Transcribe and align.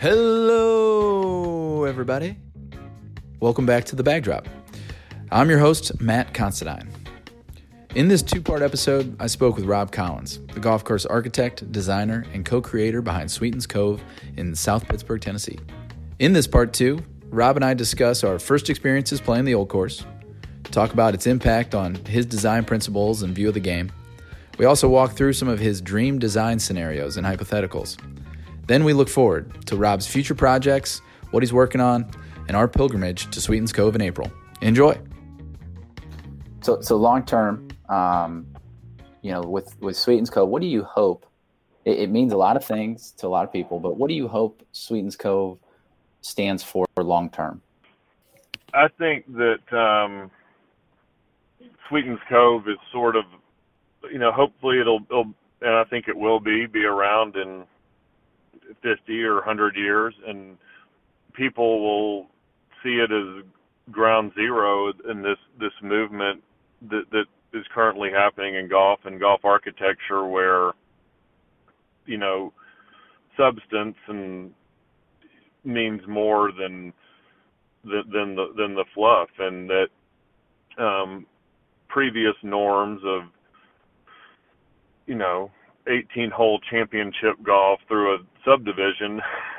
Hello, 0.00 1.82
everybody. 1.82 2.36
Welcome 3.40 3.66
back 3.66 3.84
to 3.86 3.96
the 3.96 4.04
Bag 4.04 4.22
Drop. 4.22 4.46
I'm 5.32 5.50
your 5.50 5.58
host, 5.58 6.00
Matt 6.00 6.32
Considine. 6.32 6.88
In 7.96 8.06
this 8.06 8.22
two 8.22 8.40
part 8.40 8.62
episode, 8.62 9.16
I 9.20 9.26
spoke 9.26 9.56
with 9.56 9.64
Rob 9.64 9.90
Collins, 9.90 10.38
the 10.54 10.60
golf 10.60 10.84
course 10.84 11.04
architect, 11.04 11.72
designer, 11.72 12.24
and 12.32 12.46
co 12.46 12.62
creator 12.62 13.02
behind 13.02 13.28
Sweetens 13.28 13.66
Cove 13.66 14.00
in 14.36 14.54
South 14.54 14.86
Pittsburg, 14.86 15.20
Tennessee. 15.20 15.58
In 16.20 16.32
this 16.32 16.46
part 16.46 16.72
two, 16.72 17.00
Rob 17.30 17.56
and 17.56 17.64
I 17.64 17.74
discuss 17.74 18.22
our 18.22 18.38
first 18.38 18.70
experiences 18.70 19.20
playing 19.20 19.46
the 19.46 19.54
old 19.56 19.68
course, 19.68 20.04
talk 20.70 20.92
about 20.92 21.14
its 21.14 21.26
impact 21.26 21.74
on 21.74 21.96
his 22.04 22.24
design 22.24 22.64
principles 22.64 23.22
and 23.24 23.34
view 23.34 23.48
of 23.48 23.54
the 23.54 23.58
game. 23.58 23.90
We 24.58 24.64
also 24.64 24.88
walk 24.88 25.14
through 25.14 25.32
some 25.32 25.48
of 25.48 25.58
his 25.58 25.80
dream 25.80 26.20
design 26.20 26.60
scenarios 26.60 27.16
and 27.16 27.26
hypotheticals. 27.26 27.96
Then 28.68 28.84
we 28.84 28.92
look 28.92 29.08
forward 29.08 29.66
to 29.66 29.76
Rob's 29.76 30.06
future 30.06 30.34
projects, 30.34 31.00
what 31.30 31.42
he's 31.42 31.54
working 31.54 31.80
on, 31.80 32.08
and 32.48 32.56
our 32.56 32.68
pilgrimage 32.68 33.30
to 33.30 33.40
Sweetens 33.40 33.72
Cove 33.72 33.94
in 33.94 34.02
April. 34.02 34.30
Enjoy. 34.60 34.98
So, 36.60 36.80
so 36.82 36.96
long 36.96 37.24
term, 37.24 37.68
um, 37.88 38.46
you 39.22 39.32
know, 39.32 39.40
with 39.40 39.74
with 39.80 39.96
Sweetens 39.96 40.28
Cove, 40.28 40.50
what 40.50 40.60
do 40.60 40.68
you 40.68 40.84
hope? 40.84 41.24
It, 41.86 42.00
it, 42.00 42.10
means 42.10 42.32
a 42.32 42.36
lot 42.36 42.56
of 42.56 42.64
things 42.64 43.12
to 43.12 43.26
a 43.26 43.28
lot 43.28 43.44
of 43.44 43.52
people, 43.52 43.80
but 43.80 43.96
what 43.96 44.08
do 44.08 44.14
you 44.14 44.28
hope 44.28 44.62
Sweetens 44.72 45.16
Cove 45.16 45.58
stands 46.20 46.62
for 46.62 46.84
long 46.98 47.30
term? 47.30 47.62
I 48.74 48.88
think 48.98 49.24
that 49.34 49.72
um, 49.72 50.30
Sweetens 51.88 52.20
Cove 52.28 52.68
is 52.68 52.76
sort 52.92 53.16
of, 53.16 53.24
you 54.12 54.18
know, 54.18 54.30
hopefully 54.30 54.78
it'll, 54.78 55.00
it'll, 55.08 55.32
and 55.62 55.70
I 55.70 55.84
think 55.84 56.06
it 56.06 56.16
will 56.16 56.38
be, 56.38 56.66
be 56.66 56.84
around 56.84 57.36
in 57.36 57.64
50 58.82 59.22
or 59.22 59.36
100 59.36 59.76
years, 59.76 60.14
and 60.26 60.56
people 61.34 61.80
will 61.82 62.26
see 62.82 62.96
it 63.00 63.10
as 63.12 63.44
ground 63.90 64.32
zero 64.34 64.92
in 65.10 65.22
this 65.22 65.38
this 65.58 65.72
movement 65.82 66.42
that 66.90 67.04
that 67.10 67.24
is 67.54 67.64
currently 67.74 68.10
happening 68.10 68.56
in 68.56 68.68
golf 68.68 69.00
and 69.04 69.18
golf 69.18 69.44
architecture, 69.44 70.26
where 70.26 70.72
you 72.06 72.18
know 72.18 72.52
substance 73.36 73.96
and 74.08 74.52
means 75.64 76.00
more 76.06 76.50
than 76.52 76.92
than 77.84 78.34
the 78.34 78.52
than 78.56 78.74
the 78.74 78.84
fluff, 78.94 79.28
and 79.38 79.70
that 79.70 79.88
um, 80.78 81.26
previous 81.88 82.34
norms 82.42 83.00
of 83.04 83.22
you 85.06 85.14
know 85.14 85.50
18 85.88 86.30
hole 86.30 86.60
championship 86.70 87.42
golf 87.42 87.80
through 87.88 88.14
a 88.14 88.18
subdivision, 88.44 89.20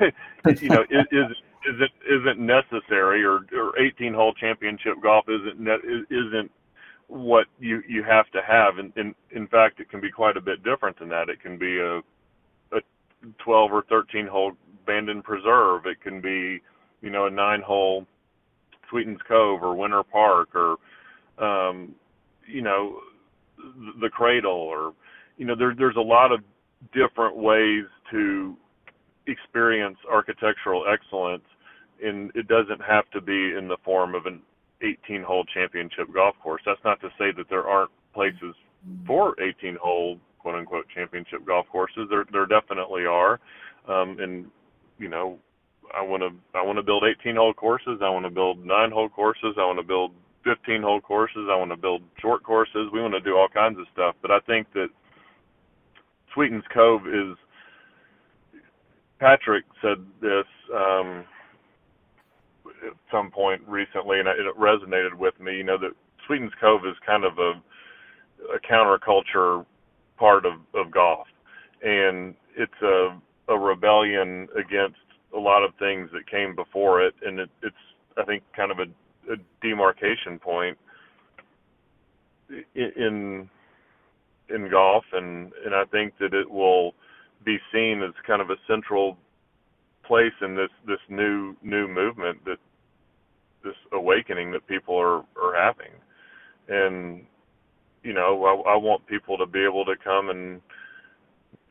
you 0.60 0.68
know, 0.68 0.84
is, 0.90 1.06
is 1.10 1.36
isn't 1.68 1.92
isn't 2.08 2.38
necessary, 2.38 3.24
or 3.24 3.40
or 3.52 3.78
18 3.78 4.14
hole 4.14 4.32
championship 4.34 4.94
golf 5.02 5.26
isn't 5.28 5.68
isn't 6.10 6.50
what 7.08 7.46
you 7.58 7.82
you 7.88 8.02
have 8.02 8.30
to 8.30 8.40
have. 8.42 8.78
And 8.78 8.92
in 8.96 9.14
in 9.30 9.46
fact, 9.46 9.80
it 9.80 9.90
can 9.90 10.00
be 10.00 10.10
quite 10.10 10.36
a 10.36 10.40
bit 10.40 10.62
different 10.62 10.98
than 10.98 11.08
that. 11.10 11.28
It 11.28 11.40
can 11.40 11.58
be 11.58 11.78
a 11.78 11.98
a 12.72 12.80
12 13.38 13.72
or 13.72 13.82
13 13.88 14.26
hole 14.26 14.52
Bandon 14.86 15.22
Preserve. 15.22 15.86
It 15.86 16.00
can 16.00 16.20
be 16.20 16.60
you 17.02 17.10
know 17.10 17.26
a 17.26 17.30
nine 17.30 17.60
hole 17.60 18.06
Sweetens 18.88 19.20
Cove 19.26 19.62
or 19.62 19.74
Winter 19.74 20.02
Park 20.02 20.50
or 20.54 20.76
um, 21.38 21.94
you 22.46 22.62
know 22.62 23.00
the 24.00 24.08
Cradle 24.08 24.52
or 24.52 24.94
you 25.40 25.46
know, 25.46 25.56
there, 25.56 25.74
there's 25.76 25.96
a 25.96 26.00
lot 26.00 26.32
of 26.32 26.40
different 26.92 27.34
ways 27.34 27.84
to 28.10 28.54
experience 29.26 29.96
architectural 30.12 30.84
excellence, 30.86 31.44
and 32.04 32.30
it 32.34 32.46
doesn't 32.46 32.82
have 32.86 33.08
to 33.12 33.22
be 33.22 33.54
in 33.56 33.66
the 33.66 33.78
form 33.82 34.14
of 34.14 34.26
an 34.26 34.42
18 34.82 35.22
hole 35.22 35.44
championship 35.54 36.12
golf 36.12 36.36
course. 36.42 36.60
That's 36.66 36.84
not 36.84 37.00
to 37.00 37.08
say 37.18 37.32
that 37.38 37.46
there 37.48 37.64
aren't 37.64 37.90
places 38.12 38.54
for 39.06 39.34
18 39.40 39.78
hole 39.82 40.18
quote 40.40 40.56
unquote 40.56 40.84
championship 40.94 41.46
golf 41.46 41.64
courses. 41.72 42.06
There 42.10 42.26
there 42.30 42.46
definitely 42.46 43.06
are. 43.06 43.40
Um, 43.88 44.18
and 44.20 44.44
you 44.98 45.08
know, 45.08 45.38
I 45.96 46.02
want 46.02 46.22
to 46.22 46.58
I 46.58 46.62
want 46.62 46.76
to 46.76 46.82
build 46.82 47.04
18 47.04 47.36
hole 47.36 47.54
courses. 47.54 48.00
I 48.02 48.10
want 48.10 48.26
to 48.26 48.30
build 48.30 48.64
nine 48.64 48.90
hole 48.90 49.08
courses. 49.08 49.56
I 49.56 49.64
want 49.64 49.78
to 49.78 49.86
build 49.86 50.12
15 50.44 50.82
hole 50.82 51.00
courses. 51.00 51.48
I 51.50 51.56
want 51.56 51.70
to 51.70 51.78
build 51.78 52.02
short 52.20 52.42
courses. 52.42 52.88
We 52.92 53.00
want 53.00 53.14
to 53.14 53.20
do 53.20 53.36
all 53.38 53.48
kinds 53.48 53.78
of 53.78 53.86
stuff. 53.92 54.16
But 54.20 54.30
I 54.30 54.40
think 54.40 54.66
that 54.74 54.88
Sweetens 56.34 56.64
Cove 56.72 57.02
is 57.06 57.36
Patrick 59.18 59.64
said 59.82 59.98
this 60.20 60.46
um, 60.74 61.24
at 62.86 62.94
some 63.12 63.30
point 63.30 63.60
recently, 63.66 64.18
and 64.18 64.28
it 64.28 64.36
resonated 64.58 65.14
with 65.14 65.38
me. 65.40 65.56
You 65.56 65.64
know 65.64 65.78
that 65.78 65.92
Sweetens 66.26 66.52
Cove 66.60 66.82
is 66.86 66.96
kind 67.06 67.24
of 67.24 67.38
a, 67.38 67.52
a 68.54 68.60
counterculture 68.70 69.64
part 70.16 70.46
of, 70.46 70.54
of 70.74 70.90
golf, 70.90 71.26
and 71.82 72.34
it's 72.56 72.72
a, 72.82 73.20
a 73.48 73.58
rebellion 73.58 74.48
against 74.58 74.96
a 75.36 75.38
lot 75.38 75.62
of 75.62 75.72
things 75.78 76.08
that 76.12 76.30
came 76.30 76.54
before 76.54 77.02
it, 77.02 77.14
and 77.24 77.40
it, 77.40 77.50
it's 77.62 77.76
I 78.16 78.24
think 78.24 78.42
kind 78.56 78.70
of 78.72 78.78
a, 78.78 79.32
a 79.32 79.36
demarcation 79.62 80.38
point 80.38 80.76
in 82.74 82.92
in 82.96 83.50
golf, 84.70 85.04
and 85.12 85.52
and 85.64 85.74
I 85.74 85.84
think 85.84 86.14
that 86.18 86.34
it 86.34 86.50
will 86.50 86.94
be 87.44 87.58
seen 87.72 88.02
as 88.02 88.12
kind 88.26 88.42
of 88.42 88.50
a 88.50 88.56
central 88.66 89.16
place 90.04 90.32
in 90.42 90.56
this 90.56 90.70
this 90.86 91.00
new 91.08 91.56
new 91.62 91.86
movement 91.88 92.44
that 92.44 92.58
this 93.62 93.74
awakening 93.92 94.52
that 94.52 94.66
people 94.66 94.96
are 94.96 95.24
are 95.40 95.54
having, 95.56 95.92
and 96.68 97.24
you 98.02 98.12
know 98.12 98.44
I, 98.44 98.72
I 98.72 98.76
want 98.76 99.06
people 99.06 99.38
to 99.38 99.46
be 99.46 99.64
able 99.64 99.84
to 99.84 99.94
come 100.02 100.30
and 100.30 100.60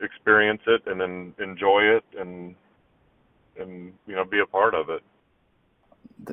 experience 0.00 0.62
it 0.66 0.82
and 0.86 1.00
then 1.00 1.34
enjoy 1.38 1.82
it 1.82 2.04
and 2.18 2.54
and 3.58 3.92
you 4.06 4.14
know 4.14 4.24
be 4.24 4.40
a 4.40 4.46
part 4.46 4.74
of 4.74 4.88
it. 4.90 5.02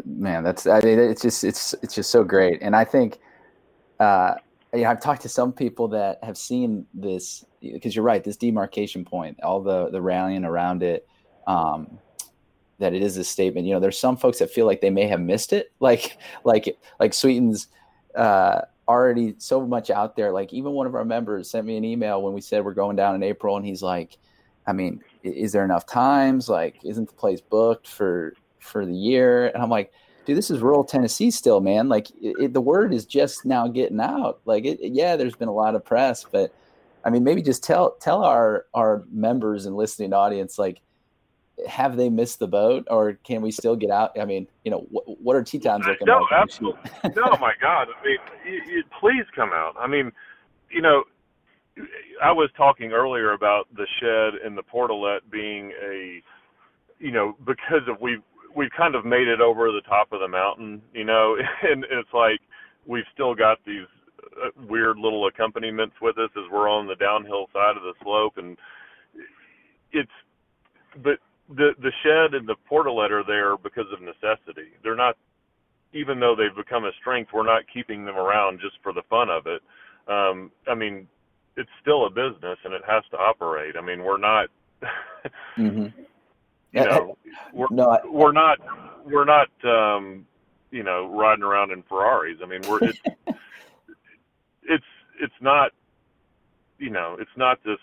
Man 0.06 0.44
that's 0.44 0.68
i 0.68 0.80
mean 0.82 1.00
it's 1.00 1.22
just 1.22 1.44
it's 1.44 1.74
it's 1.82 1.96
just 1.96 2.10
so 2.10 2.24
great. 2.24 2.62
And 2.62 2.76
i 2.76 2.84
think 2.84 3.20
uh 4.00 4.36
you 4.74 4.82
know, 4.82 4.90
I've 4.90 5.02
talked 5.02 5.22
to 5.22 5.30
some 5.30 5.54
people 5.54 5.88
that 5.90 6.24
have 6.24 6.38
seen 6.38 6.86
this 6.94 7.46
because 7.62 7.96
you're 7.96 8.04
right, 8.04 8.24
this 8.24 8.38
demarcation 8.38 9.06
point, 9.06 9.40
all 9.42 9.62
the 9.62 9.90
the 9.90 10.02
rallying 10.02 10.46
around 10.46 10.84
it, 10.84 11.08
um, 11.48 12.00
that 12.80 12.94
it 12.94 13.02
is 13.02 13.18
a 13.18 13.24
statement. 13.24 13.66
You 13.66 13.74
know, 13.74 13.80
there's 13.80 14.00
some 14.00 14.18
folks 14.18 14.40
that 14.40 14.52
feel 14.52 14.66
like 14.66 14.82
they 14.82 14.90
may 14.90 15.08
have 15.08 15.22
missed 15.22 15.54
it, 15.54 15.72
like 15.80 16.18
like 16.44 16.78
like 17.00 17.14
Sweetens 17.14 17.68
uh, 18.16 18.62
already 18.88 19.36
so 19.38 19.66
much 19.66 19.90
out 19.90 20.16
there. 20.16 20.32
Like 20.32 20.54
even 20.54 20.74
one 20.74 20.88
of 20.88 20.96
our 20.96 21.06
members 21.06 21.50
sent 21.50 21.66
me 21.66 21.78
an 21.78 21.86
email 21.86 22.22
when 22.22 22.34
we 22.34 22.42
said 22.42 22.66
we're 22.66 22.74
going 22.74 22.96
down 22.96 23.16
in 23.16 23.24
April, 23.24 23.56
and 23.56 23.66
he's 23.66 23.82
like, 23.82 24.18
I 24.66 24.74
mean, 24.74 25.02
is 25.24 25.54
there 25.54 25.64
enough 25.64 25.86
times? 25.86 26.50
Like, 26.50 26.84
isn't 26.84 27.08
the 27.08 27.16
place 27.16 27.40
booked 27.40 27.88
for 27.88 28.34
for 28.60 28.86
the 28.86 28.96
year? 28.96 29.48
And 29.48 29.64
I'm 29.64 29.70
like 29.70 29.94
dude, 30.28 30.38
this 30.38 30.52
is 30.52 30.60
rural 30.60 30.84
Tennessee 30.84 31.32
still, 31.32 31.62
man. 31.62 31.88
Like 31.88 32.12
it, 32.12 32.36
it, 32.38 32.54
the 32.54 32.62
word 32.62 32.94
is 32.94 33.06
just 33.06 33.46
now 33.46 33.68
getting 33.68 34.02
out. 34.02 34.42
Like, 34.44 34.66
it, 34.66 34.80
yeah, 34.82 35.16
there's 35.16 35.38
been 35.38 35.48
a 35.48 35.54
lot 35.54 35.74
of 35.74 35.86
press, 35.86 36.26
but 36.30 36.54
I 37.06 37.10
mean, 37.10 37.24
maybe 37.24 37.42
just 37.42 37.64
tell 37.64 37.92
tell 38.02 38.24
our 38.24 38.66
our 38.74 39.06
members 39.10 39.66
and 39.66 39.76
listening 39.78 40.12
audience, 40.12 40.60
like, 40.60 40.82
have 41.66 41.96
they 41.96 42.10
missed 42.10 42.40
the 42.40 42.48
boat, 42.48 42.86
or 42.92 43.14
can 43.24 43.42
we 43.42 43.52
still 43.52 43.78
get 43.78 43.90
out? 43.90 44.20
I 44.20 44.26
mean, 44.26 44.48
you 44.66 44.72
know, 44.72 44.86
what, 44.92 45.06
what 45.22 45.36
are 45.38 45.44
tee 45.44 45.60
times 45.60 45.86
looking 45.88 46.06
no, 46.06 46.20
like? 46.20 46.32
No, 46.32 46.38
absolutely. 46.38 46.92
no, 47.16 47.38
my 47.40 47.54
God, 47.62 47.88
I 47.90 48.06
mean, 48.06 48.18
you, 48.46 48.74
you, 48.74 48.84
please 49.00 49.24
come 49.34 49.52
out. 49.54 49.76
I 49.80 49.88
mean, 49.88 50.12
you 50.70 50.82
know. 50.82 51.04
I 52.24 52.32
was 52.32 52.50
talking 52.58 52.92
earlier 52.92 53.34
about 53.34 53.68
the 53.76 53.86
shed 54.00 54.42
and 54.44 54.58
the 54.58 54.64
portalet 54.64 55.20
being 55.30 55.72
a, 55.80 56.24
you 56.98 57.12
know, 57.12 57.38
because 57.46 57.88
of 57.88 58.02
we 58.02 58.18
we've 58.58 58.72
kind 58.76 58.96
of 58.96 59.06
made 59.06 59.28
it 59.28 59.40
over 59.40 59.72
the 59.72 59.88
top 59.88 60.12
of 60.12 60.20
the 60.20 60.28
mountain, 60.28 60.82
you 60.92 61.06
know, 61.06 61.38
and 61.64 61.86
it's 61.92 62.10
like 62.14 62.42
we've 62.88 63.06
still 63.14 63.36
got 63.36 63.60
these 63.66 63.88
uh, 64.44 64.50
weird 64.68 64.98
little 64.98 65.28
accompaniments 65.28 65.96
with 66.02 66.18
us 66.18 66.32
as 66.36 66.52
we're 66.52 66.68
on 66.68 66.88
the 66.88 66.96
downhill 66.96 67.46
side 67.54 67.78
of 67.78 67.84
the 67.84 67.94
slope, 68.04 68.34
and 68.38 68.58
it's 69.94 70.12
but 71.04 71.20
the 71.56 71.72
the 71.82 71.92
shed 72.04 72.34
and 72.34 72.50
the 72.50 72.56
portalet 72.70 73.12
are 73.12 73.24
there 73.24 73.56
because 73.56 73.86
of 73.94 74.02
necessity. 74.02 74.72
They're 74.84 74.96
not, 74.96 75.16
even 75.94 76.20
though 76.20 76.36
they've 76.36 76.56
become 76.56 76.86
a 76.86 76.92
strength, 77.00 77.30
we're 77.34 77.46
not 77.46 77.62
keeping 77.72 78.06
them 78.06 78.18
around 78.18 78.60
just 78.60 78.78
for 78.82 78.92
the 78.92 79.04
fun 79.10 79.30
of 79.30 79.46
it. 79.46 79.62
Um, 80.12 80.52
I 80.68 80.74
mean, 80.74 81.08
it's 81.56 81.70
still 81.82 82.08
a 82.08 82.10
business 82.10 82.58
and 82.66 82.74
it 82.74 82.82
has 82.88 83.04
to 83.12 83.18
operate. 83.18 83.76
I 83.78 83.86
mean, 83.86 84.04
we're 84.04 84.18
not. 84.18 84.50
mm-hmm 85.58 86.04
you 86.78 86.86
know, 86.86 87.18
we're, 87.54 87.68
no, 87.72 87.90
I, 87.90 88.00
we're 88.10 88.32
not 88.32 88.60
we're 89.06 89.26
not 89.26 89.50
um, 89.64 90.26
you 90.72 90.84
know 90.84 91.08
riding 91.14 91.44
around 91.44 91.72
in 91.72 91.84
Ferraris. 91.84 92.38
I 92.44 92.48
mean, 92.48 92.62
we're 92.70 92.84
it's 92.84 93.00
it's 94.64 94.86
it's 95.22 95.42
not 95.42 95.72
you 96.78 96.90
know 96.90 97.18
it's 97.20 97.36
not 97.38 97.64
this 97.64 97.80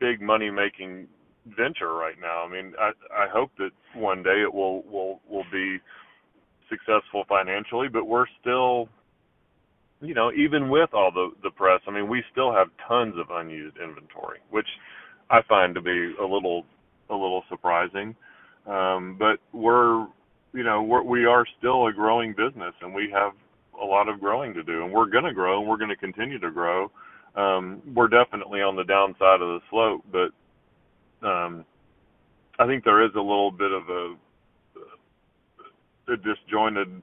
big 0.00 0.20
money 0.20 0.50
making 0.50 1.08
venture 1.46 1.94
right 1.94 2.16
now. 2.20 2.44
I 2.44 2.50
mean, 2.50 2.74
I 2.78 2.92
I 3.12 3.28
hope 3.28 3.50
that 3.58 3.70
one 3.94 4.22
day 4.22 4.42
it 4.42 4.52
will 4.52 4.82
will 4.82 5.20
will 5.28 5.46
be 5.50 5.78
successful 6.68 7.24
financially, 7.28 7.88
but 7.88 8.06
we're 8.06 8.26
still 8.40 8.88
you 10.00 10.14
know, 10.14 10.30
even 10.32 10.68
with 10.68 10.94
all 10.94 11.10
the 11.10 11.30
the 11.42 11.50
press, 11.50 11.80
I 11.86 11.90
mean, 11.90 12.08
we 12.08 12.22
still 12.30 12.52
have 12.52 12.68
tons 12.86 13.14
of 13.18 13.30
unused 13.30 13.76
inventory, 13.78 14.38
which 14.50 14.68
I 15.30 15.42
find 15.48 15.74
to 15.74 15.80
be 15.80 16.14
a 16.20 16.24
little 16.24 16.64
a 17.10 17.14
little 17.14 17.44
surprising. 17.48 18.14
Um, 18.66 19.16
but 19.18 19.38
we're 19.52 20.06
you 20.52 20.62
know 20.62 20.82
we're, 20.82 21.02
we 21.02 21.24
are 21.24 21.44
still 21.58 21.86
a 21.86 21.92
growing 21.92 22.32
business, 22.32 22.74
and 22.80 22.94
we 22.94 23.10
have 23.12 23.32
a 23.80 23.84
lot 23.84 24.08
of 24.08 24.20
growing 24.20 24.54
to 24.54 24.62
do, 24.62 24.84
and 24.84 24.92
we're 24.92 25.06
going 25.06 25.24
to 25.24 25.32
grow, 25.32 25.60
and 25.60 25.68
we're 25.68 25.76
going 25.76 25.90
to 25.90 25.96
continue 25.96 26.38
to 26.38 26.50
grow. 26.50 26.90
Um, 27.34 27.82
we're 27.94 28.08
definitely 28.08 28.60
on 28.60 28.76
the 28.76 28.84
downside 28.84 29.40
of 29.40 29.48
the 29.48 29.60
slope, 29.70 30.04
but 30.10 31.26
um, 31.26 31.64
I 32.58 32.66
think 32.66 32.84
there 32.84 33.04
is 33.04 33.12
a 33.14 33.20
little 33.20 33.50
bit 33.52 33.70
of 33.70 33.88
a, 33.88 34.14
a 36.12 36.16
disjointed 36.16 37.02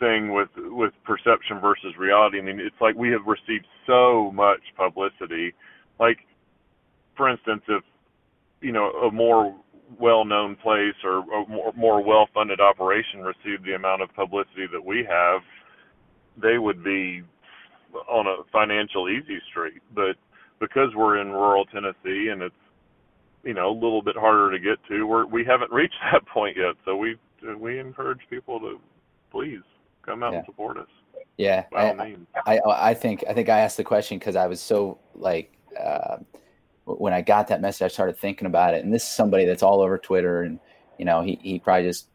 thing 0.00 0.32
with 0.32 0.48
with 0.56 0.92
perception 1.04 1.60
versus 1.60 1.96
reality. 1.98 2.38
I 2.38 2.42
mean, 2.42 2.58
it's 2.58 2.80
like 2.80 2.96
we 2.96 3.10
have 3.10 3.26
received 3.26 3.66
so 3.86 4.32
much 4.32 4.60
publicity. 4.76 5.54
Like, 6.00 6.18
for 7.16 7.30
instance, 7.30 7.62
if 7.68 7.84
you 8.64 8.72
know 8.72 8.90
a 8.90 9.12
more 9.12 9.54
well-known 10.00 10.56
place 10.56 10.94
or 11.04 11.18
a 11.18 11.48
more, 11.48 11.72
more 11.76 12.02
well-funded 12.02 12.60
operation 12.60 13.20
received 13.20 13.64
the 13.64 13.74
amount 13.74 14.02
of 14.02 14.12
publicity 14.14 14.66
that 14.72 14.84
we 14.84 15.06
have, 15.08 15.42
they 16.40 16.58
would 16.58 16.82
be 16.82 17.22
on 18.08 18.26
a 18.26 18.42
financial 18.50 19.08
easy 19.08 19.38
street. 19.50 19.80
But 19.94 20.16
because 20.58 20.88
we're 20.96 21.20
in 21.20 21.28
rural 21.28 21.66
Tennessee 21.66 22.28
and 22.32 22.42
it's 22.42 22.54
you 23.44 23.52
know 23.52 23.70
a 23.70 23.74
little 23.74 24.02
bit 24.02 24.16
harder 24.16 24.50
to 24.50 24.58
get 24.58 24.78
to, 24.88 25.04
we're 25.04 25.26
we 25.26 25.44
haven't 25.44 25.70
reached 25.70 25.96
that 26.12 26.26
point 26.26 26.56
yet. 26.56 26.74
So 26.84 26.96
we 26.96 27.16
we 27.58 27.78
encourage 27.78 28.20
people 28.30 28.58
to 28.60 28.80
please 29.30 29.60
come 30.02 30.22
out 30.22 30.32
yeah. 30.32 30.38
and 30.38 30.46
support 30.46 30.78
us. 30.78 30.88
Yeah, 31.36 31.64
I, 31.74 32.16
I, 32.46 32.58
I 32.90 32.94
think 32.94 33.24
I 33.28 33.34
think 33.34 33.48
I 33.48 33.60
asked 33.60 33.76
the 33.76 33.84
question 33.84 34.18
because 34.18 34.36
I 34.36 34.46
was 34.46 34.60
so 34.60 34.98
like 35.14 35.52
uh, 35.78 36.18
when 36.84 37.12
I 37.12 37.22
got 37.22 37.48
that 37.48 37.60
message, 37.60 37.82
I 37.82 37.88
started 37.88 38.18
thinking 38.18 38.46
about 38.46 38.74
it, 38.74 38.84
and 38.84 38.92
this 38.92 39.02
is 39.02 39.08
somebody 39.08 39.44
that's 39.44 39.62
all 39.62 39.80
over 39.80 39.98
Twitter, 39.98 40.42
and 40.42 40.58
you 40.98 41.04
know 41.04 41.22
he 41.22 41.38
he 41.42 41.58
probably 41.58 41.88
just 41.88 42.08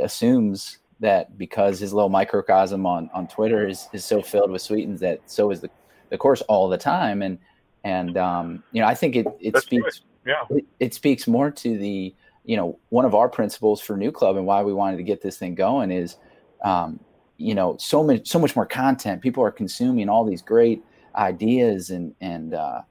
assumes 0.00 0.78
that 1.00 1.38
because 1.38 1.78
his 1.78 1.92
little 1.92 2.08
microcosm 2.08 2.86
on 2.86 3.10
on 3.12 3.26
Twitter 3.28 3.66
is 3.66 3.88
is 3.92 4.04
so 4.04 4.22
filled 4.22 4.50
with 4.50 4.62
Sweetens 4.62 5.00
that 5.00 5.20
so 5.26 5.50
is 5.50 5.60
the 5.60 5.70
the 6.10 6.18
course 6.18 6.42
all 6.42 6.68
the 6.68 6.78
time, 6.78 7.22
and 7.22 7.38
and 7.84 8.16
um, 8.16 8.62
you 8.72 8.80
know 8.80 8.86
I 8.86 8.94
think 8.94 9.16
it 9.16 9.26
it 9.40 9.54
that's 9.54 9.66
speaks 9.66 10.02
yeah. 10.26 10.44
it, 10.50 10.64
it 10.80 10.94
speaks 10.94 11.26
more 11.26 11.50
to 11.50 11.78
the 11.78 12.14
you 12.44 12.56
know 12.56 12.78
one 12.90 13.04
of 13.04 13.14
our 13.14 13.28
principles 13.28 13.80
for 13.80 13.96
NewClub 13.96 14.36
and 14.36 14.46
why 14.46 14.62
we 14.62 14.72
wanted 14.72 14.96
to 14.98 15.02
get 15.02 15.22
this 15.22 15.38
thing 15.38 15.54
going 15.54 15.90
is 15.90 16.16
um, 16.64 17.00
you 17.36 17.54
know 17.54 17.76
so 17.78 18.04
much 18.04 18.28
so 18.28 18.38
much 18.38 18.54
more 18.54 18.66
content. 18.66 19.22
People 19.22 19.42
are 19.42 19.50
consuming 19.50 20.08
all 20.08 20.24
these 20.24 20.42
great 20.42 20.84
ideas 21.16 21.90
and 21.90 22.14
and, 22.20 22.54
uh, 22.54 22.82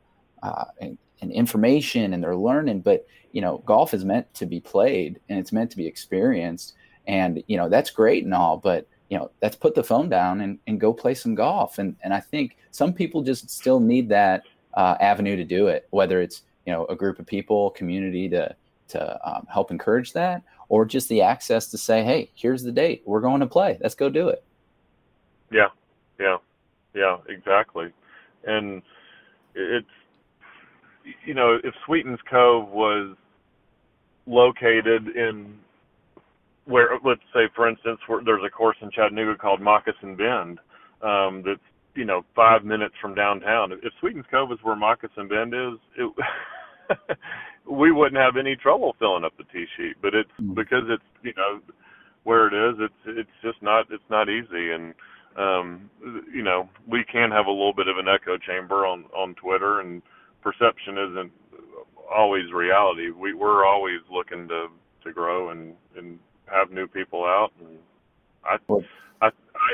uh, 0.44 0.66
and 0.80 0.98
and, 1.22 1.32
information 1.32 2.14
and 2.14 2.24
they're 2.24 2.36
learning 2.36 2.80
but 2.80 3.06
you 3.32 3.42
know 3.42 3.58
golf 3.66 3.94
is 3.94 4.06
meant 4.06 4.32
to 4.34 4.46
be 4.46 4.60
played 4.60 5.20
and 5.30 5.40
it's 5.40 5.52
meant 5.52 5.72
to 5.72 5.78
be 5.78 5.88
experienced 5.88 6.74
and 7.08 7.44
you 7.48 7.58
know 7.58 7.68
that's 7.68 7.90
great 7.90 8.24
and 8.24 8.34
all 8.34 8.58
but 8.58 8.88
you 9.10 9.18
know 9.18 9.32
let's 9.42 9.56
put 9.56 9.74
the 9.74 9.84
phone 9.84 10.10
down 10.10 10.42
and, 10.42 10.60
and 10.68 10.80
go 10.80 10.94
play 10.94 11.14
some 11.14 11.34
golf 11.34 11.80
and 11.80 11.96
and 12.04 12.14
i 12.14 12.20
think 12.20 12.58
some 12.72 12.94
people 12.94 13.22
just 13.22 13.50
still 13.50 13.80
need 13.80 14.08
that 14.10 14.44
uh, 14.76 14.96
avenue 15.00 15.36
to 15.36 15.44
do 15.44 15.68
it 15.68 15.88
whether 15.90 16.22
it's 16.22 16.44
you 16.66 16.72
know 16.72 16.86
a 16.86 16.96
group 16.96 17.18
of 17.18 17.26
people 17.26 17.72
community 17.72 18.30
to 18.30 18.56
to 18.88 19.30
um, 19.30 19.46
help 19.50 19.72
encourage 19.72 20.14
that 20.14 20.44
or 20.70 20.86
just 20.86 21.10
the 21.10 21.22
access 21.22 21.68
to 21.68 21.78
say, 21.78 22.04
hey, 22.04 22.30
here's 22.36 22.64
the 22.64 22.72
date. 22.72 23.04
We're 23.06 23.22
going 23.22 23.40
to 23.42 23.48
play. 23.48 23.78
Let's 23.82 23.96
go 23.96 24.10
do 24.10 24.30
it. 24.30 24.44
Yeah, 25.52 25.70
yeah, 26.20 26.38
yeah, 26.94 27.18
exactly. 27.30 27.92
And 28.44 28.82
it's, 29.56 29.88
you 31.26 31.34
know, 31.34 31.58
if 31.64 31.74
Sweetens 31.86 32.20
Cove 32.30 32.70
was 32.70 33.16
located 34.26 35.08
in 35.16 35.56
where, 36.66 36.90
let's 37.04 37.22
say, 37.34 37.48
for 37.56 37.68
instance, 37.68 38.00
where 38.08 38.22
there's 38.24 38.44
a 38.46 38.50
course 38.50 38.78
in 38.82 38.92
Chattanooga 38.92 39.38
called 39.38 39.62
Moccasin 39.62 40.18
Bend 40.18 40.60
um, 41.02 41.42
that's, 41.46 41.62
you 41.96 42.06
know, 42.06 42.24
five 42.36 42.66
minutes 42.66 42.96
from 43.02 43.16
downtown. 43.16 43.72
If 43.72 43.94
Sweetens 44.00 44.26
Cove 44.30 44.52
is 44.52 44.60
where 44.64 44.76
Moccasin 44.76 45.30
Bend 45.30 45.54
is, 45.54 45.80
it, 45.98 46.12
we 47.70 47.92
wouldn't 47.92 48.22
have 48.22 48.38
any 48.38 48.56
trouble 48.56 48.96
filling 49.00 49.24
up 49.24 49.34
the 49.38 49.44
tee 49.46 49.66
sheet. 49.78 49.96
But 50.02 50.14
it's 50.14 50.30
mm-hmm. 50.40 50.54
because 50.54 50.84
it's 50.90 51.04
you 51.24 51.34
know 51.36 51.60
where 52.24 52.48
it 52.48 52.72
is. 52.72 52.78
It's 52.80 53.18
it's 53.18 53.38
just 53.44 53.62
not 53.62 53.86
it's 53.92 54.04
not 54.10 54.30
easy, 54.30 54.72
and 54.72 54.94
um, 55.38 55.90
you 56.34 56.44
know 56.44 56.70
we 56.88 57.04
can 57.04 57.32
have 57.32 57.48
a 57.48 57.52
little 57.52 57.74
bit 57.74 57.88
of 57.88 57.98
an 57.98 58.08
echo 58.08 58.38
chamber 58.38 58.86
on 58.86 59.06
on 59.16 59.36
Twitter, 59.36 59.80
and 59.80 60.02
perception 60.48 60.98
isn't 60.98 61.32
always 62.10 62.46
reality. 62.54 63.10
We 63.12 63.34
we're 63.34 63.66
always 63.66 64.00
looking 64.12 64.48
to 64.48 64.68
to 65.04 65.12
grow 65.12 65.50
and 65.50 65.74
and 65.98 66.20
have 66.46 66.72
new 66.72 66.88
people 66.88 67.24
out, 67.24 67.52
and 67.60 67.78
I. 68.46 68.58
I, 69.20 69.30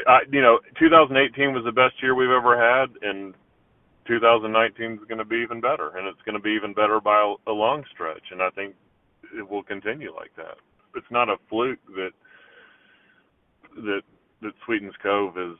I, 0.08 0.20
you 0.32 0.42
know, 0.42 0.60
2018 0.80 1.52
was 1.52 1.66
the 1.66 1.74
best 1.74 2.02
year 2.02 2.16
we've 2.16 2.30
ever 2.30 2.56
had, 2.56 2.96
and 3.02 3.34
2019 4.08 4.94
is 4.94 5.00
going 5.10 5.18
to 5.18 5.26
be 5.26 5.44
even 5.44 5.60
better, 5.60 5.98
and 5.98 6.08
it's 6.08 6.22
going 6.26 6.38
to 6.38 6.42
be 6.42 6.52
even 6.52 6.74
better 6.74 7.02
by 7.02 7.20
a, 7.20 7.52
a 7.52 7.54
long 7.54 7.84
stretch. 7.94 8.24
And 8.32 8.42
I 8.42 8.50
think 8.52 8.74
it 9.38 9.48
will 9.48 9.62
continue 9.62 10.16
like 10.16 10.34
that. 10.38 10.56
It's 10.96 11.12
not 11.12 11.28
a 11.28 11.36
fluke 11.50 11.84
that 11.98 12.12
that 13.76 14.02
that 14.42 14.54
Sweetens 14.64 14.96
Cove 15.04 15.38
is 15.38 15.58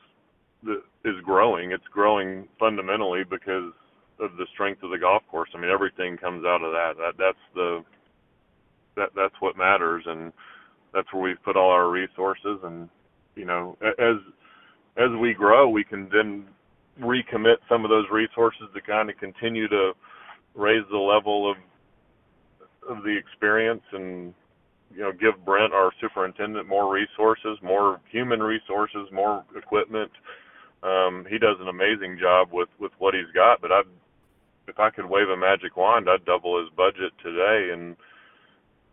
that 0.62 0.80
is 1.04 1.20
growing. 1.22 1.72
It's 1.72 1.84
growing 1.92 2.48
fundamentally 2.58 3.24
because 3.28 3.72
of 4.24 4.36
the 4.36 4.46
strength 4.52 4.82
of 4.82 4.90
the 4.90 4.98
golf 4.98 5.22
course. 5.30 5.50
I 5.54 5.60
mean, 5.60 5.70
everything 5.70 6.16
comes 6.16 6.44
out 6.44 6.62
of 6.62 6.72
that. 6.72 6.94
That 6.98 7.14
that's 7.18 7.44
the 7.54 7.84
that 8.96 9.10
that's 9.14 9.34
what 9.40 9.56
matters, 9.56 10.04
and 10.06 10.32
that's 10.92 11.12
where 11.12 11.22
we've 11.22 11.42
put 11.44 11.56
all 11.56 11.70
our 11.70 11.90
resources. 11.90 12.60
And 12.62 12.88
you 13.34 13.44
know, 13.44 13.76
as 13.82 14.16
as 14.96 15.10
we 15.20 15.34
grow, 15.34 15.68
we 15.68 15.84
can 15.84 16.08
then 16.12 16.44
recommit 17.00 17.56
some 17.68 17.84
of 17.84 17.90
those 17.90 18.06
resources 18.12 18.68
to 18.74 18.80
kind 18.80 19.10
of 19.10 19.16
continue 19.18 19.68
to 19.68 19.92
raise 20.54 20.84
the 20.90 20.98
level 20.98 21.50
of 21.50 21.56
of 22.88 23.02
the 23.02 23.16
experience 23.16 23.82
and 23.92 24.34
you 24.94 25.02
know 25.02 25.12
give 25.12 25.44
Brent 25.44 25.72
our 25.72 25.90
superintendent 26.00 26.68
more 26.68 26.92
resources, 26.92 27.58
more 27.62 28.00
human 28.10 28.40
resources, 28.40 29.08
more 29.12 29.44
equipment. 29.56 30.10
Um, 30.82 31.26
he 31.28 31.38
does 31.38 31.56
an 31.60 31.68
amazing 31.68 32.18
job 32.20 32.48
with 32.52 32.68
with 32.78 32.92
what 32.98 33.14
he's 33.14 33.32
got, 33.34 33.60
but 33.60 33.72
I 33.72 33.82
if 34.66 34.78
I 34.78 34.90
could 34.90 35.06
wave 35.06 35.28
a 35.28 35.36
magic 35.36 35.76
wand, 35.76 36.08
I'd 36.08 36.24
double 36.24 36.60
his 36.60 36.70
budget 36.70 37.12
today, 37.22 37.70
and 37.72 37.96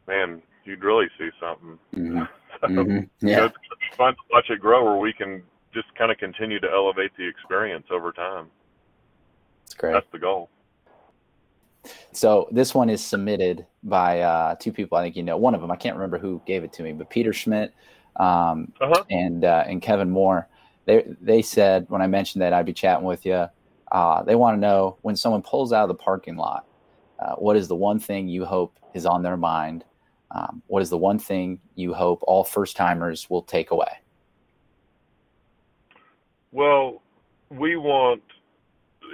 man, 0.07 0.41
you'd 0.65 0.83
really 0.83 1.07
see 1.17 1.29
something. 1.39 1.79
Mm-hmm. 1.95 2.23
so, 2.61 2.67
mm-hmm. 2.67 3.27
Yeah, 3.27 3.35
you 3.35 3.35
know, 3.35 3.45
it's 3.45 3.97
fun 3.97 4.13
to 4.13 4.19
watch 4.31 4.49
it 4.49 4.59
grow, 4.59 4.83
where 4.83 4.97
we 4.97 5.13
can 5.13 5.43
just 5.73 5.93
kind 5.95 6.11
of 6.11 6.17
continue 6.17 6.59
to 6.59 6.69
elevate 6.69 7.11
the 7.17 7.27
experience 7.27 7.87
over 7.91 8.11
time. 8.11 8.47
That's 9.63 9.73
great. 9.75 9.93
That's 9.93 10.07
the 10.11 10.19
goal. 10.19 10.49
So 12.11 12.47
this 12.51 12.75
one 12.75 12.89
is 12.89 13.03
submitted 13.03 13.65
by 13.83 14.21
uh, 14.21 14.55
two 14.55 14.71
people. 14.71 14.97
I 14.97 15.03
think 15.03 15.15
you 15.15 15.23
know 15.23 15.37
one 15.37 15.55
of 15.55 15.61
them. 15.61 15.71
I 15.71 15.75
can't 15.75 15.95
remember 15.95 16.19
who 16.19 16.41
gave 16.45 16.63
it 16.63 16.73
to 16.73 16.83
me, 16.83 16.93
but 16.93 17.09
Peter 17.09 17.33
Schmidt 17.33 17.73
um, 18.17 18.71
uh-huh. 18.79 19.03
and 19.09 19.45
uh, 19.45 19.63
and 19.67 19.81
Kevin 19.81 20.09
Moore. 20.09 20.47
They 20.85 21.05
they 21.21 21.41
said 21.41 21.85
when 21.89 22.01
I 22.01 22.07
mentioned 22.07 22.41
that 22.41 22.53
I'd 22.53 22.65
be 22.65 22.73
chatting 22.73 23.05
with 23.05 23.25
you. 23.25 23.47
Uh, 23.91 24.24
they 24.24 24.36
want 24.36 24.55
to 24.55 24.60
know 24.60 24.98
when 25.01 25.15
someone 25.15 25.41
pulls 25.41 25.74
out 25.74 25.83
of 25.83 25.89
the 25.89 25.95
parking 25.95 26.38
lot, 26.38 26.65
uh, 27.19 27.36
what 27.36 27.55
is 27.57 27.67
the 27.67 27.75
one 27.75 28.00
thing 28.00 28.27
you 28.27 28.45
hope 28.45 28.77
is 28.93 29.05
on 29.05 29.21
their 29.21 29.38
mind? 29.38 29.83
Um, 30.31 30.62
what 30.67 30.81
is 30.81 30.89
the 30.89 30.98
one 30.98 31.19
thing 31.19 31.60
you 31.75 31.93
hope 31.93 32.24
all 32.24 32.43
first 32.43 32.77
timers 32.77 33.29
will 33.29 33.41
take 33.41 33.71
away? 33.71 34.00
Well, 36.51 37.01
we 37.50 37.75
want, 37.75 38.24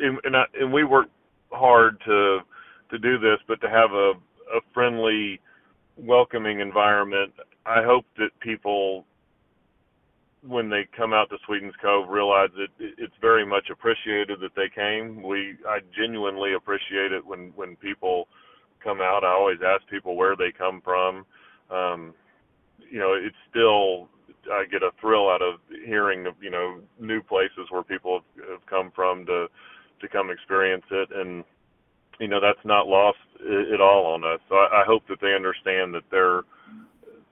and 0.02 0.20
and, 0.24 0.38
I, 0.38 0.46
and 0.60 0.72
we 0.72 0.84
work 0.84 1.08
hard 1.52 2.00
to 2.06 2.40
to 2.90 3.00
do 3.00 3.18
this, 3.18 3.40
but 3.48 3.60
to 3.62 3.70
have 3.70 3.92
a 3.92 4.14
a 4.56 4.60
friendly, 4.74 5.40
welcoming 5.98 6.60
environment. 6.60 7.34
I 7.66 7.84
hope 7.84 8.06
that 8.18 8.30
people, 8.40 9.06
when 10.46 10.70
they 10.70 10.88
come 10.96 11.14
out 11.14 11.30
to 11.30 11.38
Sweetens 11.46 11.74
Cove, 11.82 12.10
realize 12.10 12.50
that 12.58 12.70
it's 12.80 13.14
very 13.22 13.46
much 13.46 13.70
appreciated 13.72 14.40
that 14.42 14.56
they 14.56 14.70
came. 14.74 15.24
We 15.24 15.58
I 15.68 15.80
genuinely 15.98 16.54
appreciate 16.54 17.12
it 17.12 17.26
when 17.26 17.52
when 17.56 17.76
people 17.78 18.28
come 18.84 19.02
out. 19.02 19.24
I 19.24 19.32
always 19.32 19.60
ask 19.66 19.88
people 19.90 20.16
where 20.16 20.36
they 20.36 20.52
come 20.56 20.82
from. 20.84 21.26
Um, 21.72 22.14
you 22.90 23.00
know, 23.00 23.14
it's 23.14 23.36
still 23.50 24.10
I 24.52 24.66
get 24.70 24.84
a 24.84 24.92
thrill 25.02 25.30
out 25.30 25.42
of 25.42 25.60
hearing 25.86 26.28
of 26.28 26.36
you 26.42 26.52
know 26.52 26.80
new 27.00 27.22
places 27.22 27.68
where 27.70 27.84
people 27.84 28.22
have, 28.38 28.50
have 28.50 28.66
come 28.68 28.92
from 28.96 29.26
to 29.26 29.48
to 30.02 30.08
come 30.08 30.30
experience 30.30 30.86
it, 30.92 31.10
and 31.14 31.44
you 32.20 32.28
know 32.28 32.40
that's 32.40 32.64
not 32.64 32.88
lost 32.88 33.18
at 33.42 33.82
all 33.82 34.06
on 34.14 34.24
us. 34.24 34.40
So 34.50 34.56
I, 34.56 34.82
I 34.82 34.84
hope 34.86 35.04
that 35.10 35.20
they 35.22 35.34
understand 35.34 35.94
that 35.96 36.10
their 36.12 36.44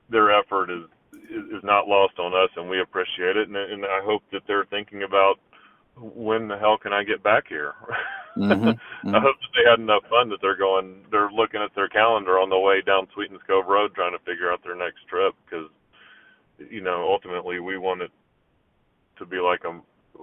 their 0.10 0.38
effort 0.38 0.70
is 0.70 0.86
is 1.30 1.64
not 1.64 1.88
lost 1.88 2.20
on 2.20 2.34
us, 2.34 2.50
and 2.56 2.70
we 2.70 2.82
appreciate 2.82 3.38
it. 3.38 3.48
And, 3.48 3.56
and 3.58 3.86
I 3.86 4.02
hope 4.04 4.24
that 4.32 4.42
they're 4.48 4.66
thinking 4.66 5.04
about 5.04 5.36
when 5.98 6.48
the 6.48 6.58
hell 6.58 6.78
can 6.78 6.94
I 6.94 7.04
get 7.04 7.24
back 7.24 7.46
here. 7.48 7.74
Mm-hmm, 8.36 8.68
mm-hmm. 8.68 9.16
I 9.16 9.20
hope 9.22 9.38
that 9.40 9.48
they 9.56 9.70
had 9.70 9.80
enough 9.80 10.04
fun 10.10 10.28
that 10.28 10.40
they're 10.42 10.58
going, 10.58 11.06
they're 11.10 11.32
looking 11.32 11.62
at 11.62 11.74
their 11.74 11.88
calendar 11.88 12.38
on 12.38 12.50
the 12.50 12.60
way 12.60 12.82
down 12.82 13.08
Sweetens 13.14 13.40
Cove 13.48 13.66
Road 13.66 13.96
trying 13.96 14.12
to 14.12 14.20
figure 14.26 14.52
out 14.52 14.62
their 14.62 14.76
next 14.76 15.08
trip 15.08 15.34
because, 15.46 15.70
you 16.70 16.82
know, 16.82 17.08
ultimately 17.10 17.62
we 17.62 17.78
want 17.78 18.02
it 18.02 18.12
to 19.20 19.26
be 19.26 19.38
like 19.38 19.62
a 19.64 19.80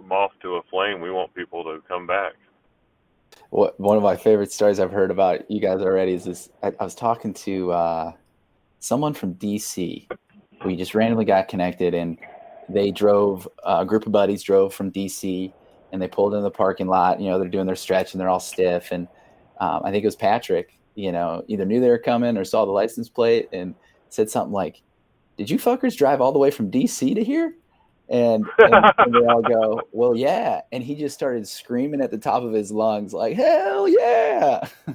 moth 0.07 0.33
to 0.43 0.57
a 0.57 0.63
flame. 0.71 1.01
We 1.01 1.11
want 1.11 1.35
people 1.35 1.65
to 1.65 1.83
come 1.89 2.07
back. 2.07 2.35
What 3.49 3.81
one 3.81 3.97
of 3.97 4.03
my 4.03 4.17
favorite 4.17 4.53
stories 4.53 4.79
I've 4.79 4.93
heard 4.93 5.11
about 5.11 5.51
you 5.51 5.61
guys 5.61 5.81
already 5.81 6.13
is 6.13 6.25
this. 6.27 6.51
I, 6.63 6.73
I 6.79 6.85
was 6.85 6.95
talking 6.95 7.33
to 7.33 7.73
uh, 7.73 8.13
someone 8.79 9.15
from 9.15 9.37
DC. 9.37 10.07
We 10.65 10.77
just 10.77 10.95
randomly 10.95 11.25
got 11.25 11.49
connected, 11.49 11.95
and 11.95 12.19
they 12.69 12.91
drove. 12.91 13.49
Uh, 13.65 13.79
a 13.81 13.87
group 13.87 14.07
of 14.07 14.13
buddies 14.13 14.43
drove 14.43 14.75
from 14.75 14.91
DC, 14.91 15.53
and 15.93 16.01
they 16.01 16.09
pulled 16.09 16.35
in 16.35 16.43
the 16.43 16.51
parking 16.51 16.87
lot. 16.87 17.21
You 17.21 17.31
know, 17.31 17.39
they're 17.39 17.49
doing 17.49 17.67
their 17.67 17.77
stretch, 17.77 18.13
and 18.13 18.21
they're 18.21 18.29
all 18.29 18.41
stiff. 18.41 18.93
And 18.93 19.09
um, 19.61 19.83
I 19.85 19.91
think 19.91 20.05
it 20.05 20.07
was 20.09 20.17
Patrick. 20.17 20.79
You 20.95 21.13
know, 21.13 21.45
either 21.49 21.65
knew 21.65 21.81
they 21.81 21.89
were 21.89 21.99
coming 21.99 22.37
or 22.37 22.45
saw 22.45 22.65
the 22.65 22.73
license 22.73 23.09
plate 23.09 23.49
and 23.53 23.75
said 24.09 24.31
something 24.31 24.53
like, 24.53 24.83
"Did 25.37 25.51
you 25.51 25.59
fuckers 25.59 25.97
drive 25.97 26.21
all 26.21 26.33
the 26.33 26.39
way 26.39 26.51
from 26.51 26.71
DC 26.71 27.15
to 27.15 27.25
here?" 27.25 27.55
And, 28.09 28.45
and, 28.59 28.75
and, 28.99 29.15
they 29.15 29.27
all 29.27 29.41
go, 29.41 29.81
Well, 29.93 30.15
yeah. 30.15 30.63
And 30.71 30.83
he 30.85 30.95
just 30.95 31.15
started 31.15 31.49
screaming 31.49 32.03
at 32.03 32.11
the 32.11 32.19
top 32.19 32.43
of 32.43 32.53
his 32.53 32.71
lungs, 32.71 33.15
like, 33.15 33.37
Hell 33.37 33.89
yeah. 33.89 34.69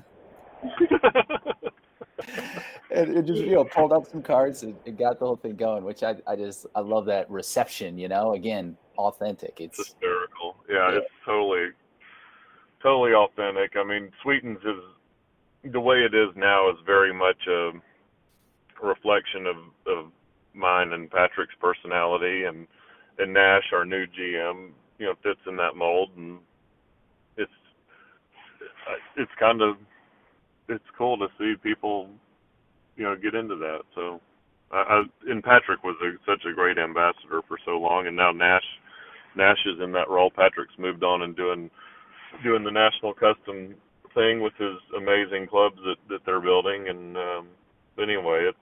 and 2.91 3.17
it 3.17 3.25
just, 3.25 3.41
you 3.41 3.55
know, 3.55 3.63
pulled 3.63 3.91
up 3.91 4.07
some 4.07 4.21
cards 4.21 4.63
and, 4.63 4.75
and, 4.85 4.97
got 4.97 5.19
the 5.19 5.25
whole 5.25 5.35
thing 5.35 5.55
going, 5.55 5.83
which 5.83 6.03
I, 6.03 6.15
I 6.25 6.35
just, 6.35 6.65
I 6.75 6.79
love 6.79 7.05
that 7.05 7.29
reception, 7.29 7.97
you 7.97 8.07
know, 8.07 8.33
again, 8.33 8.77
authentic. 8.97 9.59
It's, 9.59 9.79
it's 9.79 9.89
hysterical. 9.89 10.55
Yeah, 10.69 10.91
yeah, 10.91 10.97
it's 10.97 11.07
totally, 11.25 11.69
totally 12.81 13.13
authentic. 13.13 13.75
I 13.75 13.83
mean, 13.83 14.11
Sweetens 14.23 14.59
is, 14.59 15.71
the 15.71 15.79
way 15.79 15.97
it 15.97 16.13
is 16.13 16.29
now 16.35 16.69
is 16.69 16.77
very 16.85 17.13
much 17.13 17.47
a 17.47 17.71
reflection 18.81 19.47
of, 19.47 19.57
of 19.87 20.11
mine 20.53 20.93
and 20.93 21.09
Patrick's 21.09 21.55
personality 21.59 22.43
and, 22.45 22.67
and 23.19 23.33
Nash, 23.33 23.73
our 23.73 23.83
new 23.83 24.05
GM, 24.05 24.69
you 24.99 25.07
know, 25.07 25.13
fits 25.23 25.41
in 25.47 25.57
that 25.57 25.75
mold, 25.75 26.11
and 26.15 26.39
it's 27.35 27.51
it's 29.15 29.31
kind 29.39 29.61
of 29.61 29.77
it's 30.69 30.83
cool 30.97 31.17
to 31.17 31.27
see 31.37 31.55
people, 31.61 32.09
you 32.97 33.03
know, 33.03 33.15
get 33.15 33.35
into 33.35 33.55
that. 33.55 33.81
So, 33.95 34.19
I, 34.71 34.77
I 34.77 35.31
and 35.31 35.43
Patrick 35.43 35.83
was 35.83 35.95
a, 36.03 36.11
such 36.29 36.43
a 36.45 36.53
great 36.53 36.77
ambassador 36.77 37.41
for 37.47 37.57
so 37.65 37.79
long, 37.79 38.07
and 38.07 38.15
now 38.15 38.31
Nash 38.31 38.65
Nash 39.35 39.59
is 39.65 39.79
in 39.81 39.91
that 39.93 40.09
role. 40.09 40.31
Patrick's 40.31 40.77
moved 40.77 41.03
on 41.03 41.21
and 41.21 41.35
doing 41.35 41.69
doing 42.43 42.63
the 42.63 42.71
national 42.71 43.13
custom 43.13 43.75
thing 44.13 44.41
with 44.41 44.53
his 44.57 44.77
amazing 44.97 45.47
clubs 45.47 45.77
that 45.85 45.97
that 46.09 46.25
they're 46.25 46.41
building, 46.41 46.89
and 46.89 47.17
um, 47.17 47.47
anyway, 47.99 48.49
it's 48.49 48.57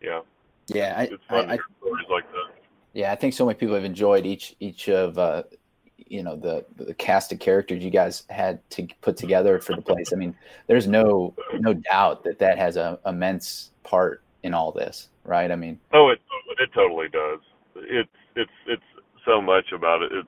yeah. 0.00 0.20
Yeah, 0.68 0.94
I, 0.96 1.02
it's 1.04 1.24
fun 1.28 1.38
I, 1.38 1.42
to 1.42 1.48
hear 1.52 1.64
stories 1.80 2.06
like 2.10 2.30
that. 2.32 2.62
Yeah, 2.92 3.12
I 3.12 3.16
think 3.16 3.34
so 3.34 3.46
many 3.46 3.58
people 3.58 3.74
have 3.74 3.84
enjoyed 3.84 4.26
each 4.26 4.54
each 4.60 4.88
of 4.88 5.18
uh, 5.18 5.42
you 6.08 6.22
know 6.22 6.36
the 6.36 6.64
the 6.76 6.94
cast 6.94 7.32
of 7.32 7.38
characters 7.38 7.82
you 7.82 7.90
guys 7.90 8.24
had 8.30 8.58
to 8.70 8.86
put 9.00 9.16
together 9.16 9.58
for 9.60 9.74
the 9.74 9.82
place. 9.82 10.12
I 10.12 10.16
mean, 10.16 10.34
there's 10.66 10.86
no 10.86 11.34
no 11.54 11.74
doubt 11.74 12.24
that 12.24 12.38
that 12.38 12.58
has 12.58 12.76
a 12.76 12.98
immense 13.06 13.70
part 13.82 14.22
in 14.42 14.54
all 14.54 14.72
this, 14.72 15.08
right? 15.24 15.50
I 15.50 15.56
mean, 15.56 15.78
oh, 15.92 16.10
it 16.10 16.20
it 16.58 16.70
totally 16.74 17.08
does. 17.08 17.40
It's 17.76 18.08
it's 18.36 18.50
it's 18.66 18.82
so 19.24 19.40
much 19.40 19.72
about 19.72 20.02
it. 20.02 20.12
it 20.12 20.26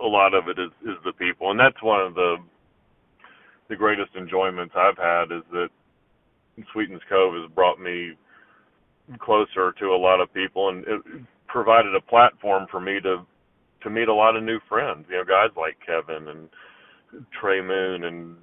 a 0.00 0.06
lot 0.06 0.34
of 0.34 0.48
it 0.48 0.58
is 0.58 0.70
is 0.82 0.96
the 1.04 1.12
people, 1.12 1.50
and 1.50 1.58
that's 1.58 1.82
one 1.82 2.00
of 2.00 2.14
the 2.14 2.36
the 3.68 3.76
greatest 3.76 4.10
enjoyments 4.16 4.74
I've 4.76 4.96
had 4.96 5.32
is 5.32 5.42
that 5.52 5.68
Sweetens 6.72 7.02
Cove 7.08 7.34
has 7.34 7.50
brought 7.54 7.80
me 7.80 8.12
closer 9.18 9.72
to 9.72 9.86
a 9.86 9.96
lot 9.96 10.20
of 10.20 10.32
people, 10.32 10.68
and 10.70 10.84
it, 10.86 11.02
provided 11.48 11.94
a 11.94 12.00
platform 12.00 12.66
for 12.70 12.80
me 12.80 13.00
to 13.00 13.26
to 13.82 13.90
meet 13.90 14.08
a 14.08 14.14
lot 14.14 14.36
of 14.36 14.42
new 14.42 14.60
friends. 14.68 15.06
You 15.08 15.16
know, 15.16 15.24
guys 15.24 15.50
like 15.56 15.78
Kevin 15.84 16.28
and 16.28 16.48
Trey 17.38 17.60
Moon 17.60 18.04
and 18.04 18.36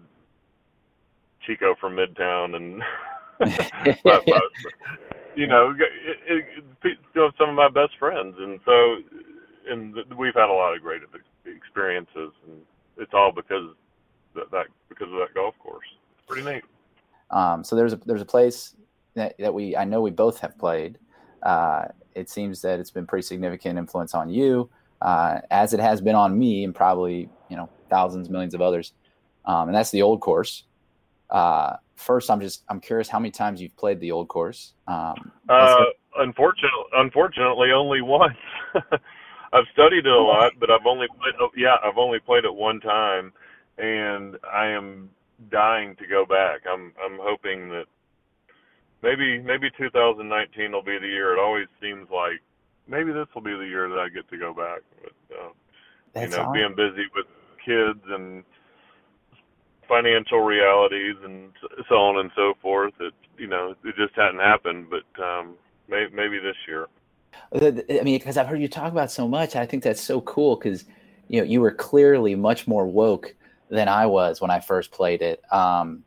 Chico 1.46 1.76
from 1.80 1.96
Midtown 1.96 2.56
and 2.56 2.82
you 5.36 5.48
know, 5.48 5.72
it, 5.72 6.18
it, 6.28 6.46
it, 6.84 6.98
you 7.14 7.22
know, 7.22 7.32
some 7.38 7.50
of 7.50 7.56
my 7.56 7.70
best 7.70 7.98
friends, 8.00 8.36
and 8.40 8.60
so 8.66 8.98
and 9.68 9.96
we've 10.18 10.34
had 10.34 10.50
a 10.50 10.54
lot 10.54 10.76
of 10.76 10.82
great 10.82 11.02
experiences, 11.46 12.32
and 12.48 12.62
it's 12.98 13.14
all 13.14 13.32
because 13.32 13.72
that, 14.36 14.50
that 14.52 14.68
because 14.90 15.08
of 15.12 15.20
that 15.20 15.34
golf 15.34 15.56
course. 15.60 15.86
It's 16.18 16.28
pretty 16.28 16.50
neat. 16.50 16.64
Um, 17.30 17.64
so 17.64 17.76
there's 17.76 17.94
a 17.94 17.98
there's 18.06 18.22
a 18.22 18.26
place 18.26 18.76
that, 19.16 19.36
that 19.38 19.54
we 19.54 19.76
I 19.76 19.84
know 19.84 20.02
we 20.02 20.12
both 20.12 20.40
have 20.40 20.58
played 20.58 20.98
uh, 21.46 21.86
it 22.16 22.30
seems 22.30 22.62
that 22.62 22.80
it's 22.80 22.92
been 22.92 23.06
pretty 23.06 23.26
significant 23.26 23.78
influence 23.78 24.16
on 24.16 24.30
you, 24.30 24.70
uh, 25.06 25.40
as 25.52 25.74
it 25.74 25.80
has 25.80 26.02
been 26.02 26.16
on 26.16 26.38
me 26.38 26.64
and 26.64 26.74
probably 26.74 27.30
you 27.48 27.56
know 27.56 27.70
thousands, 27.90 28.28
millions 28.30 28.56
of 28.56 28.62
others. 28.62 28.92
Um, 29.46 29.70
and 29.70 29.78
that's 29.78 29.92
the 29.92 30.02
old 30.02 30.20
course. 30.20 30.64
Uh, 31.30 31.76
first, 31.96 32.32
I'm 32.32 32.42
just 32.42 32.64
I'm 32.68 32.82
curious 32.82 33.08
how 33.08 33.20
many 33.20 33.30
times 33.30 33.62
you've 33.62 33.78
played 33.78 34.00
the 34.00 34.12
old 34.12 34.28
course. 34.28 34.74
Um, 34.88 35.32
uh, 35.48 35.86
unfortunately, 36.18 36.86
unfortunately, 36.94 37.72
only 37.72 38.02
once. 38.20 38.36
I've 39.54 39.66
studied 39.72 40.08
it 40.08 40.12
a 40.12 40.20
lot, 40.20 40.54
but 40.60 40.72
I've 40.72 40.88
only 40.88 41.08
played. 41.08 41.36
Oh, 41.40 41.50
yeah, 41.56 41.76
I've 41.84 42.00
only 42.00 42.20
played 42.20 42.44
it 42.44 42.54
one 42.54 42.80
time, 42.80 43.32
and 43.78 44.38
I 44.52 44.68
am 44.68 45.12
dying 45.52 45.96
to 45.98 46.08
go 46.08 46.26
back. 46.26 46.62
I'm 46.68 46.94
I'm 47.04 47.20
hoping 47.22 47.70
that 47.70 47.86
maybe 49.04 49.40
maybe 49.40 49.70
2019 49.78 50.72
will 50.72 50.82
be 50.82 50.98
the 50.98 51.08
year. 51.08 51.34
It 51.34 51.40
always 51.40 51.68
seems 51.80 52.10
like 52.10 52.42
maybe 52.88 53.12
this 53.12 53.28
will 53.34 53.42
be 53.42 53.54
the 53.54 53.68
year 53.68 53.90
that 53.90 54.00
I 54.00 54.10
get 54.10 54.30
to 54.30 54.38
go 54.38 54.54
back. 54.54 54.82
But 55.02 55.36
uh, 55.36 56.22
you 56.22 56.30
know, 56.30 56.52
being 56.52 56.76
busy 56.76 57.06
with 57.16 57.26
kids 57.66 58.00
and 58.10 58.44
financial 59.88 60.40
realities 60.40 61.16
and 61.24 61.52
so 61.90 61.96
on 61.96 62.20
and 62.20 62.32
so 62.36 62.54
forth. 62.62 62.94
It 63.00 63.14
you 63.38 63.48
know 63.48 63.76
it 63.84 63.96
just 63.96 64.16
hadn't 64.16 64.40
happened, 64.40 64.88
but 64.90 65.24
um, 65.24 65.56
maybe 65.88 66.14
maybe 66.14 66.40
this 66.40 66.56
year. 66.68 66.88
I 67.54 68.02
mean, 68.04 68.18
because 68.18 68.38
I've 68.38 68.48
heard 68.48 68.62
you 68.62 68.68
talk 68.68 68.92
about 68.92 69.12
so 69.12 69.28
much, 69.28 69.56
I 69.56 69.66
think 69.66 69.84
that's 69.84 70.02
so 70.02 70.22
cool 70.22 70.56
because 70.56 70.86
you 71.28 71.40
know 71.40 71.46
you 71.46 71.62
were 71.62 71.72
clearly 71.72 72.36
much 72.36 72.68
more 72.68 72.86
woke 72.86 73.36
than 73.70 73.88
I 73.88 74.06
was 74.06 74.42
when 74.42 74.52
I 74.52 74.60
first 74.60 74.92
played 74.92 75.22
it. 75.22 75.42
Um, 75.52 76.04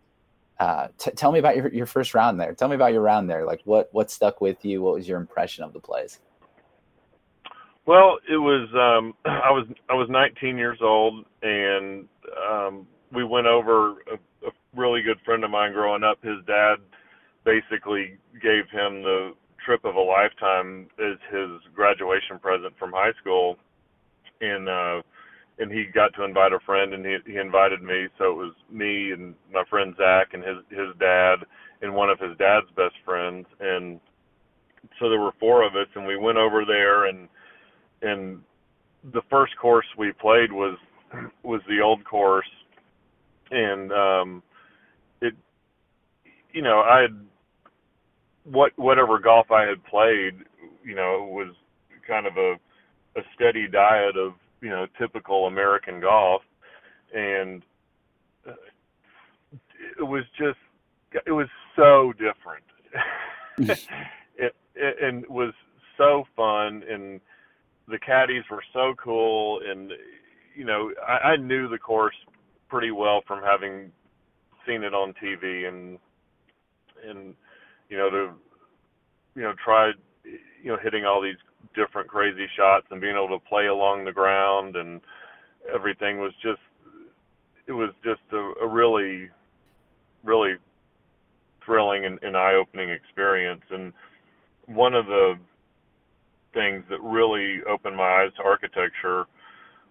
uh, 0.58 0.88
t- 0.98 1.12
tell 1.12 1.30
me 1.30 1.38
about 1.38 1.56
your, 1.56 1.68
your 1.68 1.86
first 1.86 2.14
round 2.14 2.40
there. 2.40 2.52
Tell 2.52 2.68
me 2.68 2.74
about 2.74 2.92
your 2.92 3.02
round 3.02 3.28
there. 3.30 3.44
Like 3.44 3.60
what 3.64 3.88
what 3.92 4.10
stuck 4.10 4.40
with 4.40 4.64
you? 4.64 4.82
What 4.82 4.94
was 4.94 5.08
your 5.08 5.18
impression 5.18 5.64
of 5.64 5.72
the 5.72 5.80
place? 5.80 6.18
Well, 7.88 8.18
it 8.30 8.36
was 8.36 8.68
um, 8.76 9.14
I 9.24 9.50
was 9.50 9.66
I 9.88 9.94
was 9.94 10.08
19 10.10 10.58
years 10.58 10.78
old, 10.82 11.24
and 11.42 12.06
um, 12.50 12.86
we 13.14 13.24
went 13.24 13.46
over. 13.46 13.92
A, 14.12 14.16
a 14.46 14.50
really 14.76 15.00
good 15.02 15.16
friend 15.24 15.42
of 15.42 15.50
mine 15.50 15.72
growing 15.72 16.04
up. 16.04 16.18
His 16.22 16.44
dad 16.46 16.76
basically 17.46 18.18
gave 18.42 18.68
him 18.70 19.02
the 19.02 19.32
trip 19.64 19.84
of 19.86 19.96
a 19.96 20.00
lifetime 20.00 20.88
as 21.00 21.16
his 21.32 21.62
graduation 21.74 22.38
present 22.40 22.74
from 22.78 22.92
high 22.92 23.14
school, 23.22 23.56
and 24.42 24.68
uh, 24.68 25.02
and 25.58 25.72
he 25.72 25.86
got 25.94 26.14
to 26.16 26.24
invite 26.24 26.52
a 26.52 26.60
friend 26.66 26.92
and 26.92 27.06
he 27.06 27.16
he 27.26 27.38
invited 27.38 27.82
me 27.82 28.06
so 28.18 28.30
it 28.30 28.36
was 28.36 28.54
me 28.70 29.12
and 29.12 29.34
my 29.52 29.64
friend 29.70 29.94
Zach 29.96 30.34
and 30.34 30.44
his 30.44 30.58
his 30.70 30.94
dad 31.00 31.36
and 31.82 31.94
one 31.94 32.10
of 32.10 32.20
his 32.20 32.36
dad's 32.38 32.68
best 32.76 32.94
friends 33.04 33.46
and 33.60 33.98
so 35.00 35.08
there 35.08 35.20
were 35.20 35.32
four 35.40 35.66
of 35.66 35.74
us 35.74 35.88
and 35.96 36.06
we 36.06 36.16
went 36.16 36.38
over 36.38 36.64
there 36.66 37.06
and 37.06 37.28
and 38.02 38.40
the 39.12 39.22
first 39.30 39.56
course 39.56 39.86
we 39.96 40.12
played 40.12 40.52
was 40.52 40.78
was 41.42 41.60
the 41.68 41.80
old 41.80 42.04
course. 42.04 42.50
And 43.50 43.92
um 43.92 44.42
it 45.20 45.34
you 46.52 46.62
know 46.62 46.80
I 46.80 47.02
had 47.02 47.18
what 48.44 48.72
whatever 48.78 49.18
golf 49.18 49.50
I 49.50 49.62
had 49.62 49.84
played 49.84 50.34
you 50.84 50.94
know 50.94 51.28
was 51.30 51.54
kind 52.06 52.26
of 52.26 52.36
a 52.36 52.54
a 53.16 53.22
steady 53.34 53.68
diet 53.68 54.16
of 54.16 54.34
you 54.60 54.70
know 54.70 54.86
typical 54.98 55.46
American 55.46 56.00
golf, 56.00 56.42
and 57.14 57.62
uh, 58.46 58.52
it 59.98 60.04
was 60.04 60.24
just 60.38 60.58
it 61.26 61.32
was 61.32 61.48
so 61.76 62.12
different. 62.12 62.64
it, 64.38 64.54
it 64.74 64.96
and 65.02 65.24
it 65.24 65.30
was 65.30 65.52
so 65.96 66.24
fun. 66.36 66.82
And 66.88 67.20
the 67.90 67.98
caddies 67.98 68.44
were 68.50 68.62
so 68.72 68.94
cool 69.02 69.60
and 69.66 69.92
you 70.54 70.64
know 70.64 70.90
I, 71.06 71.30
I 71.30 71.36
knew 71.36 71.68
the 71.68 71.78
course 71.78 72.14
pretty 72.68 72.90
well 72.90 73.22
from 73.26 73.42
having 73.42 73.90
seen 74.66 74.82
it 74.82 74.94
on 74.94 75.14
TV 75.22 75.68
and 75.68 75.98
and 77.06 77.34
you 77.88 77.96
know 77.96 78.10
to 78.10 78.30
you 79.34 79.42
know 79.42 79.54
try 79.62 79.92
you 80.24 80.72
know 80.72 80.78
hitting 80.82 81.04
all 81.04 81.22
these 81.22 81.36
different 81.74 82.08
crazy 82.08 82.46
shots 82.56 82.86
and 82.90 83.00
being 83.00 83.16
able 83.16 83.38
to 83.38 83.44
play 83.46 83.66
along 83.66 84.04
the 84.04 84.12
ground 84.12 84.76
and 84.76 85.00
everything 85.74 86.18
was 86.18 86.32
just 86.42 86.60
it 87.66 87.72
was 87.72 87.90
just 88.04 88.20
a, 88.32 88.52
a 88.62 88.66
really 88.66 89.28
really 90.24 90.56
thrilling 91.68 92.06
and, 92.06 92.18
and 92.22 92.36
eye-opening 92.36 92.90
experience. 92.90 93.62
And 93.70 93.92
one 94.66 94.94
of 94.94 95.06
the 95.06 95.34
things 96.54 96.84
that 96.90 97.00
really 97.02 97.60
opened 97.68 97.96
my 97.96 98.22
eyes 98.22 98.30
to 98.36 98.42
architecture 98.42 99.26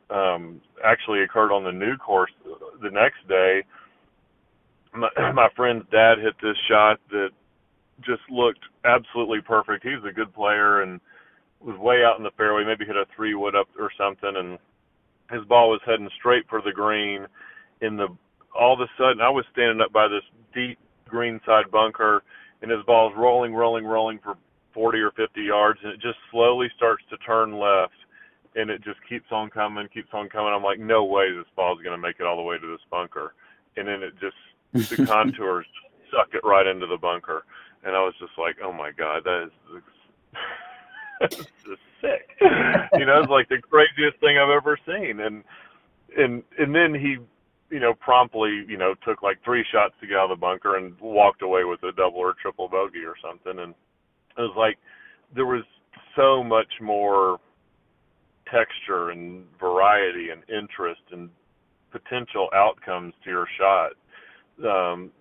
um, 0.09 0.61
actually 0.83 1.21
occurred 1.21 1.51
on 1.51 1.63
the 1.63 1.71
new 1.71 1.97
course 1.97 2.31
the 2.81 2.91
next 2.91 3.27
day. 3.27 3.63
My, 4.93 5.09
my 5.33 5.49
friend's 5.55 5.85
dad 5.91 6.17
hit 6.19 6.35
this 6.41 6.57
shot 6.69 6.99
that 7.11 7.29
just 8.05 8.21
looked 8.29 8.63
absolutely 8.85 9.41
perfect. 9.41 9.83
He 9.83 9.89
was 9.89 10.05
a 10.07 10.13
good 10.13 10.33
player 10.33 10.81
and 10.81 10.99
was 11.59 11.77
way 11.79 12.03
out 12.05 12.17
in 12.17 12.23
the 12.23 12.31
fairway, 12.37 12.63
maybe 12.63 12.85
hit 12.85 12.95
a 12.95 13.05
three 13.15 13.33
wood 13.33 13.55
up 13.55 13.67
or 13.79 13.89
something, 13.97 14.33
and 14.35 14.59
his 15.31 15.43
ball 15.47 15.69
was 15.69 15.81
heading 15.85 16.09
straight 16.17 16.45
for 16.49 16.61
the 16.61 16.71
green. 16.71 17.25
In 17.81 17.97
the 17.97 18.07
all 18.57 18.73
of 18.73 18.79
a 18.79 18.89
sudden, 18.97 19.21
I 19.21 19.29
was 19.29 19.45
standing 19.51 19.81
up 19.81 19.91
by 19.91 20.07
this 20.07 20.23
deep 20.53 20.79
green 21.07 21.39
side 21.45 21.69
bunker, 21.71 22.23
and 22.61 22.71
his 22.71 22.83
ball's 22.85 23.13
rolling, 23.17 23.53
rolling, 23.53 23.85
rolling 23.85 24.19
for 24.23 24.35
40 24.77 24.99
or 24.99 25.11
50 25.17 25.41
yards, 25.41 25.79
and 25.83 25.91
it 25.91 25.99
just 25.99 26.19
slowly 26.29 26.67
starts 26.77 27.03
to 27.09 27.17
turn 27.17 27.57
left, 27.57 27.97
and 28.55 28.69
it 28.69 28.83
just 28.83 28.99
keeps 29.09 29.25
on 29.31 29.49
coming, 29.49 29.87
keeps 29.91 30.13
on 30.13 30.29
coming. 30.29 30.53
I'm 30.53 30.61
like, 30.61 30.77
no 30.77 31.03
way 31.03 31.31
this 31.31 31.49
ball's 31.55 31.81
going 31.81 31.97
to 31.99 32.01
make 32.01 32.17
it 32.19 32.27
all 32.27 32.37
the 32.37 32.43
way 32.43 32.59
to 32.59 32.67
this 32.67 32.85
bunker, 32.91 33.33
and 33.75 33.87
then 33.87 34.03
it 34.03 34.13
just 34.21 34.37
the 34.97 35.05
contours 35.07 35.65
suck 36.11 36.29
it 36.35 36.45
right 36.45 36.67
into 36.67 36.85
the 36.85 36.95
bunker, 36.95 37.43
and 37.83 37.95
I 37.95 37.99
was 38.01 38.13
just 38.19 38.33
like, 38.37 38.57
oh 38.63 38.71
my 38.71 38.91
god, 38.91 39.23
that 39.23 39.49
is. 39.49 39.81
just 41.65 41.81
sick. 41.99 42.29
you 42.39 43.05
know, 43.07 43.19
it's 43.19 43.31
like 43.31 43.49
the 43.49 43.57
craziest 43.57 44.19
thing 44.19 44.37
I've 44.37 44.55
ever 44.55 44.77
seen. 44.85 45.19
And 45.21 45.43
and 46.15 46.43
and 46.59 46.75
then 46.75 46.93
he, 46.93 47.17
you 47.73 47.79
know, 47.79 47.95
promptly, 47.95 48.63
you 48.67 48.77
know, 48.77 48.93
took 49.03 49.23
like 49.23 49.43
three 49.43 49.65
shots 49.71 49.95
to 50.01 50.07
get 50.07 50.17
out 50.17 50.29
of 50.29 50.37
the 50.37 50.39
bunker 50.39 50.77
and 50.77 50.93
walked 50.99 51.41
away 51.41 51.63
with 51.63 51.81
a 51.81 51.91
double 51.93 52.19
or 52.19 52.35
triple 52.39 52.69
bogey 52.69 53.03
or 53.03 53.15
something. 53.19 53.57
And 53.57 53.73
it 54.37 54.41
was 54.41 54.55
like 54.57 54.77
there 55.35 55.45
was 55.45 55.63
so 56.15 56.43
much 56.43 56.71
more 56.81 57.39
texture 58.51 59.11
and 59.11 59.43
variety 59.59 60.29
and 60.29 60.41
interest 60.49 61.01
and 61.11 61.29
potential 61.91 62.49
outcomes 62.53 63.13
to 63.23 63.29
your 63.29 63.47
shot 63.57 63.91
um, 64.59 65.11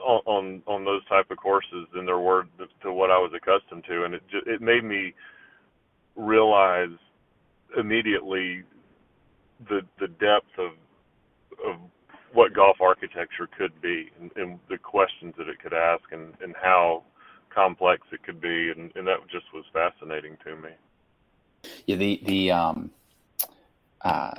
on, 0.00 0.20
on 0.26 0.62
on 0.66 0.84
those 0.84 1.04
type 1.06 1.30
of 1.30 1.36
courses 1.38 1.86
than 1.94 2.06
there 2.06 2.18
were 2.18 2.44
to 2.82 2.92
what 2.92 3.10
I 3.10 3.18
was 3.18 3.32
accustomed 3.34 3.84
to, 3.88 4.04
and 4.04 4.14
it 4.14 4.22
just, 4.30 4.46
it 4.46 4.60
made 4.60 4.84
me 4.84 5.14
realize 6.16 6.96
immediately 7.78 8.62
the 9.68 9.80
the 9.98 10.08
depth 10.08 10.52
of 10.58 10.72
of 11.64 11.80
what 12.32 12.52
golf 12.52 12.76
architecture 12.80 13.48
could 13.56 13.80
be 13.80 14.10
and, 14.20 14.30
and 14.36 14.58
the 14.68 14.76
questions 14.76 15.32
that 15.38 15.48
it 15.48 15.60
could 15.62 15.72
ask 15.72 16.02
and, 16.10 16.34
and 16.42 16.54
how 16.60 17.04
complex 17.54 18.06
it 18.12 18.22
could 18.22 18.40
be 18.40 18.70
and, 18.70 18.90
and 18.96 19.06
that 19.06 19.18
just 19.30 19.46
was 19.52 19.64
fascinating 19.72 20.36
to 20.44 20.56
me. 20.56 20.70
Yeah, 21.86 21.96
the 21.96 22.20
the 22.24 22.50
um 22.50 22.90
uh 24.02 24.32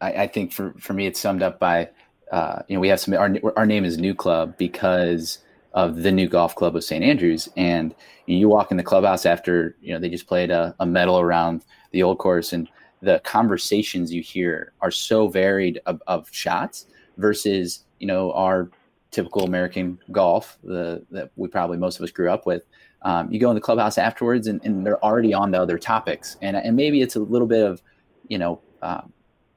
I, 0.00 0.12
I 0.12 0.26
think 0.26 0.52
for, 0.52 0.74
for 0.78 0.92
me 0.92 1.06
it's 1.06 1.20
summed 1.20 1.42
up 1.42 1.58
by 1.58 1.90
uh, 2.30 2.62
you 2.68 2.74
know, 2.76 2.80
we 2.80 2.88
have 2.88 3.00
some 3.00 3.14
our 3.14 3.34
our 3.56 3.66
name 3.66 3.84
is 3.84 3.98
NewClub 3.98 4.56
because 4.56 5.38
of 5.72 6.02
the 6.02 6.12
new 6.12 6.28
golf 6.28 6.54
club 6.54 6.76
of 6.76 6.84
St. 6.84 7.04
Andrews. 7.04 7.48
And 7.56 7.94
you 8.26 8.48
walk 8.48 8.70
in 8.70 8.76
the 8.76 8.82
clubhouse 8.82 9.26
after, 9.26 9.76
you 9.80 9.92
know, 9.92 10.00
they 10.00 10.08
just 10.08 10.26
played 10.26 10.50
a, 10.50 10.74
a 10.80 10.86
medal 10.86 11.20
around 11.20 11.64
the 11.92 12.02
old 12.02 12.18
course 12.18 12.52
and 12.52 12.68
the 13.02 13.20
conversations 13.24 14.12
you 14.12 14.22
hear 14.22 14.72
are 14.80 14.90
so 14.90 15.28
varied 15.28 15.80
of, 15.86 16.02
of 16.06 16.28
shots 16.30 16.86
versus, 17.16 17.84
you 17.98 18.06
know, 18.06 18.32
our 18.32 18.70
typical 19.10 19.44
American 19.44 19.98
golf 20.12 20.58
the, 20.62 21.04
that 21.10 21.30
we 21.36 21.48
probably 21.48 21.76
most 21.76 21.98
of 21.98 22.04
us 22.04 22.10
grew 22.10 22.30
up 22.30 22.46
with. 22.46 22.62
Um, 23.02 23.32
you 23.32 23.40
go 23.40 23.50
in 23.50 23.54
the 23.54 23.60
clubhouse 23.60 23.98
afterwards 23.98 24.46
and, 24.46 24.60
and, 24.64 24.86
they're 24.86 25.02
already 25.02 25.32
on 25.32 25.52
to 25.52 25.60
other 25.60 25.78
topics. 25.78 26.36
And, 26.42 26.54
and 26.54 26.76
maybe 26.76 27.00
it's 27.00 27.16
a 27.16 27.20
little 27.20 27.46
bit 27.46 27.64
of, 27.64 27.82
you 28.28 28.36
know, 28.36 28.60
um, 28.82 29.10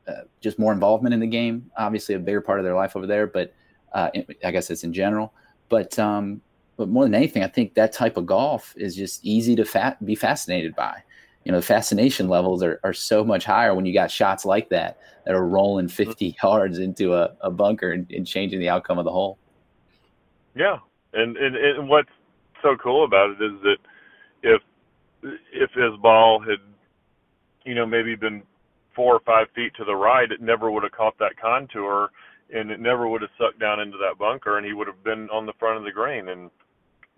uh, 0.07 0.21
just 0.39 0.59
more 0.59 0.71
involvement 0.71 1.13
in 1.13 1.19
the 1.19 1.27
game, 1.27 1.69
obviously 1.77 2.15
a 2.15 2.19
bigger 2.19 2.41
part 2.41 2.59
of 2.59 2.65
their 2.65 2.75
life 2.75 2.95
over 2.95 3.05
there, 3.05 3.27
but 3.27 3.53
uh, 3.93 4.09
I 4.43 4.51
guess 4.51 4.69
it's 4.69 4.83
in 4.83 4.93
general. 4.93 5.33
But 5.69 5.97
um, 5.99 6.41
but 6.77 6.89
more 6.89 7.03
than 7.03 7.15
anything, 7.15 7.43
I 7.43 7.47
think 7.47 7.75
that 7.75 7.93
type 7.93 8.17
of 8.17 8.25
golf 8.25 8.73
is 8.77 8.95
just 8.95 9.23
easy 9.23 9.55
to 9.55 9.65
fat, 9.65 10.03
be 10.05 10.15
fascinated 10.15 10.75
by. 10.75 11.03
You 11.45 11.51
know, 11.51 11.59
the 11.59 11.65
fascination 11.65 12.29
levels 12.29 12.63
are, 12.63 12.79
are 12.83 12.93
so 12.93 13.23
much 13.23 13.45
higher 13.45 13.75
when 13.75 13.85
you 13.85 13.93
got 13.93 14.09
shots 14.09 14.45
like 14.45 14.69
that 14.69 14.97
that 15.25 15.35
are 15.35 15.47
rolling 15.47 15.87
50 15.87 16.35
yards 16.43 16.79
into 16.79 17.13
a, 17.13 17.35
a 17.41 17.51
bunker 17.51 17.91
and, 17.91 18.09
and 18.11 18.25
changing 18.25 18.59
the 18.59 18.69
outcome 18.69 18.97
of 18.97 19.05
the 19.05 19.11
hole. 19.11 19.37
Yeah, 20.55 20.77
and, 21.13 21.35
and 21.37 21.55
and 21.55 21.89
what's 21.89 22.09
so 22.61 22.75
cool 22.81 23.05
about 23.05 23.31
it 23.31 23.43
is 23.43 23.61
that 23.63 23.77
if 24.43 24.61
if 25.53 25.71
his 25.71 25.99
ball 26.01 26.39
had, 26.39 26.59
you 27.65 27.75
know, 27.75 27.85
maybe 27.85 28.15
been 28.15 28.43
four 28.95 29.15
or 29.15 29.19
five 29.21 29.47
feet 29.55 29.73
to 29.77 29.85
the 29.85 29.95
right, 29.95 30.31
it 30.31 30.41
never 30.41 30.69
would 30.69 30.83
have 30.83 30.91
caught 30.91 31.17
that 31.19 31.37
contour 31.41 32.09
and 32.53 32.69
it 32.69 32.79
never 32.79 33.07
would 33.07 33.21
have 33.21 33.31
sucked 33.37 33.59
down 33.59 33.79
into 33.79 33.97
that 33.97 34.19
bunker 34.19 34.57
and 34.57 34.65
he 34.65 34.73
would 34.73 34.87
have 34.87 35.03
been 35.03 35.29
on 35.29 35.45
the 35.45 35.53
front 35.59 35.77
of 35.77 35.83
the 35.83 35.91
green. 35.91 36.29
And 36.29 36.51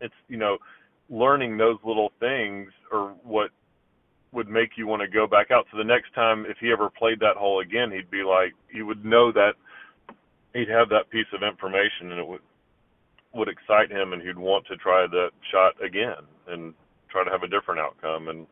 it's 0.01 0.13
you 0.27 0.37
know 0.37 0.57
learning 1.09 1.57
those 1.57 1.77
little 1.83 2.11
things 2.19 2.69
are 2.91 3.09
what 3.23 3.49
would 4.31 4.47
make 4.49 4.71
you 4.77 4.87
want 4.87 5.01
to 5.01 5.07
go 5.07 5.27
back 5.27 5.51
out. 5.51 5.65
So 5.71 5.77
the 5.77 5.83
next 5.83 6.13
time 6.13 6.45
if 6.47 6.57
he 6.59 6.71
ever 6.71 6.89
played 6.89 7.19
that 7.19 7.37
hole 7.37 7.59
again 7.59 7.91
he'd 7.91 8.11
be 8.11 8.23
like 8.23 8.53
he 8.71 8.81
would 8.81 9.03
know 9.03 9.31
that 9.31 9.53
he'd 10.53 10.69
have 10.69 10.89
that 10.89 11.09
piece 11.09 11.27
of 11.33 11.43
information 11.43 12.11
and 12.11 12.19
it 12.19 12.27
would 12.27 12.41
would 13.35 13.49
excite 13.49 13.91
him 13.91 14.13
and 14.13 14.21
he'd 14.21 14.37
want 14.37 14.65
to 14.67 14.77
try 14.77 15.05
that 15.07 15.31
shot 15.51 15.73
again 15.83 16.23
and 16.47 16.73
try 17.09 17.23
to 17.23 17.29
have 17.29 17.43
a 17.43 17.47
different 17.47 17.79
outcome 17.79 18.29
and 18.29 18.47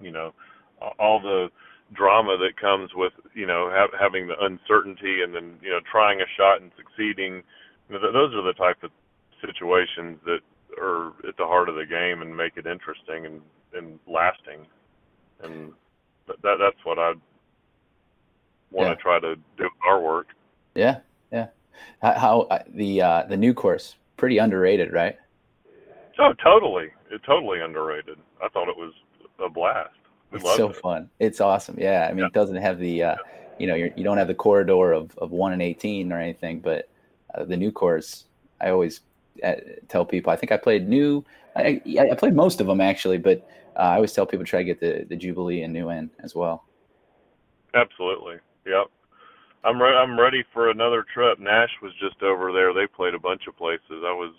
you 0.00 0.10
know 0.10 0.32
all 0.98 1.20
the 1.20 1.48
drama 1.92 2.36
that 2.36 2.60
comes 2.60 2.90
with 2.94 3.12
you 3.34 3.46
know 3.46 3.70
ha- 3.70 3.96
having 3.98 4.26
the 4.26 4.34
uncertainty 4.40 5.22
and 5.22 5.34
then 5.34 5.54
you 5.62 5.70
know 5.70 5.80
trying 5.90 6.20
a 6.20 6.26
shot 6.36 6.60
and 6.60 6.70
succeeding. 6.76 7.42
You 7.88 7.94
know, 7.94 8.00
th- 8.00 8.12
those 8.12 8.34
are 8.34 8.42
the 8.42 8.54
type 8.54 8.82
of 8.82 8.90
situations 9.40 10.18
that 10.24 10.40
are 10.80 11.08
at 11.28 11.36
the 11.36 11.46
heart 11.46 11.68
of 11.68 11.76
the 11.76 11.86
game 11.86 12.22
and 12.22 12.36
make 12.36 12.56
it 12.56 12.66
interesting 12.66 13.26
and 13.26 13.40
and 13.74 13.98
lasting. 14.06 14.66
And 15.42 15.72
that 16.26 16.36
that's 16.42 16.84
what 16.84 16.98
I 16.98 17.12
want 18.70 18.88
yeah. 18.88 18.94
to 18.94 18.96
try 18.96 19.20
to 19.20 19.36
do 19.56 19.68
our 19.86 20.00
work. 20.00 20.28
Yeah, 20.74 21.00
yeah. 21.32 21.48
How, 22.02 22.12
how 22.12 22.40
uh, 22.42 22.62
the 22.68 23.02
uh, 23.02 23.22
the 23.28 23.36
new 23.36 23.54
course 23.54 23.96
pretty 24.16 24.38
underrated, 24.38 24.92
right? 24.92 25.16
Oh, 26.18 26.32
totally. 26.42 26.88
It 27.10 27.20
totally 27.24 27.60
underrated. 27.60 28.18
I 28.42 28.48
thought 28.48 28.68
it 28.68 28.76
was 28.76 28.92
a 29.38 29.48
blast. 29.48 29.90
We 30.30 30.38
it's 30.38 30.56
so 30.56 30.70
it. 30.70 30.76
fun. 30.76 31.10
It's 31.18 31.40
awesome. 31.40 31.76
Yeah. 31.78 32.06
I 32.08 32.12
mean, 32.12 32.20
yeah. 32.20 32.26
it 32.26 32.32
doesn't 32.32 32.56
have 32.56 32.78
the, 32.78 33.02
uh, 33.02 33.16
you 33.58 33.66
know, 33.66 33.74
you're, 33.74 33.88
you 33.88 33.96
do 33.96 34.04
not 34.04 34.18
have 34.18 34.28
the 34.28 34.34
corridor 34.34 34.92
of, 34.92 35.16
of 35.18 35.30
one 35.30 35.52
and 35.52 35.62
18 35.62 36.12
or 36.12 36.18
anything, 36.18 36.60
but 36.60 36.88
uh, 37.34 37.44
the 37.44 37.56
new 37.56 37.70
course, 37.70 38.24
I 38.60 38.70
always 38.70 39.00
uh, 39.44 39.54
tell 39.88 40.04
people, 40.04 40.32
I 40.32 40.36
think 40.36 40.52
I 40.52 40.56
played 40.56 40.88
new, 40.88 41.24
I, 41.54 41.80
I 41.98 42.14
played 42.14 42.34
most 42.34 42.60
of 42.60 42.66
them 42.66 42.80
actually, 42.80 43.18
but 43.18 43.48
uh, 43.76 43.80
I 43.80 43.94
always 43.96 44.12
tell 44.12 44.26
people 44.26 44.44
try 44.44 44.60
to 44.60 44.64
get 44.64 44.80
the, 44.80 45.06
the 45.08 45.16
Jubilee 45.16 45.62
and 45.62 45.72
new 45.72 45.90
in 45.90 46.10
as 46.20 46.34
well. 46.34 46.64
Absolutely. 47.74 48.36
Yep. 48.66 48.86
I'm 49.64 49.80
re- 49.80 49.96
I'm 49.96 50.18
ready 50.18 50.44
for 50.52 50.70
another 50.70 51.04
trip. 51.12 51.38
Nash 51.38 51.70
was 51.82 51.92
just 52.00 52.22
over 52.22 52.52
there. 52.52 52.72
They 52.72 52.86
played 52.86 53.14
a 53.14 53.18
bunch 53.18 53.46
of 53.46 53.56
places. 53.56 53.82
I 53.90 54.12
was 54.12 54.34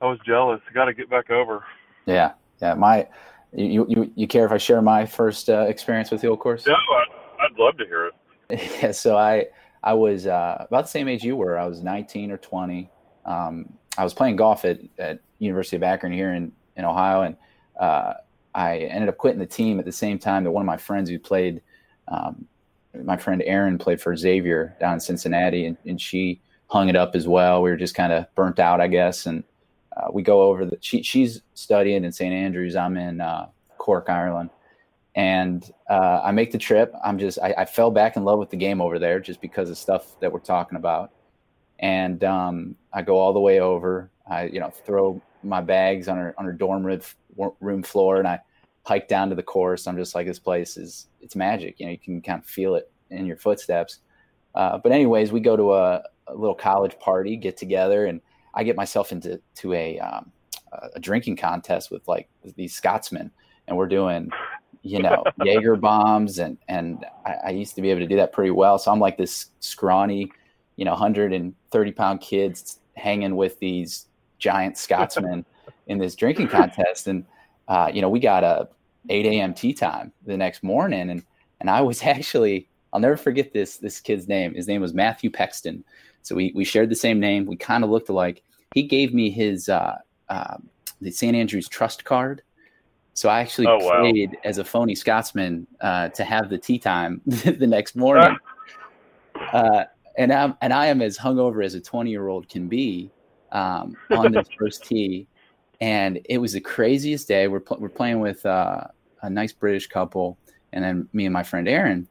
I 0.00 0.06
was 0.06 0.18
jealous. 0.26 0.60
Got 0.72 0.86
to 0.86 0.94
get 0.94 1.08
back 1.08 1.30
over. 1.30 1.64
Yeah, 2.06 2.32
yeah. 2.60 2.74
My 2.74 3.06
you, 3.52 3.86
you, 3.88 4.12
you 4.16 4.26
care 4.26 4.44
if 4.44 4.52
I 4.52 4.58
share 4.58 4.82
my 4.82 5.06
first 5.06 5.48
uh, 5.48 5.66
experience 5.68 6.10
with 6.10 6.20
the 6.20 6.28
old 6.28 6.40
course? 6.40 6.66
No, 6.66 6.74
I'd, 6.74 7.06
I'd 7.40 7.58
love 7.58 7.76
to 7.78 7.86
hear 7.86 8.06
it. 8.06 8.14
yeah, 8.82 8.90
so 8.90 9.16
I 9.16 9.46
I 9.84 9.92
was 9.92 10.26
uh, 10.26 10.66
about 10.68 10.84
the 10.84 10.90
same 10.90 11.08
age 11.08 11.22
you 11.22 11.36
were. 11.36 11.58
I 11.58 11.66
was 11.66 11.82
19 11.82 12.30
or 12.30 12.38
20. 12.38 12.90
Um, 13.26 13.72
I 13.96 14.02
was 14.02 14.14
playing 14.14 14.36
golf 14.36 14.64
at, 14.64 14.80
at 14.98 15.20
University 15.38 15.76
of 15.76 15.82
Akron 15.82 16.12
here 16.12 16.32
in, 16.32 16.52
in 16.76 16.84
Ohio, 16.84 17.22
and 17.22 17.36
uh, 17.78 18.14
I 18.54 18.78
ended 18.78 19.08
up 19.08 19.18
quitting 19.18 19.38
the 19.38 19.46
team 19.46 19.78
at 19.78 19.84
the 19.84 19.92
same 19.92 20.18
time 20.18 20.42
that 20.44 20.50
one 20.50 20.62
of 20.62 20.66
my 20.66 20.78
friends 20.78 21.10
who 21.10 21.18
played, 21.18 21.60
um, 22.08 22.46
my 23.02 23.16
friend 23.16 23.42
Erin 23.44 23.78
played 23.78 24.00
for 24.00 24.16
Xavier 24.16 24.76
down 24.80 24.94
in 24.94 25.00
Cincinnati, 25.00 25.66
and, 25.66 25.76
and 25.86 26.00
she 26.00 26.40
hung 26.68 26.88
it 26.88 26.96
up 26.96 27.14
as 27.14 27.26
well. 27.26 27.62
We 27.62 27.70
were 27.70 27.76
just 27.76 27.94
kind 27.94 28.12
of 28.12 28.32
burnt 28.34 28.58
out, 28.58 28.80
I 28.80 28.88
guess, 28.88 29.26
and 29.26 29.44
uh, 29.96 30.08
we 30.12 30.22
go 30.22 30.42
over 30.42 30.64
the 30.64 30.76
she, 30.80 31.02
she's 31.02 31.42
studying 31.54 32.04
in 32.04 32.12
St 32.12 32.32
Andrews. 32.32 32.76
I'm 32.76 32.96
in 32.96 33.20
uh, 33.20 33.48
Cork, 33.78 34.08
Ireland, 34.08 34.50
and 35.14 35.70
uh, 35.88 36.20
I 36.24 36.32
make 36.32 36.50
the 36.50 36.58
trip. 36.58 36.92
I'm 37.04 37.18
just 37.18 37.38
I, 37.40 37.54
I, 37.58 37.64
fell 37.64 37.90
back 37.90 38.16
in 38.16 38.24
love 38.24 38.38
with 38.38 38.50
the 38.50 38.56
game 38.56 38.80
over 38.80 38.98
there 38.98 39.20
just 39.20 39.40
because 39.40 39.70
of 39.70 39.78
stuff 39.78 40.18
that 40.20 40.32
we're 40.32 40.40
talking 40.40 40.76
about. 40.76 41.12
and 41.78 42.24
um, 42.24 42.76
I 42.92 43.02
go 43.02 43.18
all 43.18 43.32
the 43.32 43.40
way 43.40 43.60
over. 43.60 44.10
I 44.28 44.46
you 44.46 44.60
know 44.60 44.70
throw 44.70 45.20
my 45.42 45.60
bags 45.60 46.08
on 46.08 46.16
her 46.16 46.34
on 46.38 46.44
her 46.44 46.52
dorm 46.52 46.84
room 47.60 47.82
floor, 47.82 48.18
and 48.18 48.26
I 48.26 48.40
hike 48.84 49.08
down 49.08 49.30
to 49.30 49.34
the 49.34 49.42
course. 49.42 49.86
I'm 49.86 49.96
just 49.96 50.14
like, 50.14 50.26
this 50.26 50.38
place 50.38 50.76
is 50.76 51.08
it's 51.20 51.34
magic. 51.34 51.80
You 51.80 51.86
know, 51.86 51.92
you 51.92 51.98
can 51.98 52.20
kind 52.20 52.38
of 52.38 52.46
feel 52.46 52.76
it 52.76 52.90
in 53.10 53.26
your 53.26 53.36
footsteps. 53.36 53.98
Uh, 54.54 54.78
but 54.78 54.92
anyways, 54.92 55.32
we 55.32 55.40
go 55.40 55.56
to 55.56 55.74
a, 55.74 56.02
a, 56.28 56.34
little 56.34 56.54
college 56.54 56.98
party, 57.00 57.36
get 57.36 57.56
together, 57.56 58.06
and 58.06 58.20
I 58.54 58.62
get 58.62 58.76
myself 58.76 59.10
into 59.10 59.40
to 59.56 59.72
a 59.72 59.98
um, 59.98 60.30
a 60.94 61.00
drinking 61.00 61.36
contest 61.36 61.90
with 61.90 62.06
like 62.06 62.28
these 62.56 62.74
Scotsmen, 62.74 63.30
and 63.66 63.76
we're 63.76 63.88
doing 63.88 64.30
you 64.82 65.02
know 65.02 65.24
Jaeger 65.44 65.76
bombs, 65.76 66.38
and 66.38 66.56
and 66.68 67.04
I, 67.26 67.34
I, 67.46 67.50
used 67.50 67.74
to 67.76 67.82
be 67.82 67.90
able 67.90 68.00
to 68.00 68.06
do 68.06 68.16
that 68.16 68.32
pretty 68.32 68.50
well. 68.50 68.78
So 68.78 68.92
I'm 68.92 69.00
like 69.00 69.16
this 69.16 69.50
scrawny, 69.60 70.30
you 70.76 70.84
know, 70.84 70.92
130 70.92 71.92
pound 71.92 72.20
kids 72.20 72.78
hanging 72.96 73.36
with 73.36 73.58
these 73.58 74.06
giant 74.38 74.78
Scotsmen 74.78 75.44
in 75.86 75.98
this 75.98 76.14
drinking 76.14 76.48
contest, 76.48 77.08
and 77.08 77.24
uh, 77.68 77.90
you 77.92 78.02
know 78.02 78.08
we 78.08 78.20
got 78.20 78.44
a 78.44 78.68
8 79.08 79.26
a.m. 79.26 79.54
tee 79.54 79.74
time 79.74 80.12
the 80.26 80.36
next 80.36 80.62
morning, 80.62 81.10
and 81.10 81.22
and 81.60 81.70
I 81.70 81.80
was 81.80 82.02
actually 82.04 82.68
I'll 82.92 83.00
never 83.00 83.16
forget 83.16 83.52
this 83.52 83.78
this 83.78 84.00
kid's 84.00 84.28
name. 84.28 84.54
His 84.54 84.68
name 84.68 84.80
was 84.80 84.94
Matthew 84.94 85.30
Pexton. 85.30 85.84
So 86.22 86.34
we 86.34 86.52
we 86.54 86.64
shared 86.64 86.88
the 86.88 86.96
same 86.96 87.20
name. 87.20 87.44
We 87.46 87.56
kind 87.56 87.84
of 87.84 87.90
looked 87.90 88.08
alike. 88.08 88.42
He 88.74 88.84
gave 88.84 89.12
me 89.12 89.30
his 89.30 89.68
uh, 89.68 89.98
uh, 90.28 90.56
the 91.00 91.10
St. 91.10 91.36
Andrews 91.36 91.68
Trust 91.68 92.04
card. 92.04 92.42
So 93.14 93.28
I 93.28 93.40
actually 93.40 93.68
oh, 93.68 93.78
wow. 93.78 94.00
played 94.00 94.36
as 94.44 94.58
a 94.58 94.64
phony 94.64 94.94
Scotsman 94.94 95.66
uh, 95.80 96.08
to 96.10 96.24
have 96.24 96.50
the 96.50 96.58
tee 96.58 96.78
time 96.78 97.20
the 97.26 97.66
next 97.66 97.96
morning. 97.96 98.36
Uh, 99.52 99.84
and 100.16 100.32
I'm 100.32 100.56
and 100.62 100.72
I 100.72 100.86
am 100.86 101.02
as 101.02 101.18
hungover 101.18 101.64
as 101.64 101.74
a 101.74 101.80
20 101.80 102.08
year 102.08 102.28
old 102.28 102.48
can 102.48 102.68
be 102.68 103.10
um, 103.52 103.96
on 104.10 104.32
this 104.32 104.46
first 104.58 104.84
tee, 104.84 105.26
and 105.80 106.20
it 106.26 106.38
was 106.38 106.52
the 106.52 106.60
craziest 106.60 107.28
day. 107.28 107.48
We're 107.48 107.60
pl- 107.60 107.78
we're 107.80 107.88
playing 107.88 108.20
with 108.20 108.44
uh, 108.46 108.84
a 109.22 109.30
nice 109.30 109.52
British 109.52 109.86
couple, 109.86 110.38
and 110.72 110.84
then 110.84 111.08
me 111.12 111.26
and 111.26 111.32
my 111.32 111.42
friend 111.42 111.68
Erin, 111.68 112.06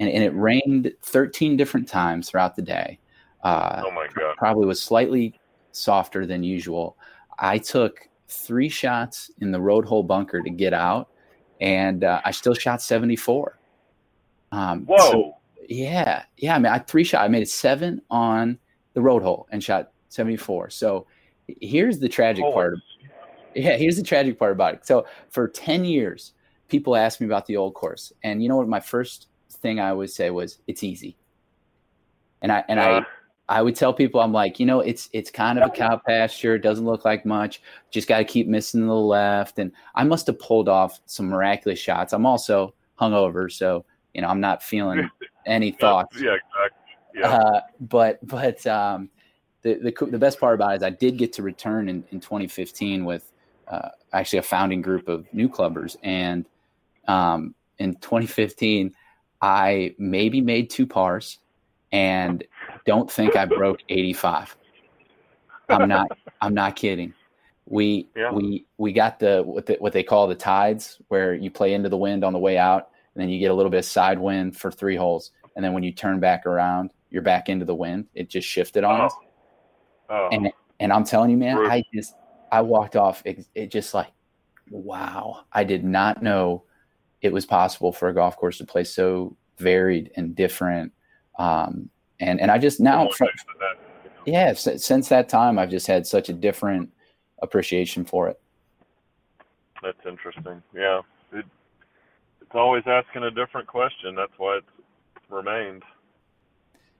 and, 0.00 0.08
and 0.08 0.22
it 0.22 0.30
rained 0.30 0.92
13 1.02 1.56
different 1.56 1.88
times 1.88 2.30
throughout 2.30 2.56
the 2.56 2.62
day. 2.62 2.98
Uh, 3.42 3.82
oh 3.86 3.90
my 3.90 4.06
god! 4.14 4.36
Probably 4.36 4.66
was 4.66 4.80
slightly 4.80 5.38
softer 5.72 6.26
than 6.26 6.42
usual. 6.42 6.96
I 7.38 7.58
took 7.58 8.08
three 8.28 8.68
shots 8.68 9.30
in 9.40 9.52
the 9.52 9.60
road 9.60 9.84
hole 9.84 10.02
bunker 10.02 10.42
to 10.42 10.50
get 10.50 10.72
out, 10.72 11.08
and 11.60 12.04
uh, 12.04 12.20
I 12.24 12.30
still 12.30 12.54
shot 12.54 12.82
74. 12.82 13.58
Um, 14.52 14.86
Whoa! 14.86 14.96
So, 14.98 15.32
yeah, 15.68 16.24
yeah. 16.36 16.56
I 16.56 16.58
mean, 16.58 16.72
I 16.72 16.78
three 16.78 17.04
shot. 17.04 17.24
I 17.24 17.28
made 17.28 17.42
it 17.42 17.50
seven 17.50 18.00
on 18.10 18.58
the 18.94 19.02
road 19.02 19.22
hole 19.22 19.46
and 19.50 19.62
shot 19.62 19.92
74. 20.08 20.70
So 20.70 21.06
here's 21.60 21.98
the 21.98 22.08
tragic 22.08 22.44
part. 22.44 22.78
Yeah, 23.54 23.76
here's 23.76 23.96
the 23.96 24.02
tragic 24.02 24.38
part 24.38 24.52
about 24.52 24.74
it. 24.74 24.86
So 24.86 25.06
for 25.30 25.48
10 25.48 25.84
years, 25.84 26.32
people 26.68 26.96
asked 26.96 27.20
me 27.20 27.26
about 27.26 27.46
the 27.46 27.56
old 27.56 27.74
course, 27.74 28.12
and 28.22 28.42
you 28.42 28.48
know 28.48 28.56
what? 28.56 28.68
My 28.68 28.80
first 28.80 29.28
thing 29.50 29.80
I 29.80 29.92
would 29.92 30.10
say 30.10 30.30
was, 30.30 30.58
"It's 30.66 30.82
easy." 30.82 31.16
And 32.42 32.52
I 32.52 32.64
and 32.68 32.78
I 32.78 33.04
I 33.48 33.62
would 33.62 33.74
tell 33.74 33.94
people, 33.94 34.20
I'm 34.20 34.32
like, 34.32 34.60
you 34.60 34.66
know, 34.66 34.80
it's 34.80 35.08
it's 35.12 35.30
kind 35.30 35.58
of 35.58 35.68
a 35.68 35.70
cow 35.70 36.00
pasture. 36.06 36.56
It 36.56 36.60
doesn't 36.60 36.84
look 36.84 37.04
like 37.04 37.24
much. 37.24 37.62
Just 37.90 38.06
got 38.06 38.18
to 38.18 38.24
keep 38.24 38.46
missing 38.46 38.86
the 38.86 38.94
left. 38.94 39.58
And 39.58 39.72
I 39.94 40.04
must 40.04 40.26
have 40.26 40.38
pulled 40.38 40.68
off 40.68 41.00
some 41.06 41.26
miraculous 41.28 41.78
shots. 41.78 42.12
I'm 42.12 42.26
also 42.26 42.74
hungover, 43.00 43.50
so 43.50 43.86
you 44.12 44.20
know, 44.20 44.28
I'm 44.28 44.40
not 44.40 44.62
feeling 44.62 45.08
any 45.46 45.70
thoughts. 45.70 46.20
Yeah, 46.20 46.34
exactly. 46.34 46.94
Yeah. 47.14 47.30
Uh, 47.30 47.60
but 47.80 48.18
but 48.26 48.66
um, 48.66 49.08
the, 49.62 49.74
the 49.74 50.06
the 50.06 50.18
best 50.18 50.38
part 50.38 50.54
about 50.54 50.74
it 50.74 50.76
is 50.76 50.82
I 50.82 50.90
did 50.90 51.16
get 51.16 51.32
to 51.34 51.42
return 51.42 51.88
in, 51.88 52.04
in 52.10 52.20
2015 52.20 53.06
with 53.06 53.32
uh, 53.70 53.90
actually 54.12 54.40
a 54.40 54.42
founding 54.42 54.82
group 54.82 55.08
of 55.08 55.26
new 55.32 55.48
clubbers, 55.48 55.96
and 56.02 56.46
um, 57.06 57.54
in 57.78 57.94
2015 57.96 58.94
I 59.40 59.94
maybe 59.98 60.40
made 60.40 60.70
two 60.70 60.86
pars 60.86 61.38
and 61.92 62.44
don't 62.86 63.10
think 63.10 63.36
I 63.36 63.44
broke 63.44 63.80
85. 63.88 64.56
I'm 65.68 65.88
not 65.88 66.08
I'm 66.40 66.54
not 66.54 66.76
kidding. 66.76 67.12
We 67.66 68.08
yeah. 68.16 68.32
we 68.32 68.66
we 68.78 68.92
got 68.92 69.18
the 69.18 69.42
what, 69.44 69.66
the 69.66 69.76
what 69.78 69.92
they 69.92 70.02
call 70.02 70.26
the 70.26 70.34
tides 70.34 70.98
where 71.08 71.34
you 71.34 71.50
play 71.50 71.74
into 71.74 71.88
the 71.88 71.96
wind 71.96 72.24
on 72.24 72.32
the 72.32 72.38
way 72.38 72.56
out 72.56 72.88
and 73.14 73.22
then 73.22 73.28
you 73.28 73.38
get 73.38 73.50
a 73.50 73.54
little 73.54 73.70
bit 73.70 73.78
of 73.78 73.84
side 73.84 74.18
wind 74.18 74.56
for 74.56 74.70
three 74.70 74.96
holes 74.96 75.32
and 75.54 75.64
then 75.64 75.72
when 75.72 75.82
you 75.82 75.92
turn 75.92 76.18
back 76.20 76.46
around 76.46 76.90
you're 77.10 77.22
back 77.22 77.48
into 77.48 77.64
the 77.64 77.74
wind. 77.74 78.06
It 78.14 78.28
just 78.28 78.48
shifted 78.48 78.84
on 78.84 79.00
oh. 79.00 79.04
us. 79.04 79.14
Oh. 80.10 80.28
And 80.32 80.50
and 80.80 80.92
I'm 80.92 81.04
telling 81.04 81.30
you 81.30 81.36
man, 81.36 81.58
I 81.58 81.84
just 81.94 82.14
I 82.50 82.62
walked 82.62 82.96
off 82.96 83.22
it, 83.24 83.46
it 83.54 83.70
just 83.70 83.94
like 83.94 84.08
wow. 84.70 85.44
I 85.52 85.64
did 85.64 85.84
not 85.84 86.22
know 86.22 86.64
it 87.22 87.32
was 87.32 87.46
possible 87.46 87.92
for 87.92 88.08
a 88.08 88.14
golf 88.14 88.36
course 88.36 88.58
to 88.58 88.66
play 88.66 88.84
so 88.84 89.36
varied 89.58 90.12
and 90.16 90.34
different 90.36 90.92
um, 91.38 91.88
and 92.20 92.40
and 92.40 92.50
I 92.50 92.58
just 92.58 92.80
now, 92.80 93.08
from, 93.10 93.28
yeah, 94.26 94.52
since 94.52 95.08
that 95.08 95.28
time, 95.28 95.58
I've 95.58 95.70
just 95.70 95.86
had 95.86 96.06
such 96.06 96.28
a 96.28 96.32
different 96.32 96.90
appreciation 97.40 98.04
for 98.04 98.28
it. 98.28 98.40
That's 99.82 100.04
interesting. 100.06 100.62
Yeah, 100.74 101.02
it, 101.32 101.44
it's 102.40 102.54
always 102.54 102.82
asking 102.86 103.22
a 103.22 103.30
different 103.30 103.68
question. 103.68 104.16
That's 104.16 104.32
why 104.36 104.58
it's 104.58 105.30
remained. 105.30 105.84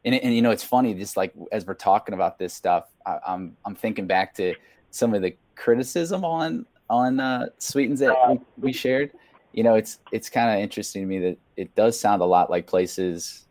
And, 0.05 0.15
and 0.15 0.35
you 0.35 0.41
know, 0.41 0.53
it's 0.53 0.63
funny. 0.63 0.95
Just 0.95 1.17
like 1.17 1.35
as 1.51 1.67
we're 1.67 1.75
talking 1.75 2.15
about 2.15 2.39
this 2.39 2.55
stuff, 2.55 2.87
I, 3.05 3.19
I'm 3.27 3.57
I'm 3.65 3.75
thinking 3.75 4.07
back 4.07 4.35
to 4.35 4.55
some 4.99 5.15
of 5.15 5.23
the 5.23 5.35
criticism 5.55 6.25
on 6.25 6.67
on 6.91 7.21
uh, 7.21 7.47
Sweetens 7.59 8.01
that 8.01 8.15
we, 8.29 8.41
we 8.59 8.73
shared. 8.73 9.13
You 9.53 9.63
know, 9.63 9.75
it's 9.75 9.99
it's 10.13 10.29
kind 10.29 10.51
of 10.51 10.63
interesting 10.63 11.03
to 11.03 11.07
me 11.07 11.19
that 11.21 11.39
it 11.57 11.75
does 11.75 11.99
sound 11.99 12.23
a 12.23 12.27
lot 12.27 12.51
like 12.51 12.67
places 12.67 13.47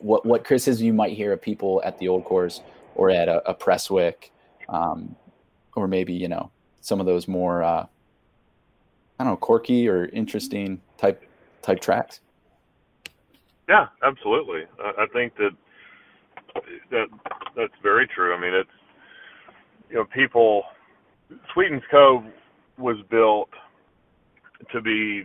what 0.00 0.26
what 0.26 0.44
criticism 0.44 0.86
you 0.86 0.92
might 0.92 1.16
hear 1.16 1.32
of 1.32 1.40
people 1.40 1.80
at 1.84 1.98
the 1.98 2.08
old 2.08 2.24
course 2.24 2.60
or 2.94 3.10
at 3.10 3.28
a, 3.28 3.48
a 3.48 3.54
Prestwick, 3.54 4.30
um, 4.68 5.16
or 5.74 5.88
maybe 5.88 6.12
you 6.12 6.28
know 6.28 6.50
some 6.80 7.00
of 7.00 7.06
those 7.06 7.26
more 7.26 7.62
uh, 7.62 7.86
I 9.18 9.24
don't 9.24 9.32
know 9.32 9.36
quirky 9.36 9.88
or 9.88 10.06
interesting 10.06 10.80
type 10.98 11.22
type 11.62 11.80
tracks. 11.80 12.20
Yeah, 13.68 13.86
absolutely. 14.02 14.64
I, 14.82 15.04
I 15.04 15.06
think 15.12 15.36
that 15.36 15.50
that 16.90 17.06
that's 17.56 17.74
very 17.82 18.06
true. 18.06 18.34
I 18.34 18.40
mean, 18.40 18.54
it's 18.54 18.70
you 19.88 19.96
know 19.96 20.04
people. 20.04 20.64
Sweetens 21.52 21.82
Cove 21.90 22.24
was 22.78 22.96
built 23.10 23.50
to 24.72 24.80
be 24.80 25.24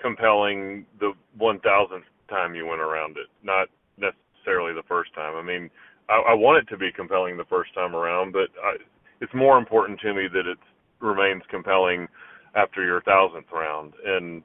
compelling 0.00 0.86
the 1.00 1.12
1000th 1.40 2.02
time 2.28 2.54
you 2.54 2.66
went 2.66 2.80
around 2.80 3.16
it, 3.16 3.26
not 3.42 3.68
necessarily 3.96 4.72
the 4.72 4.86
first 4.86 5.14
time. 5.14 5.34
I 5.36 5.42
mean, 5.42 5.70
I, 6.08 6.30
I 6.30 6.34
want 6.34 6.58
it 6.58 6.70
to 6.70 6.78
be 6.78 6.90
compelling 6.92 7.36
the 7.36 7.44
first 7.44 7.74
time 7.74 7.94
around, 7.94 8.32
but 8.32 8.48
I, 8.62 8.76
it's 9.20 9.34
more 9.34 9.58
important 9.58 10.00
to 10.00 10.14
me 10.14 10.28
that 10.32 10.46
it 10.46 10.58
remains 11.00 11.42
compelling 11.50 12.08
after 12.54 12.84
your 12.84 13.02
thousandth 13.02 13.50
round. 13.52 13.94
And 14.04 14.42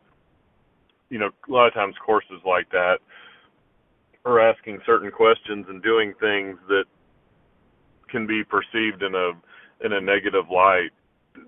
you 1.09 1.19
know, 1.19 1.29
a 1.47 1.51
lot 1.51 1.67
of 1.67 1.73
times 1.73 1.95
courses 2.03 2.41
like 2.45 2.69
that 2.71 2.97
are 4.25 4.39
asking 4.39 4.79
certain 4.85 5.11
questions 5.11 5.65
and 5.69 5.83
doing 5.83 6.13
things 6.19 6.57
that 6.67 6.85
can 8.09 8.25
be 8.25 8.43
perceived 8.43 9.03
in 9.03 9.13
a 9.13 9.31
in 9.83 9.93
a 9.93 10.01
negative 10.01 10.45
light 10.49 10.91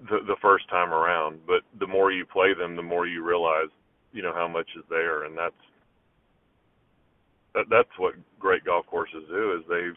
the, 0.10 0.20
the 0.28 0.36
first 0.42 0.70
time 0.70 0.94
around. 0.94 1.40
But 1.48 1.62
the 1.80 1.88
more 1.88 2.12
you 2.12 2.26
play 2.26 2.54
them, 2.54 2.76
the 2.76 2.84
more 2.84 3.08
you 3.08 3.24
realize, 3.24 3.70
you 4.14 4.22
know, 4.22 4.34
how 4.34 4.48
much 4.48 4.70
is 4.78 4.84
there, 4.90 5.24
and 5.24 5.38
that's 5.38 5.54
that, 7.56 7.66
that's 7.70 7.98
what 7.98 8.14
great 8.40 8.64
golf 8.66 8.86
courses 8.86 9.24
do 9.30 9.58
is 9.58 9.64
they 9.68 9.90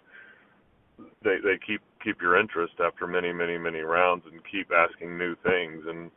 they 1.22 1.37
they 1.42 1.59
keep 1.64 1.81
keep 2.03 2.20
your 2.22 2.38
interest 2.38 2.74
after 2.85 3.07
many 3.07 3.33
many 3.33 3.59
many 3.59 3.81
rounds 3.81 4.24
and 4.31 4.40
keep 4.51 4.70
asking 4.72 5.18
new 5.18 5.35
things 5.44 5.85
and 5.87 6.11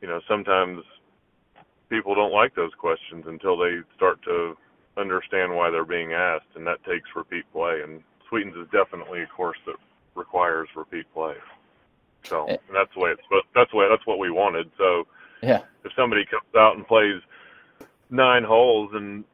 you 0.00 0.08
know 0.08 0.20
sometimes 0.28 0.82
people 1.88 2.14
don't 2.14 2.32
like 2.32 2.54
those 2.54 2.72
questions 2.78 3.24
until 3.26 3.56
they 3.56 3.78
start 3.96 4.22
to 4.22 4.54
understand 4.96 5.54
why 5.54 5.70
they're 5.70 5.84
being 5.84 6.12
asked 6.12 6.52
and 6.54 6.66
that 6.66 6.82
takes 6.84 7.08
repeat 7.16 7.44
play 7.52 7.80
and 7.82 8.02
Sweetens 8.28 8.56
is 8.56 8.68
definitely 8.70 9.22
a 9.22 9.26
course 9.26 9.58
that 9.66 9.76
requires 10.18 10.68
repeat 10.76 11.06
play. 11.14 11.34
So 12.24 12.46
eh. 12.46 12.56
that's 12.72 12.92
the 12.94 13.00
way 13.00 13.10
it's 13.10 13.22
that's 13.54 13.70
the 13.70 13.76
way 13.76 13.86
that's 13.88 14.06
what 14.06 14.18
we 14.18 14.30
wanted. 14.30 14.70
So 14.76 15.06
yeah, 15.42 15.62
if 15.84 15.92
somebody 15.96 16.24
comes 16.26 16.54
out 16.56 16.76
and 16.76 16.86
plays 16.86 17.22
nine 18.10 18.44
holes 18.44 18.90
and 18.94 19.24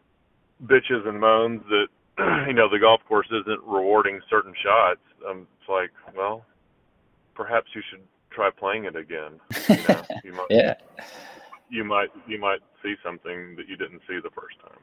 bitches 0.65 1.07
and 1.09 1.19
moans 1.19 1.63
that 1.69 1.89
you 2.47 2.53
know 2.53 2.69
the 2.69 2.79
golf 2.79 3.01
course 3.09 3.27
isn't 3.31 3.61
rewarding 3.65 4.21
certain 4.31 4.55
shots. 4.63 5.01
Um, 5.29 5.47
it's 5.61 5.69
like, 5.69 5.91
well, 6.17 6.45
perhaps 7.35 7.69
you 7.75 7.83
should 7.91 8.03
try 8.31 8.51
playing 8.51 8.85
it 8.85 8.97
again. 8.97 9.41
You, 9.69 9.77
know, 9.89 10.03
you 10.25 10.33
might, 10.33 10.47
yeah. 10.51 10.75
You 11.71 11.85
might 11.85 12.11
you 12.27 12.39
might 12.39 12.61
see 12.83 12.95
something 13.03 13.57
that 13.57 13.69
you 13.69 13.77
didn't 13.77 14.03
see 14.07 14.19
the 14.23 14.31
first 14.31 14.61
time. 14.61 14.79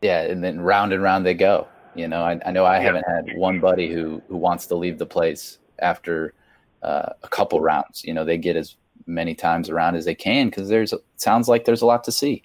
Yeah, 0.00 0.22
and 0.22 0.42
then 0.42 0.60
round 0.60 0.92
and 0.92 1.02
round 1.02 1.26
they 1.26 1.34
go. 1.34 1.68
You 1.94 2.08
know, 2.08 2.22
I, 2.22 2.40
I 2.46 2.50
know 2.50 2.64
I 2.64 2.76
yeah. 2.76 2.82
haven't 2.82 3.04
had 3.08 3.36
one 3.36 3.60
buddy 3.60 3.92
who 3.92 4.22
who 4.28 4.36
wants 4.36 4.66
to 4.66 4.74
leave 4.74 4.98
the 4.98 5.06
place 5.06 5.58
after 5.78 6.34
uh, 6.82 7.10
a 7.22 7.28
couple 7.28 7.60
rounds. 7.60 8.04
You 8.04 8.14
know, 8.14 8.24
they 8.24 8.38
get 8.38 8.56
as 8.56 8.76
many 9.06 9.34
times 9.34 9.68
around 9.68 9.96
as 9.96 10.04
they 10.04 10.14
can 10.14 10.48
because 10.48 10.68
there's 10.68 10.94
sounds 11.16 11.48
like 11.48 11.64
there's 11.64 11.82
a 11.82 11.86
lot 11.86 12.04
to 12.04 12.12
see. 12.12 12.42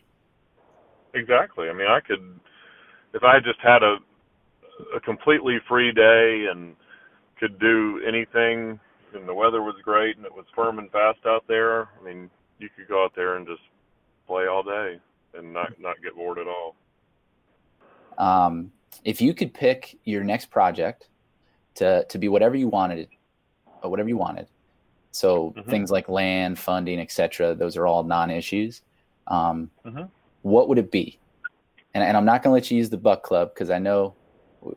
Exactly. 1.13 1.69
I 1.69 1.73
mean, 1.73 1.87
I 1.87 1.99
could 1.99 2.39
if 3.13 3.23
I 3.23 3.39
just 3.39 3.59
had 3.61 3.83
a 3.83 3.97
a 4.95 4.99
completely 4.99 5.57
free 5.67 5.91
day 5.91 6.45
and 6.51 6.75
could 7.39 7.59
do 7.59 8.01
anything 8.07 8.79
and 9.13 9.27
the 9.27 9.33
weather 9.33 9.61
was 9.61 9.75
great 9.83 10.17
and 10.17 10.25
it 10.25 10.33
was 10.33 10.45
firm 10.55 10.79
and 10.79 10.91
fast 10.91 11.19
out 11.25 11.43
there. 11.47 11.83
I 11.83 12.03
mean, 12.03 12.29
you 12.59 12.69
could 12.75 12.87
go 12.87 13.03
out 13.03 13.13
there 13.15 13.35
and 13.35 13.47
just 13.47 13.61
play 14.27 14.47
all 14.47 14.63
day 14.63 14.99
and 15.33 15.53
not 15.53 15.79
not 15.79 15.95
get 16.03 16.15
bored 16.15 16.37
at 16.37 16.47
all. 16.47 16.75
Um, 18.17 18.71
if 19.03 19.21
you 19.21 19.33
could 19.33 19.53
pick 19.53 19.97
your 20.03 20.23
next 20.23 20.49
project 20.49 21.07
to 21.75 22.05
to 22.05 22.17
be 22.17 22.27
whatever 22.27 22.55
you 22.55 22.67
wanted, 22.67 23.07
or 23.83 23.89
whatever 23.89 24.09
you 24.09 24.17
wanted, 24.17 24.47
so 25.11 25.51
mm-hmm. 25.51 25.69
things 25.69 25.91
like 25.91 26.09
land, 26.09 26.59
funding, 26.59 26.99
etc. 26.99 27.55
Those 27.55 27.77
are 27.77 27.87
all 27.87 28.03
non-issues. 28.03 28.81
Um, 29.27 29.69
mm-hmm. 29.85 30.03
What 30.43 30.69
would 30.69 30.77
it 30.77 30.91
be? 30.91 31.19
And, 31.93 32.03
and 32.03 32.15
I'm 32.15 32.25
not 32.25 32.43
going 32.43 32.51
to 32.51 32.53
let 32.53 32.69
you 32.69 32.77
use 32.77 32.89
the 32.89 32.97
Buck 32.97 33.23
Club 33.23 33.53
because 33.53 33.69
I 33.69 33.79
know 33.79 34.13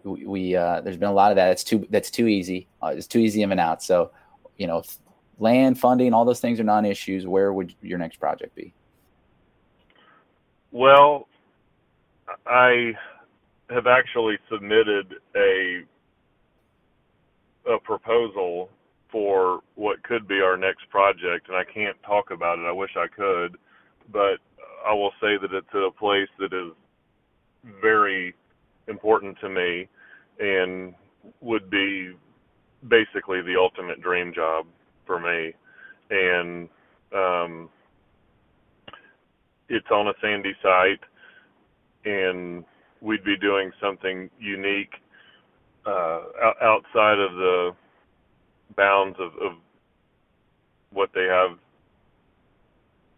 we, 0.05 0.25
we 0.25 0.57
uh, 0.57 0.81
there's 0.81 0.97
been 0.97 1.09
a 1.09 1.13
lot 1.15 1.31
of 1.31 1.37
that. 1.37 1.49
That's 1.49 1.65
too 1.65 1.87
that's 1.91 2.11
too 2.11 2.27
easy. 2.27 2.67
Uh, 2.83 2.95
it's 2.97 3.07
too 3.07 3.19
easy 3.19 3.43
in 3.43 3.51
and 3.51 3.61
out. 3.61 3.83
So, 3.83 4.13
you 4.57 4.67
know, 4.67 4.83
land, 5.39 5.79
funding, 5.79 6.15
all 6.15 6.25
those 6.25 6.41
things 6.41 6.61
are 6.61 6.65
non-issues. 6.65 7.27
Where 7.27 7.53
would 7.53 7.75
your 7.83 7.99
next 7.99 8.17
project 8.17 8.55
be? 8.55 8.73
Well, 10.73 11.29
I 12.47 12.95
have 13.73 13.87
actually 13.87 14.37
submitted 14.51 15.15
a 15.37 15.83
a 17.69 17.79
proposal 17.81 18.69
for 19.13 19.61
what 19.75 20.03
could 20.03 20.27
be 20.27 20.41
our 20.41 20.57
next 20.57 20.89
project, 20.91 21.49
and 21.49 21.57
I 21.57 21.65
can't 21.65 21.97
talk 22.05 22.31
about 22.31 22.59
it. 22.59 22.63
I 22.63 22.73
wish 22.73 22.91
I 22.97 23.07
could, 23.07 23.57
but 24.13 24.39
I 24.87 24.93
will 24.95 25.13
say 25.21 25.37
that 25.41 25.53
it's 25.53 25.67
at 25.73 25.83
a 25.83 25.91
place 25.91 26.29
that 26.39 26.53
is 26.53 26.73
very 27.81 28.35
important 28.89 29.37
to 29.41 29.49
me 29.49 29.89
and 30.39 30.95
would 31.41 31.71
be 31.71 32.13
basically 32.89 33.43
the 33.43 33.57
ultimate 33.59 34.01
dream 34.01 34.33
job 34.35 34.67
for 35.07 35.21
me. 35.21 35.53
And 36.11 36.69
um, 37.15 37.69
it's 39.69 39.91
on 39.91 40.09
a 40.09 40.13
sandy 40.23 40.55
site, 40.63 41.01
and 42.05 42.65
we'd 43.01 43.25
be 43.25 43.37
doing 43.37 43.71
something 43.81 44.31
unique 44.39 44.95
uh, 45.87 46.21
outside 46.63 47.19
of 47.19 47.33
the 47.35 47.71
bounds 48.77 49.19
of, 49.19 49.33
of 49.43 49.53
what 50.93 51.11
they 51.15 51.25
have 51.25 51.59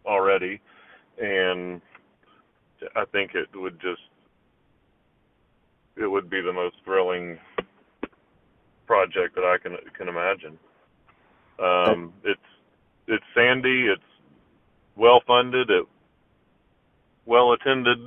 already, 0.05 0.59
and 1.21 1.81
I 2.95 3.05
think 3.11 3.31
it 3.35 3.47
would 3.55 3.79
just 3.79 4.01
it 5.95 6.07
would 6.07 6.29
be 6.29 6.41
the 6.41 6.53
most 6.53 6.75
thrilling 6.83 7.37
project 8.87 9.35
that 9.35 9.43
I 9.43 9.57
can 9.61 9.77
can 9.97 10.07
imagine. 10.07 10.57
Um, 11.59 12.13
it's 12.23 12.39
it's 13.07 13.23
sandy, 13.35 13.87
it's 13.87 14.01
well 14.95 15.21
funded, 15.27 15.69
it 15.69 15.85
well 17.25 17.53
attended. 17.53 17.99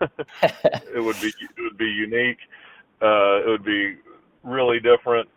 It 0.00 1.02
would 1.02 1.20
be 1.20 1.28
it 1.28 1.62
would 1.62 1.78
be 1.78 1.86
unique. 1.86 2.38
Uh, 3.02 3.40
it 3.44 3.48
would 3.48 3.64
be 3.64 3.96
really 4.42 4.80
different, 4.80 5.28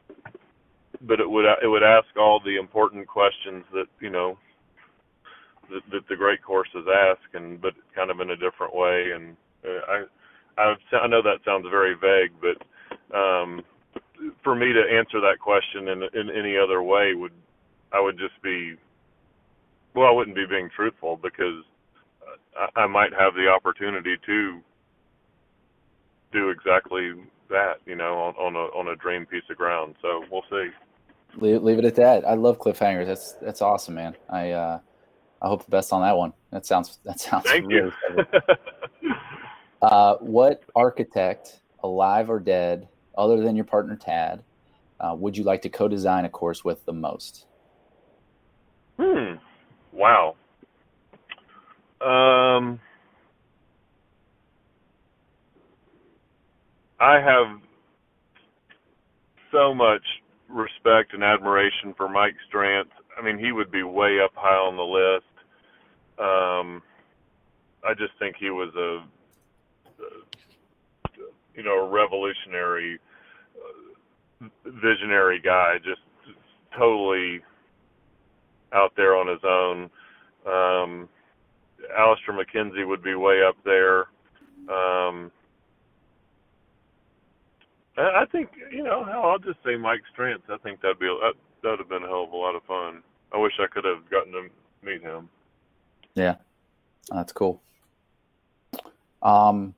but 1.02 1.20
it 1.20 1.30
would 1.30 1.46
it 1.64 1.68
would 1.68 1.84
ask 1.84 2.08
all 2.18 2.40
the 2.44 2.58
important 2.58 3.08
questions 3.08 3.64
that 3.74 3.88
you 4.00 4.10
know 4.10 4.38
that, 5.70 5.82
that 5.92 6.08
the 6.10 6.16
great 6.16 6.44
courses 6.44 6.86
ask, 6.94 7.22
and 7.34 7.62
but 7.62 7.74
kind 7.96 8.12
of 8.12 8.20
in 8.20 8.32
a 8.32 8.36
different 8.38 8.76
way. 8.76 9.12
And 9.16 9.36
uh, 9.66 9.82
I 9.88 10.04
I 10.58 10.98
I 10.98 11.08
know 11.08 11.22
that 11.22 11.40
sounds 11.46 11.66
very 11.70 11.96
vague, 11.96 12.34
but 12.42 13.18
um, 13.18 13.64
for 14.44 14.56
me 14.56 14.74
to 14.74 14.98
answer 14.98 15.20
that 15.22 15.40
question 15.40 15.88
in 15.90 16.04
in 16.14 16.30
any 16.30 16.58
other 16.58 16.82
way 16.84 17.14
would 17.14 17.34
I 17.92 18.00
would 18.00 18.18
just 18.18 18.42
be 18.42 18.76
well 19.96 20.08
I 20.08 20.12
wouldn't 20.12 20.36
be 20.36 20.46
being 20.46 20.70
truthful 20.76 21.18
because 21.18 21.64
I, 22.58 22.82
I 22.82 22.88
might 22.88 23.14
have 23.14 23.34
the 23.34 23.48
opportunity 23.48 24.16
to 24.26 24.60
do 26.32 26.50
exactly 26.50 27.14
that, 27.50 27.76
you 27.86 27.96
know, 27.96 28.20
on, 28.20 28.36
on 28.36 28.56
a 28.56 28.78
on 28.78 28.88
a 28.90 28.96
dream 28.96 29.26
piece 29.26 29.44
of 29.50 29.58
ground. 29.58 29.96
So 30.02 30.24
we'll 30.32 30.46
see. 30.50 30.70
Leave, 31.36 31.64
leave 31.64 31.80
it 31.80 31.86
at 31.86 31.96
that. 31.96 32.28
I 32.28 32.34
love 32.34 32.60
cliffhangers. 32.60 33.06
That's 33.06 33.34
that's 33.42 33.62
awesome, 33.62 33.96
man. 33.96 34.16
I 34.30 34.52
uh, 34.52 34.80
I 35.42 35.48
hope 35.48 35.66
the 35.66 35.72
best 35.72 35.92
on 35.94 36.02
that 36.02 36.16
one. 36.16 36.34
That 36.52 36.66
sounds 36.66 37.00
that 37.06 37.20
sounds 37.20 37.46
Thank 37.46 37.68
really 37.68 37.92
you. 38.14 38.26
uh, 39.82 40.16
what 40.18 40.64
architect, 40.76 41.62
alive 41.84 42.30
or 42.30 42.40
dead, 42.40 42.88
other 43.18 43.42
than 43.42 43.56
your 43.56 43.66
partner 43.66 43.96
Tad, 43.96 44.44
uh, 45.00 45.16
would 45.18 45.38
you 45.38 45.44
like 45.44 45.62
to 45.64 45.70
co-design 45.70 46.26
a 46.26 46.30
course 46.30 46.64
with 46.64 46.86
the 46.86 46.94
most? 46.94 47.46
Hmm. 49.00 49.36
Wow. 49.92 50.36
Um, 52.04 52.80
I 57.00 57.20
have 57.20 57.60
so 59.52 59.74
much 59.74 60.02
respect 60.50 61.14
and 61.14 61.24
admiration 61.24 61.94
for 61.96 62.10
Mike 62.10 62.36
Strantz. 62.52 62.90
I 63.18 63.24
mean, 63.24 63.38
he 63.38 63.52
would 63.52 63.72
be 63.72 63.84
way 63.84 64.20
up 64.24 64.32
high 64.36 64.56
on 64.56 64.76
the 64.78 64.84
list. 64.84 65.26
Um, 66.20 66.82
I 67.88 67.94
just 67.94 68.14
think 68.20 68.36
he 68.40 68.50
was 68.50 68.74
a, 68.76 69.04
you 71.56 71.64
know, 71.64 71.86
a 71.86 71.90
revolutionary, 71.90 73.00
uh, 73.56 74.50
visionary 74.66 75.40
guy. 75.40 75.78
Just 75.84 76.02
totally 76.78 77.42
out 78.74 78.94
there 78.96 79.16
on 79.16 79.28
his 79.28 79.44
own. 79.44 79.90
Um, 80.48 81.10
Alister 81.98 82.34
MacKenzie 82.34 82.88
would 82.88 83.04
be 83.04 83.16
way 83.16 83.44
up 83.44 83.56
there. 83.64 84.08
Um, 84.70 85.32
I 87.98 88.26
think 88.32 88.50
you 88.72 88.84
know 88.84 89.04
I'll 89.04 89.40
just 89.40 89.60
say 89.66 89.76
Mike 89.76 90.02
Strantz. 90.16 90.50
I 90.50 90.58
think 90.58 90.82
that'd 90.82 91.00
be 91.00 91.08
that 91.08 91.34
that'd 91.62 91.80
have 91.80 91.90
been 91.90 92.04
a 92.04 92.08
hell 92.08 92.24
of 92.24 92.32
a 92.32 92.38
lot 92.38 92.56
of 92.56 92.64
fun. 92.64 93.04
I 93.34 93.38
wish 93.38 93.54
I 93.60 93.68
could 93.68 93.86
have 93.86 94.10
gotten 94.10 94.32
to 94.34 94.48
meet 94.84 95.02
him. 95.02 95.30
Yeah, 96.16 96.36
that's 97.10 97.32
cool. 97.32 97.62
Um, 99.22 99.74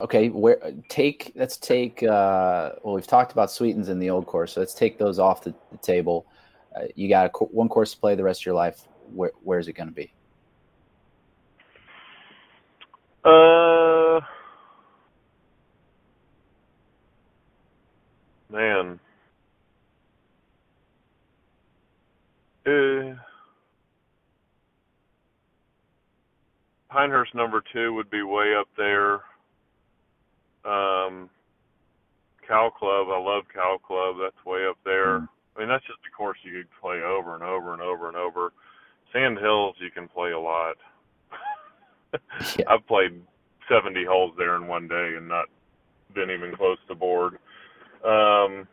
okay, 0.00 0.28
where 0.28 0.58
take 0.88 1.32
let's 1.34 1.56
take. 1.56 2.02
Uh, 2.02 2.72
well, 2.82 2.94
we've 2.94 3.06
talked 3.06 3.32
about 3.32 3.50
Sweetens 3.50 3.88
in 3.88 3.98
the 3.98 4.10
old 4.10 4.26
course, 4.26 4.54
so 4.54 4.60
let's 4.60 4.74
take 4.74 4.98
those 4.98 5.18
off 5.18 5.42
the, 5.42 5.54
the 5.70 5.78
table. 5.78 6.26
Uh, 6.74 6.86
you 6.94 7.08
got 7.08 7.26
a, 7.26 7.44
one 7.44 7.68
course 7.68 7.92
to 7.92 8.00
play 8.00 8.14
the 8.14 8.24
rest 8.24 8.42
of 8.42 8.46
your 8.46 8.54
life. 8.54 8.86
Where 9.12 9.32
where's 9.42 9.68
it 9.68 9.74
going 9.74 9.88
to 9.88 9.94
be? 9.94 10.12
Uh, 13.24 14.20
man. 18.50 18.98
Uh, 22.66 23.14
Pinehurst 26.88 27.34
number 27.34 27.62
two 27.72 27.94
would 27.94 28.10
be 28.10 28.22
way 28.22 28.54
up 28.58 28.68
there. 28.76 29.14
Um, 30.64 31.30
Cal 32.46 32.70
Club, 32.70 33.06
I 33.10 33.18
love 33.18 33.44
Cal 33.52 33.78
Club. 33.78 34.16
That's 34.20 34.44
way 34.44 34.66
up 34.68 34.78
there. 34.84 35.20
Mm. 35.20 35.28
I 35.56 35.60
mean, 35.60 35.68
that's 35.68 35.86
just 35.86 35.98
a 36.06 36.16
course 36.16 36.38
you 36.42 36.52
could 36.52 36.68
play 36.80 37.00
over 37.02 37.34
and 37.34 37.42
over 37.42 37.72
and 37.72 37.82
over 37.82 38.08
and 38.08 38.16
over. 38.16 38.52
Sand 39.12 39.38
Hills, 39.38 39.76
you 39.78 39.90
can 39.90 40.08
play 40.08 40.32
a 40.32 40.38
lot. 40.38 40.76
yeah. 42.58 42.64
I've 42.68 42.86
played 42.86 43.20
70 43.68 44.04
holes 44.04 44.34
there 44.36 44.56
in 44.56 44.66
one 44.66 44.88
day 44.88 45.14
and 45.16 45.28
not 45.28 45.46
been 46.14 46.30
even 46.30 46.54
close 46.54 46.78
to 46.88 46.94
bored. 46.94 47.38
Um, 48.04 48.66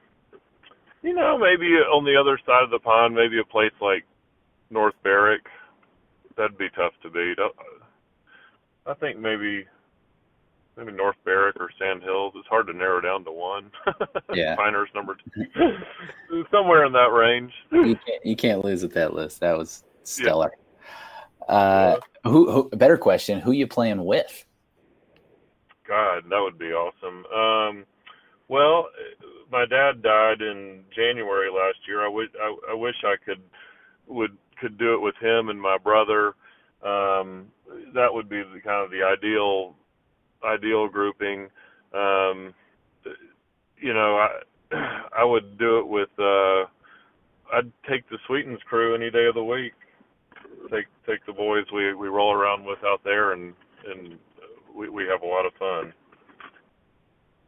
you 1.01 1.13
know, 1.13 1.37
maybe 1.37 1.67
on 1.75 2.03
the 2.03 2.15
other 2.19 2.39
side 2.45 2.63
of 2.63 2.71
the 2.71 2.79
pond, 2.79 3.15
maybe 3.15 3.39
a 3.39 3.43
place 3.43 3.71
like 3.81 4.03
North 4.69 4.95
Berwick. 5.03 5.45
That'd 6.35 6.57
be 6.57 6.69
tough 6.75 6.93
to 7.03 7.09
beat. 7.09 7.35
I, 7.39 8.91
I 8.91 8.93
think 8.95 9.19
maybe 9.19 9.65
maybe 10.77 10.91
North 10.91 11.17
Berwick 11.25 11.57
or 11.59 11.69
Sand 11.77 12.03
Hills. 12.03 12.33
It's 12.35 12.47
hard 12.47 12.67
to 12.67 12.73
narrow 12.73 13.01
down 13.01 13.23
to 13.25 13.31
one. 13.31 13.71
Yeah, 14.31 14.55
Pinehurst 14.55 14.93
number 14.93 15.17
two, 15.33 16.45
somewhere 16.51 16.85
in 16.85 16.93
that 16.93 17.11
range. 17.11 17.51
You 17.71 17.95
can't 17.95 18.25
you 18.25 18.35
can't 18.35 18.63
lose 18.63 18.83
at 18.83 18.93
that 18.93 19.13
list. 19.13 19.39
That 19.39 19.57
was 19.57 19.83
stellar. 20.03 20.51
Yeah. 20.55 20.68
Uh, 21.49 21.99
who, 22.23 22.51
who? 22.51 22.69
Better 22.69 22.97
question: 22.97 23.39
Who 23.41 23.51
you 23.51 23.67
playing 23.67 24.05
with? 24.05 24.45
God, 25.87 26.23
that 26.29 26.39
would 26.39 26.59
be 26.59 26.71
awesome. 26.71 27.25
Um, 27.25 27.85
Well, 28.47 28.89
my 29.51 29.65
dad 29.65 30.01
died 30.01 30.41
in 30.41 30.83
January 30.95 31.49
last 31.49 31.79
year. 31.87 32.05
I 32.05 32.09
wish 32.09 32.29
I, 32.39 32.55
I 32.71 32.73
wish 32.75 32.95
I 33.03 33.15
could 33.23 33.41
would 34.07 34.37
could 34.59 34.77
do 34.77 34.93
it 34.93 35.01
with 35.01 35.15
him 35.21 35.49
and 35.49 35.61
my 35.61 35.77
brother. 35.77 36.35
Um, 36.83 37.47
that 37.93 38.13
would 38.13 38.29
be 38.29 38.41
the 38.41 38.59
kind 38.61 38.83
of 38.83 38.91
the 38.91 39.03
ideal 39.03 39.75
ideal 40.43 40.87
grouping. 40.87 41.49
Um, 41.93 42.53
you 43.77 43.93
know, 43.93 44.17
I 44.17 44.29
I 45.17 45.23
would 45.23 45.57
do 45.57 45.79
it 45.79 45.87
with. 45.87 46.09
Uh, 46.19 46.65
I'd 47.51 47.71
take 47.89 48.07
the 48.09 48.19
Sweetens 48.27 48.59
crew 48.69 48.93
any 48.93 49.09
day 49.09 49.25
of 49.25 49.33
the 49.33 49.43
week. 49.43 49.73
Take 50.71 50.85
take 51.07 51.25
the 51.25 51.33
boys 51.33 51.65
we 51.73 51.93
we 51.93 52.07
roll 52.07 52.33
around 52.33 52.65
with 52.65 52.83
out 52.83 53.03
there, 53.03 53.33
and 53.33 53.53
and 53.87 54.17
we 54.75 54.89
we 54.89 55.05
have 55.07 55.21
a 55.21 55.25
lot 55.25 55.45
of 55.45 55.53
fun. 55.53 55.93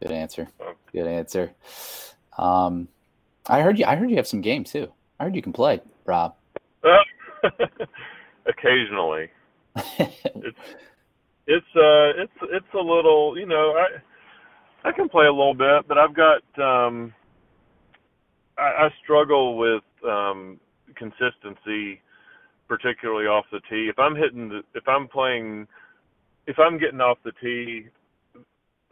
Good 0.01 0.11
answer. 0.11 0.47
Good 0.91 1.07
answer. 1.07 1.51
Um, 2.37 2.87
I 3.47 3.61
heard 3.61 3.77
you. 3.77 3.85
I 3.85 3.95
heard 3.95 4.09
you 4.09 4.15
have 4.17 4.27
some 4.27 4.41
games 4.41 4.71
too. 4.71 4.91
I 5.19 5.25
heard 5.25 5.35
you 5.35 5.41
can 5.41 5.53
play, 5.53 5.81
Rob. 6.05 6.35
Occasionally, 8.45 9.29
it's 9.75 10.57
it's 11.47 11.75
uh 11.75 12.21
it's 12.21 12.33
it's 12.43 12.73
a 12.73 12.79
little 12.81 13.37
you 13.37 13.45
know 13.45 13.75
I 13.77 14.89
I 14.89 14.91
can 14.91 15.09
play 15.09 15.27
a 15.27 15.31
little 15.31 15.53
bit, 15.53 15.87
but 15.87 15.97
I've 15.97 16.15
got 16.15 16.41
um 16.59 17.13
I, 18.57 18.85
I 18.85 18.89
struggle 19.03 19.57
with 19.57 19.83
um 20.07 20.59
consistency, 20.95 22.01
particularly 22.71 23.27
off 23.27 23.43
the 23.51 23.59
tee. 23.69 23.89
If 23.91 23.99
I'm 23.99 24.15
hitting 24.15 24.47
the 24.47 24.61
if 24.73 24.87
I'm 24.87 25.09
playing 25.09 25.67
if 26.47 26.57
I'm 26.57 26.79
getting 26.79 27.01
off 27.01 27.17
the 27.25 27.33
tee 27.41 27.89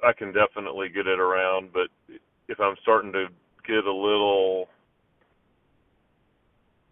I 0.03 0.13
can 0.13 0.33
definitely 0.33 0.89
get 0.89 1.07
it 1.07 1.19
around, 1.19 1.71
but 1.73 1.87
if 2.47 2.59
I'm 2.59 2.75
starting 2.81 3.11
to 3.13 3.27
get 3.65 3.85
a 3.85 3.93
little, 3.93 4.67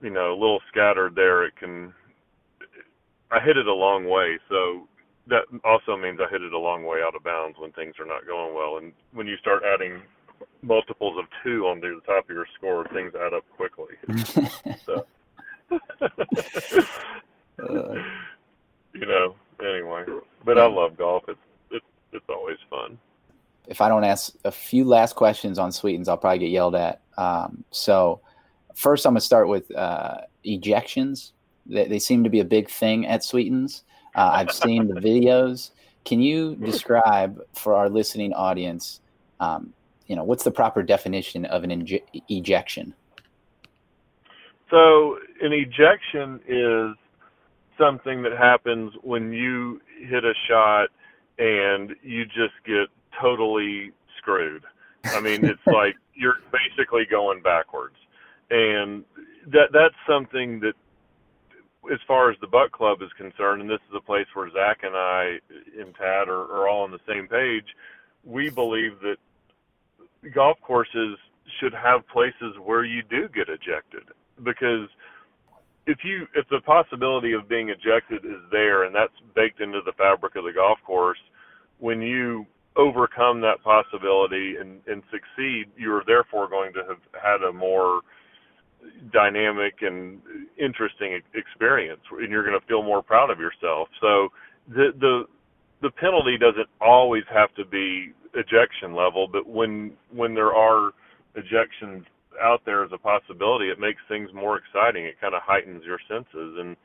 you 0.01 0.09
know, 0.09 0.31
a 0.31 0.39
little 0.39 0.61
scattered 0.69 1.15
there, 1.15 1.45
it 1.45 1.55
can. 1.57 1.93
I 3.31 3.39
hit 3.43 3.57
it 3.57 3.67
a 3.67 3.73
long 3.73 4.09
way, 4.09 4.39
so 4.47 4.87
that 5.27 5.43
also 5.65 5.97
means 5.97 6.19
I 6.21 6.31
hit 6.31 6.41
it 6.41 6.53
a 6.53 6.59
long 6.59 6.85
way 6.85 6.99
out 7.05 7.15
of 7.15 7.23
bounds 7.23 7.57
when 7.59 7.71
things 7.73 7.95
are 7.99 8.05
not 8.05 8.25
going 8.25 8.55
well. 8.55 8.77
And 8.77 8.93
when 9.13 9.27
you 9.27 9.35
start 9.37 9.63
adding 9.65 10.01
multiples 10.61 11.17
of 11.19 11.25
two 11.43 11.65
onto 11.65 11.95
the 11.95 12.01
top 12.01 12.29
of 12.29 12.35
your 12.35 12.47
score, 12.57 12.87
things 12.93 13.11
add 13.15 13.33
up 13.33 13.43
quickly. 13.55 13.95
so, 14.85 15.05
uh, 15.71 15.79
you 18.93 19.05
know, 19.05 19.35
anyway. 19.61 20.05
But 20.45 20.57
I 20.57 20.65
love 20.67 20.97
golf. 20.97 21.23
It's 21.27 21.39
it's 22.13 22.25
always 22.29 22.57
fun. 22.69 22.97
If 23.67 23.81
I 23.81 23.89
don't 23.89 24.03
ask 24.03 24.33
a 24.45 24.51
few 24.51 24.85
last 24.85 25.15
questions 25.15 25.59
on 25.59 25.71
Sweetens, 25.71 26.07
I'll 26.07 26.17
probably 26.17 26.39
get 26.39 26.49
yelled 26.49 26.75
at. 26.75 27.01
Um, 27.17 27.63
so, 27.69 28.21
first, 28.75 29.05
I'm 29.05 29.13
going 29.13 29.19
to 29.19 29.25
start 29.25 29.49
with 29.49 29.73
uh, 29.75 30.19
ejections. 30.45 31.31
They, 31.65 31.85
they, 31.87 31.99
seem 31.99 32.23
to 32.23 32.29
be 32.29 32.39
a 32.39 32.45
big 32.45 32.69
thing 32.69 33.05
at 33.07 33.23
Sweetens. 33.23 33.83
Uh, 34.15 34.29
I've 34.33 34.51
seen 34.51 34.87
the 34.87 35.01
videos. 35.01 35.71
Can 36.05 36.21
you 36.21 36.55
describe 36.55 37.41
for 37.53 37.75
our 37.75 37.89
listening 37.89 38.33
audience, 38.33 39.01
um, 39.41 39.73
you 40.07 40.15
know, 40.15 40.23
what's 40.23 40.45
the 40.45 40.51
proper 40.51 40.81
definition 40.81 41.43
of 41.45 41.65
an 41.65 41.69
inje- 41.69 42.03
ejection? 42.29 42.93
So, 44.69 45.19
an 45.41 45.53
ejection 45.53 46.39
is 46.47 46.95
something 47.77 48.23
that 48.23 48.33
happens 48.37 48.93
when 49.03 49.31
you 49.31 49.81
hit 49.99 50.23
a 50.23 50.33
shot 50.47 50.89
and 51.37 51.95
you 52.01 52.25
just 52.25 52.55
get 52.65 52.87
totally 53.21 53.91
screwed. 54.17 54.63
I 55.05 55.21
mean, 55.21 55.45
it's 55.45 55.61
like 55.67 55.95
you're 56.13 56.37
basically 56.51 57.05
going 57.09 57.41
backwards, 57.41 57.95
and 58.49 59.03
that 59.47 59.69
that's 59.71 59.95
something 60.07 60.59
that, 60.61 60.73
as 61.91 61.99
far 62.07 62.31
as 62.31 62.37
the 62.41 62.47
Buck 62.47 62.71
Club 62.71 63.01
is 63.01 63.09
concerned, 63.17 63.61
and 63.61 63.69
this 63.69 63.79
is 63.89 63.95
a 63.95 64.01
place 64.01 64.25
where 64.33 64.49
Zach 64.51 64.79
and 64.83 64.95
I 64.95 65.37
and 65.79 65.95
Tad 65.95 66.27
are, 66.27 66.43
are 66.51 66.67
all 66.67 66.83
on 66.83 66.91
the 66.91 66.99
same 67.07 67.27
page. 67.27 67.65
We 68.23 68.49
believe 68.49 68.99
that 69.01 69.17
golf 70.33 70.57
courses 70.61 71.17
should 71.59 71.73
have 71.73 72.07
places 72.09 72.55
where 72.61 72.83
you 72.83 73.03
do 73.03 73.29
get 73.29 73.47
ejected 73.47 74.03
because 74.43 74.89
if 75.87 75.99
you 76.03 76.27
if 76.35 76.47
the 76.49 76.59
possibility 76.61 77.31
of 77.31 77.49
being 77.49 77.69
ejected 77.69 78.23
is 78.25 78.41
there 78.51 78.83
and 78.83 78.93
that's 78.93 79.13
baked 79.35 79.61
into 79.61 79.79
the 79.85 79.93
fabric 79.93 80.35
of 80.35 80.43
the 80.43 80.51
golf 80.53 80.77
course, 80.85 81.17
when 81.79 82.01
you 82.01 82.45
overcome 82.75 83.41
that 83.41 83.63
possibility 83.63 84.55
and, 84.59 84.81
and 84.85 85.01
succeed, 85.09 85.65
you're 85.75 86.03
therefore 86.05 86.47
going 86.47 86.71
to 86.73 86.83
have 86.87 86.99
had 87.13 87.41
a 87.47 87.51
more 87.51 88.01
dynamic 89.11 89.75
and 89.81 90.21
interesting 90.59 91.19
experience, 91.33 92.01
and 92.11 92.29
you're 92.29 92.45
going 92.45 92.59
to 92.59 92.67
feel 92.67 92.83
more 92.83 93.01
proud 93.01 93.29
of 93.31 93.39
yourself. 93.39 93.87
So 94.01 94.29
the 94.67 94.91
the 94.99 95.23
the 95.81 95.91
penalty 95.91 96.37
doesn't 96.37 96.69
always 96.81 97.23
have 97.33 97.53
to 97.55 97.65
be 97.65 98.11
ejection 98.33 98.93
level, 98.93 99.27
but 99.31 99.47
when 99.47 99.93
when 100.13 100.35
there 100.35 100.53
are 100.53 100.91
ejections 101.37 102.03
out 102.41 102.61
there 102.65 102.83
as 102.83 102.91
a 102.93 102.97
possibility, 102.97 103.69
it 103.69 103.79
makes 103.79 104.01
things 104.07 104.29
more 104.33 104.57
exciting. 104.57 105.05
It 105.05 105.19
kind 105.19 105.35
of 105.35 105.41
heightens 105.43 105.83
your 105.85 105.99
senses. 106.07 106.57
And, 106.59 106.75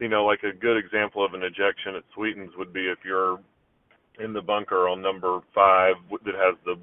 you 0.00 0.08
know, 0.08 0.24
like 0.24 0.42
a 0.42 0.56
good 0.56 0.76
example 0.76 1.24
of 1.24 1.34
an 1.34 1.42
ejection 1.42 1.96
at 1.96 2.04
Sweetens 2.14 2.52
would 2.56 2.72
be 2.72 2.88
if 2.88 2.98
you're 3.04 3.38
in 4.18 4.32
the 4.32 4.40
bunker 4.40 4.88
on 4.88 5.02
number 5.02 5.40
five 5.54 5.94
that 6.24 6.34
has 6.34 6.56
the 6.64 6.76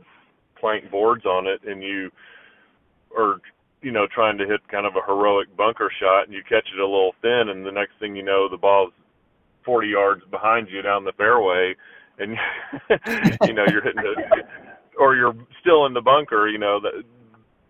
plank 0.60 0.91
boards 0.91 1.26
on 1.26 1.47
it 1.47 1.62
and 1.65 1.82
you 1.82 2.12
are, 3.17 3.38
you 3.82 3.91
know, 3.91 4.06
trying 4.13 4.38
to 4.38 4.45
hit 4.45 4.60
kind 4.69 4.86
of 4.86 4.93
a 4.95 5.06
heroic 5.06 5.56
bunker 5.56 5.91
shot 6.00 6.24
and 6.24 6.34
you 6.34 6.43
catch 6.43 6.67
it 6.74 6.80
a 6.80 6.86
little 6.86 7.13
thin 7.21 7.50
and 7.50 7.65
the 7.65 7.71
next 7.71 7.93
thing 8.00 8.15
you 8.15 8.24
know, 8.24 8.47
the 8.50 8.58
ball's 8.58 8.93
40 9.65 9.88
yards 9.88 10.21
behind 10.30 10.67
you 10.69 10.82
down 10.82 11.04
the 11.04 11.13
fairway 11.13 11.76
and, 12.19 12.36
you 13.47 13.54
know, 13.54 13.65
you're 13.69 13.84
hitting 13.84 14.04
it 14.04 14.45
or 15.00 15.15
you're 15.15 15.36
still 15.62 15.86
in 15.86 15.93
the 15.93 16.02
bunker, 16.02 16.47
you 16.47 16.60
know, 16.60 16.80
that 16.80 17.04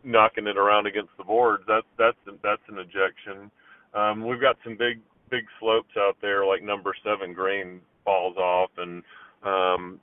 knocking 0.03 0.47
it 0.47 0.57
around 0.57 0.87
against 0.87 1.11
the 1.17 1.23
boards. 1.23 1.63
That's 1.67 1.87
that's 1.97 2.17
that's 2.43 2.61
an 2.67 2.79
ejection. 2.79 3.51
Um, 3.93 4.25
we've 4.25 4.41
got 4.41 4.57
some 4.63 4.77
big 4.77 4.99
big 5.29 5.45
slopes 5.59 5.95
out 5.97 6.17
there, 6.21 6.45
like 6.45 6.63
number 6.63 6.93
seven 7.03 7.33
green 7.33 7.81
falls 8.03 8.37
off, 8.37 8.71
and 8.77 9.03
um, 9.43 9.99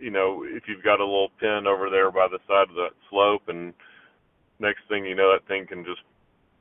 you 0.00 0.10
know 0.10 0.44
if 0.46 0.64
you've 0.68 0.84
got 0.84 1.00
a 1.00 1.04
little 1.04 1.30
pin 1.40 1.64
over 1.66 1.90
there 1.90 2.10
by 2.10 2.28
the 2.30 2.38
side 2.46 2.68
of 2.70 2.76
that 2.76 2.94
slope, 3.10 3.42
and 3.48 3.72
next 4.58 4.80
thing 4.88 5.04
you 5.04 5.14
know, 5.14 5.32
that 5.32 5.46
thing 5.48 5.66
can 5.66 5.84
just 5.84 6.02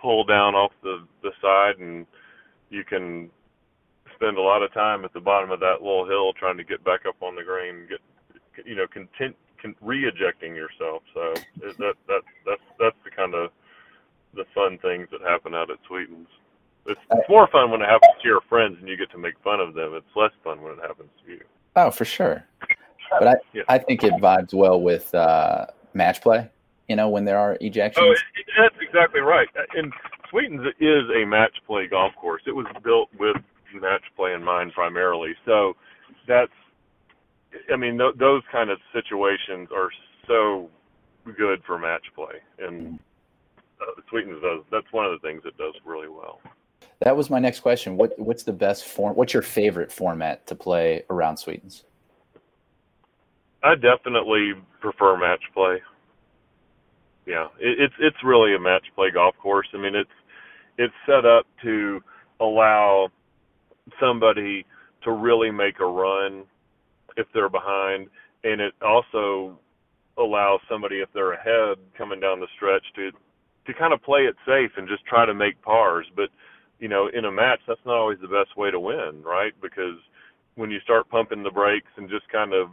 pull 0.02 0.24
down 0.24 0.56
off 0.56 0.72
the 0.84 1.06
the 1.24 1.32
side, 1.42 1.80
and 1.80 2.06
you 2.70 2.84
can 2.84 3.30
spend 4.16 4.38
a 4.38 4.42
lot 4.42 4.64
of 4.64 4.74
time 4.74 5.04
at 5.06 5.14
the 5.14 5.20
bottom 5.20 5.52
of 5.52 5.60
that 5.60 5.82
little 5.82 6.06
hill 6.06 6.34
trying 6.34 6.58
to 6.58 6.64
get 6.64 6.84
back 6.84 7.02
up 7.08 7.16
on 7.22 7.36
the 7.36 7.44
green, 7.44 7.88
get 7.90 8.66
you 8.66 8.76
know 8.76 8.88
content 8.92 9.36
re-ejecting 9.82 10.56
yourself. 10.56 11.04
So 11.14 11.34
that 11.80 11.96
that 12.08 12.22
that's 12.46 12.62
that's 12.80 12.98
the 13.04 13.12
kind 13.12 13.34
of 13.34 13.52
the 14.34 14.46
fun 14.54 14.78
things 14.80 15.08
that 15.12 15.22
happen 15.22 15.56
out 15.56 15.70
at 15.70 15.78
Sweetens. 15.88 16.28
It's, 16.88 17.00
it's 17.12 17.30
more 17.30 17.48
fun 17.48 17.72
when 17.72 17.82
it 17.82 17.86
happens 17.86 18.14
to 18.22 18.28
your 18.28 18.42
friends 18.42 18.78
and 18.80 18.88
you 18.88 18.96
get 18.96 19.10
to 19.12 19.18
make 19.18 19.34
fun 19.44 19.60
of 19.60 19.74
them. 19.74 19.94
It's 19.96 20.06
less 20.16 20.32
fun 20.44 20.62
when 20.62 20.74
it 20.74 20.80
happens 20.82 21.10
to 21.26 21.32
you. 21.32 21.42
Oh, 21.76 21.90
for 21.90 22.06
sure. 22.06 22.46
But 23.10 23.28
I, 23.28 23.36
yeah. 23.54 23.64
I 23.68 23.78
think 23.80 24.04
it 24.04 24.14
vibes 24.14 24.54
well 24.54 24.80
with 24.80 25.14
uh, 25.16 25.66
match 25.94 26.22
play. 26.22 26.50
You 26.88 26.96
know, 26.96 27.10
when 27.10 27.26
there 27.26 27.40
are 27.40 27.58
ejections. 27.62 27.94
Oh, 27.98 28.12
it, 28.12 28.20
it, 28.36 28.46
that's 28.60 28.76
exactly 28.80 29.22
right. 29.22 29.48
And 29.76 29.92
Sweetens 30.30 30.62
is 30.80 31.04
a 31.16 31.26
match 31.26 31.56
play 31.66 31.88
golf 31.88 32.14
course. 32.16 32.44
It 32.46 32.56
was 32.56 32.68
built 32.84 33.10
with 33.18 33.38
match 33.82 34.04
play 34.16 34.34
in 34.34 34.44
mind 34.44 34.74
primarily. 34.74 35.34
So 35.46 35.76
that's 36.28 36.52
I 37.72 37.76
mean, 37.76 37.98
th- 37.98 38.16
those 38.18 38.44
kind 38.52 38.70
of 38.70 38.80
situations 38.94 39.70
are 39.74 39.90
so 40.28 40.70
good 41.38 41.62
for 41.66 41.80
match 41.80 42.06
play, 42.16 42.36
and 42.60 43.00
uh, 43.82 44.02
Sweetens 44.10 44.42
does. 44.42 44.64
That's 44.72 44.92
one 44.92 45.06
of 45.06 45.12
the 45.12 45.28
things 45.28 45.42
it 45.46 45.58
does 45.58 45.74
really 45.86 46.08
well. 46.10 46.40
That 47.02 47.16
was 47.18 47.30
my 47.30 47.40
next 47.40 47.60
question. 47.60 47.98
What 47.98 48.18
what's 48.18 48.44
the 48.44 48.54
best 48.54 48.86
form? 48.86 49.16
What's 49.16 49.34
your 49.34 49.44
favorite 49.44 49.92
format 49.92 50.48
to 50.48 50.56
play 50.56 51.04
around 51.10 51.38
Sweetens? 51.38 51.84
I 53.64 53.76
definitely 53.76 54.54
prefer 54.80 55.18
match 55.18 55.42
play. 55.54 55.82
Yeah, 57.26 57.48
it, 57.60 57.80
it's 57.80 57.96
it's 58.00 58.24
really 58.24 58.56
a 58.56 58.60
match 58.60 58.86
play 58.96 59.12
golf 59.12 59.36
course. 59.42 59.68
I 59.74 59.78
mean, 59.78 59.96
it's 59.96 60.10
it's 60.78 60.94
set 61.06 61.26
up 61.26 61.46
to 61.64 62.02
allow 62.40 63.10
somebody 64.00 64.66
to 65.04 65.12
really 65.12 65.52
make 65.52 65.80
a 65.80 65.86
run 65.86 66.44
if 67.18 67.28
they're 67.34 67.50
behind, 67.50 68.08
and 68.44 68.62
it 68.62 68.74
also 68.82 69.60
allows 70.18 70.60
somebody 70.70 70.98
if 70.98 71.10
they're 71.14 71.34
ahead 71.34 71.78
coming 71.98 72.20
down 72.20 72.40
the 72.40 72.48
stretch 72.56 72.84
to 72.96 73.12
to 73.66 73.74
kind 73.74 73.94
of 73.94 74.04
play 74.04 74.22
it 74.22 74.36
safe 74.46 74.72
and 74.78 74.88
just 74.88 75.04
try 75.06 75.26
to 75.26 75.34
make 75.34 75.60
pars. 75.62 76.06
But 76.16 76.30
you 76.80 76.88
know, 76.88 77.10
in 77.14 77.26
a 77.26 77.32
match, 77.32 77.60
that's 77.68 77.80
not 77.86 77.96
always 77.96 78.20
the 78.22 78.28
best 78.28 78.56
way 78.58 78.70
to 78.70 78.80
win, 78.80 79.24
right? 79.24 79.54
Because 79.62 79.98
when 80.56 80.72
you 80.72 80.80
start 80.82 81.10
pumping 81.10 81.44
the 81.44 81.52
brakes 81.52 81.92
and 81.98 82.10
just 82.10 82.28
kind 82.30 82.54
of 82.54 82.70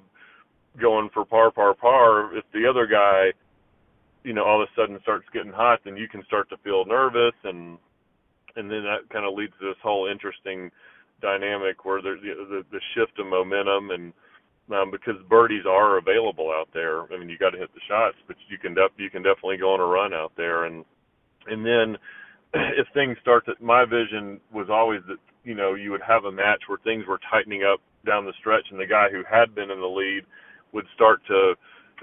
going 0.81 1.11
for 1.13 1.25
par 1.25 1.51
par 1.51 1.75
par 1.75 2.35
if 2.37 2.45
the 2.55 2.67
other 2.69 2.87
guy 2.87 3.27
you 4.25 4.33
know 4.33 4.45
all 4.45 4.63
of 4.63 4.69
a 4.69 4.81
sudden 4.81 4.99
starts 5.03 5.27
getting 5.33 5.53
hot 5.53 5.81
then 5.85 5.97
you 5.97 6.09
can 6.09 6.25
start 6.25 6.49
to 6.49 6.57
feel 6.59 6.87
nervous 6.87 7.35
and 7.45 7.77
and 8.57 8.71
then 8.71 8.83
that 8.83 9.09
kind 9.11 9.27
of 9.27 9.35
leads 9.35 9.53
to 9.61 9.67
this 9.67 9.77
whole 9.83 10.09
interesting 10.11 10.71
dynamic 11.21 11.85
where 11.85 12.03
there's 12.03 12.21
the, 12.23 12.35
the, 12.49 12.65
the 12.73 12.81
shift 12.95 13.19
of 13.19 13.27
momentum 13.27 13.91
and 13.91 14.13
um, 14.75 14.91
because 14.91 15.15
birdies 15.29 15.65
are 15.69 15.99
available 15.99 16.51
out 16.51 16.69
there. 16.73 17.03
I 17.13 17.19
mean, 17.19 17.29
you 17.29 17.39
got 17.39 17.51
to 17.51 17.59
hit 17.59 17.73
the 17.75 17.81
shots, 17.89 18.17
but 18.27 18.37
you 18.49 18.59
can 18.59 18.75
def- 18.75 18.97
you 18.99 19.11
can 19.11 19.23
definitely 19.23 19.59
go 19.59 19.73
on 19.75 19.81
a 19.81 19.87
run 19.87 20.13
out 20.13 20.33
there, 20.37 20.65
and 20.65 20.85
and 21.47 21.65
then 21.65 21.97
if 22.55 22.87
things 22.95 23.17
start 23.21 23.47
to, 23.47 23.53
my 23.61 23.85
vision 23.85 24.41
was 24.53 24.69
always 24.71 25.01
that 25.09 25.19
you 25.45 25.55
know 25.55 25.75
you 25.75 25.91
would 25.91 26.03
have 26.07 26.25
a 26.25 26.33
match 26.33 26.63
where 26.67 26.79
things 26.85 27.05
were 27.07 27.21
tightening 27.31 27.63
up 27.65 27.81
down 28.07 28.25
the 28.25 28.33
stretch, 28.41 28.67
and 28.71 28.81
the 28.81 28.87
guy 28.87 29.09
who 29.11 29.23
had 29.29 29.55
been 29.55 29.71
in 29.71 29.81
the 29.81 29.87
lead 29.87 30.23
would 30.73 30.87
start 30.95 31.21
to 31.27 31.55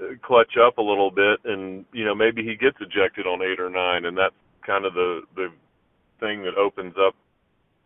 uh, 0.02 0.14
clutch 0.22 0.54
up 0.56 0.78
a 0.78 0.82
little 0.82 1.10
bit, 1.10 1.40
and 1.44 1.84
you 1.92 2.04
know 2.04 2.14
maybe 2.14 2.42
he 2.42 2.56
gets 2.56 2.76
ejected 2.80 3.26
on 3.26 3.42
eight 3.42 3.60
or 3.60 3.70
nine, 3.70 4.04
and 4.06 4.16
that's 4.16 4.34
kind 4.66 4.84
of 4.84 4.94
the 4.94 5.22
the 5.36 5.48
thing 6.20 6.42
that 6.42 6.56
opens 6.56 6.94
up 7.00 7.14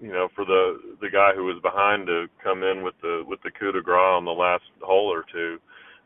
you 0.01 0.13
know, 0.13 0.29
for 0.35 0.45
the 0.45 0.97
the 1.01 1.11
guy 1.11 1.33
who 1.35 1.45
was 1.45 1.61
behind 1.63 2.07
to 2.07 2.27
come 2.43 2.63
in 2.63 2.83
with 2.83 2.95
the 3.03 3.25
with 3.27 3.41
the 3.43 3.51
coup 3.51 3.73
de 3.73 3.81
grace 3.81 3.99
on 3.99 4.25
the 4.25 4.33
last 4.33 4.65
hole 4.83 5.13
or 5.13 5.25
two 5.33 5.59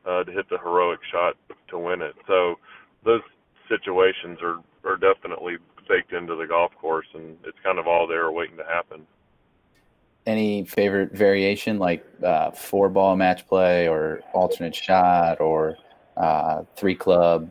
uh, 0.06 0.24
to 0.24 0.32
hit 0.32 0.48
the 0.48 0.58
heroic 0.58 1.00
shot 1.10 1.36
to 1.68 1.78
win 1.78 2.02
it. 2.02 2.14
So 2.26 2.56
those 3.04 3.22
situations 3.68 4.38
are 4.42 4.58
are 4.84 4.96
definitely 4.96 5.56
baked 5.88 6.12
into 6.12 6.36
the 6.36 6.46
golf 6.46 6.72
course, 6.80 7.06
and 7.14 7.36
it's 7.44 7.58
kind 7.64 7.78
of 7.78 7.86
all 7.86 8.06
there 8.06 8.30
waiting 8.30 8.56
to 8.58 8.64
happen. 8.64 9.06
Any 10.26 10.64
favorite 10.64 11.12
variation, 11.12 11.78
like 11.78 12.04
uh, 12.22 12.50
four 12.50 12.90
ball 12.90 13.16
match 13.16 13.46
play, 13.46 13.88
or 13.88 14.20
alternate 14.34 14.74
shot, 14.76 15.40
or 15.40 15.76
uh, 16.16 16.64
three 16.76 16.94
club 16.94 17.50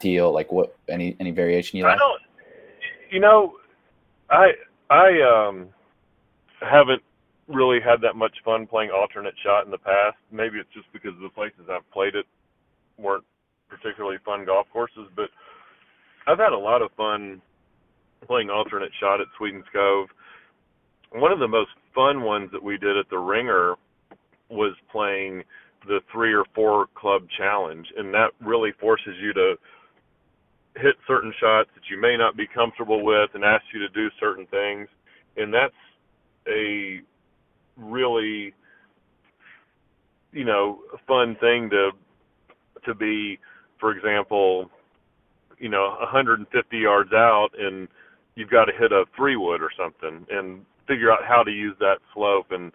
deal? 0.00 0.32
Like 0.32 0.50
what? 0.50 0.76
Any 0.88 1.16
any 1.20 1.30
variation 1.30 1.78
you 1.78 1.84
like? 1.84 1.94
I 1.94 1.98
don't. 1.98 2.22
You 3.10 3.20
know, 3.20 3.54
I 4.28 4.52
I 4.90 5.20
um 5.22 5.68
haven't 6.60 7.02
really 7.48 7.78
had 7.80 8.00
that 8.02 8.16
much 8.16 8.36
fun 8.44 8.66
playing 8.66 8.90
alternate 8.90 9.34
shot 9.44 9.64
in 9.64 9.70
the 9.70 9.78
past. 9.78 10.16
Maybe 10.32 10.58
it's 10.58 10.72
just 10.74 10.90
because 10.92 11.12
the 11.22 11.28
places 11.28 11.70
I've 11.70 11.88
played 11.92 12.14
it 12.14 12.26
weren't 12.98 13.24
particularly 13.68 14.18
fun 14.24 14.44
golf 14.44 14.66
courses, 14.72 15.08
but 15.14 15.30
I've 16.26 16.38
had 16.38 16.52
a 16.52 16.58
lot 16.58 16.82
of 16.82 16.90
fun 16.96 17.40
playing 18.26 18.50
alternate 18.50 18.90
shot 19.00 19.20
at 19.20 19.26
Sweetens 19.36 19.64
Cove. 19.72 20.08
One 21.12 21.32
of 21.32 21.38
the 21.38 21.48
most 21.48 21.70
fun 21.94 22.22
ones 22.22 22.50
that 22.52 22.62
we 22.62 22.78
did 22.78 22.96
at 22.96 23.08
the 23.10 23.18
Ringer 23.18 23.74
was 24.50 24.74
playing 24.90 25.42
the 25.86 26.00
three 26.12 26.34
or 26.34 26.44
four 26.54 26.86
club 26.94 27.22
challenge, 27.38 27.86
and 27.96 28.12
that 28.12 28.30
really 28.40 28.72
forces 28.80 29.14
you 29.20 29.32
to 29.34 29.54
hit 30.76 30.96
certain 31.06 31.32
shots 31.40 31.70
that 31.74 31.84
you 31.90 32.00
may 32.00 32.16
not 32.16 32.36
be 32.36 32.46
comfortable 32.46 33.04
with 33.04 33.30
and 33.34 33.44
asks 33.44 33.66
you 33.72 33.80
to 33.80 33.88
do 33.90 34.08
certain 34.18 34.46
things. 34.46 34.88
And 35.36 35.52
that's 35.52 35.74
a 36.48 37.00
really 37.76 38.52
you 40.32 40.44
know 40.44 40.80
fun 41.06 41.36
thing 41.40 41.70
to 41.70 41.90
to 42.84 42.94
be 42.94 43.38
for 43.78 43.96
example 43.96 44.70
you 45.58 45.68
know 45.68 45.96
150 46.00 46.78
yards 46.78 47.12
out 47.12 47.48
and 47.58 47.88
you've 48.34 48.50
got 48.50 48.66
to 48.66 48.72
hit 48.78 48.92
a 48.92 49.04
three 49.16 49.36
wood 49.36 49.60
or 49.60 49.70
something 49.76 50.26
and 50.30 50.64
figure 50.86 51.10
out 51.10 51.24
how 51.26 51.42
to 51.42 51.50
use 51.50 51.74
that 51.80 51.96
slope. 52.14 52.46
And 52.50 52.72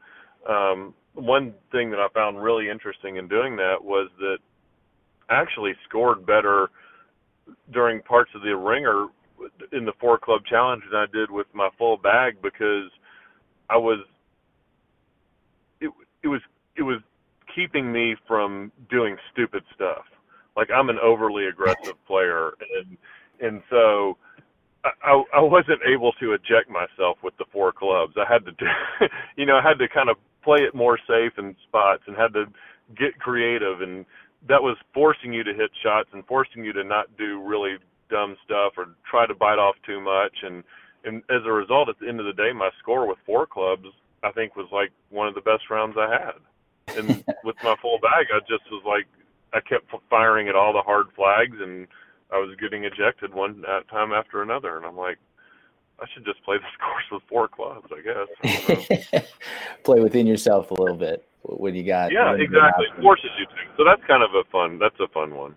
um 0.50 0.94
one 1.14 1.54
thing 1.72 1.92
that 1.92 2.00
I 2.00 2.08
found 2.14 2.42
really 2.42 2.70
interesting 2.70 3.18
in 3.18 3.28
doing 3.28 3.56
that 3.58 3.76
was 3.82 4.10
that 4.20 4.38
I 5.30 5.42
actually 5.42 5.74
scored 5.88 6.26
better 6.26 6.70
during 7.74 8.02
parts 8.02 8.32
of 8.34 8.42
the 8.42 8.56
ringer 8.56 9.08
in 9.72 9.86
the 9.86 9.94
four 10.00 10.18
club 10.18 10.42
challenge 10.50 10.84
than 10.90 11.02
I 11.02 11.06
did 11.12 11.30
with 11.30 11.48
my 11.54 11.70
full 11.78 11.98
bag 11.98 12.42
because 12.42 12.90
I 13.72 13.78
was 13.78 14.00
it 15.80 15.92
it 16.24 16.28
was 16.28 16.42
it 16.76 16.84
was 16.84 17.00
keeping 17.56 17.92
me 17.92 18.16
from 18.28 18.72
doing 18.90 19.16
stupid 19.32 19.64
stuff. 19.74 20.04
Like 20.56 20.70
I'm 20.76 20.90
an 20.90 20.98
overly 21.02 21.46
aggressive 21.46 21.96
player, 22.06 22.52
and 22.78 22.98
and 23.40 23.64
so 23.70 24.18
I, 24.84 25.24
I 25.34 25.42
wasn't 25.42 25.80
able 25.88 26.12
to 26.14 26.34
eject 26.34 26.70
myself 26.70 27.18
with 27.24 27.38
the 27.38 27.46
four 27.52 27.72
clubs. 27.72 28.16
I 28.18 28.32
had 28.32 28.46
to 28.46 28.52
do, 28.52 28.66
you 29.38 29.46
know, 29.46 29.58
I 29.58 29.62
had 29.62 29.80
to 29.80 29.88
kind 29.88 30.10
of 30.10 30.18
play 30.44 30.60
it 30.60 30.74
more 30.74 30.98
safe 31.08 31.34
in 31.38 31.56
spots 31.68 32.04
and 32.08 32.16
had 32.18 32.34
to 32.34 32.46
get 32.98 33.20
creative, 33.20 33.82
and 33.82 34.06
that 34.48 34.62
was 34.62 34.76
forcing 34.94 35.34
you 35.34 35.44
to 35.44 35.54
hit 35.54 35.70
shots 35.84 36.10
and 36.14 36.26
forcing 36.26 36.66
you 36.66 36.74
to 36.74 36.84
not 36.84 37.06
do 37.18 37.42
really 37.42 37.76
dumb 38.10 38.36
stuff 38.44 38.74
or 38.76 38.88
try 39.10 39.26
to 39.26 39.36
bite 39.36 39.60
off 39.60 39.76
too 39.86 40.02
much 40.02 40.36
and 40.44 40.64
and 41.04 41.24
as 41.30 41.42
a 41.46 41.52
result, 41.52 41.90
at 41.90 42.00
the 42.00 42.08
end 42.08 42.20
of 42.20 42.26
the 42.26 42.34
day, 42.34 42.52
my 42.54 42.70
score 42.80 43.08
with 43.08 43.18
four 43.26 43.46
clubs, 43.46 43.88
I 44.24 44.32
think, 44.32 44.56
was 44.56 44.68
like 44.72 44.92
one 45.10 45.28
of 45.28 45.36
the 45.36 45.42
best 45.42 45.70
rounds 45.70 45.96
I 45.98 46.10
had. 46.10 46.98
And 46.98 47.24
with 47.44 47.56
my 47.64 47.76
full 47.82 48.00
bag, 48.00 48.28
I 48.34 48.40
just 48.42 48.70
was 48.72 48.84
like, 48.86 49.08
I 49.54 49.60
kept 49.60 49.92
firing 50.10 50.48
at 50.48 50.56
all 50.56 50.74
the 50.74 50.82
hard 50.82 51.08
flags, 51.16 51.58
and 51.60 51.88
I 52.32 52.38
was 52.38 52.56
getting 52.60 52.86
ejected 52.86 53.34
one 53.34 53.64
time 53.90 54.14
after 54.14 54.42
another. 54.42 54.78
And 54.78 54.86
I'm 54.86 54.98
like, 54.98 55.18
I 56.00 56.06
should 56.14 56.26
just 56.26 56.44
play 56.44 56.58
this 56.60 56.66
course 56.80 57.06
with 57.12 57.24
four 57.30 57.48
clubs, 57.48 57.88
I 57.92 58.02
guess. 58.02 59.24
Play 59.84 60.00
within 60.00 60.28
yourself 60.28 60.72
a 60.72 60.74
little 60.74 60.96
bit 60.96 61.28
when 61.44 61.76
you 61.76 61.84
got. 61.84 62.12
Yeah, 62.12 62.34
exactly. 62.36 62.86
Forces 63.02 63.30
you 63.40 63.46
to. 63.46 63.52
So 63.78 63.84
that's 63.84 64.02
kind 64.08 64.24
of 64.24 64.30
a 64.34 64.44
fun. 64.52 64.80
That's 64.80 65.00
a 65.00 65.08
fun 65.08 65.36
one. 65.36 65.56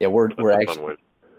Yeah, 0.00 0.08
we're 0.08 0.28
that's 0.28 0.40
we're 0.40 0.52
actually 0.52 0.96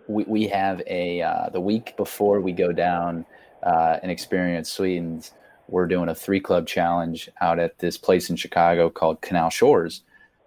we, 0.10 0.24
we 0.24 0.48
have 0.48 0.82
a 0.88 1.22
uh, 1.22 1.50
the 1.50 1.62
week 1.62 1.96
before 1.96 2.42
we 2.42 2.52
go 2.52 2.74
down 2.74 3.26
uh, 3.64 3.98
and 4.02 4.12
experience 4.12 4.72
Sweetens, 4.72 5.34
we're 5.68 5.86
doing 5.86 6.10
a 6.10 6.16
three 6.16 6.40
club 6.40 6.66
challenge 6.66 7.30
out 7.42 7.60
at 7.60 7.78
this 7.78 7.98
place 7.98 8.30
in 8.30 8.36
Chicago 8.36 8.90
called 8.90 9.22
Canal 9.22 9.52
Shores, 9.52 10.02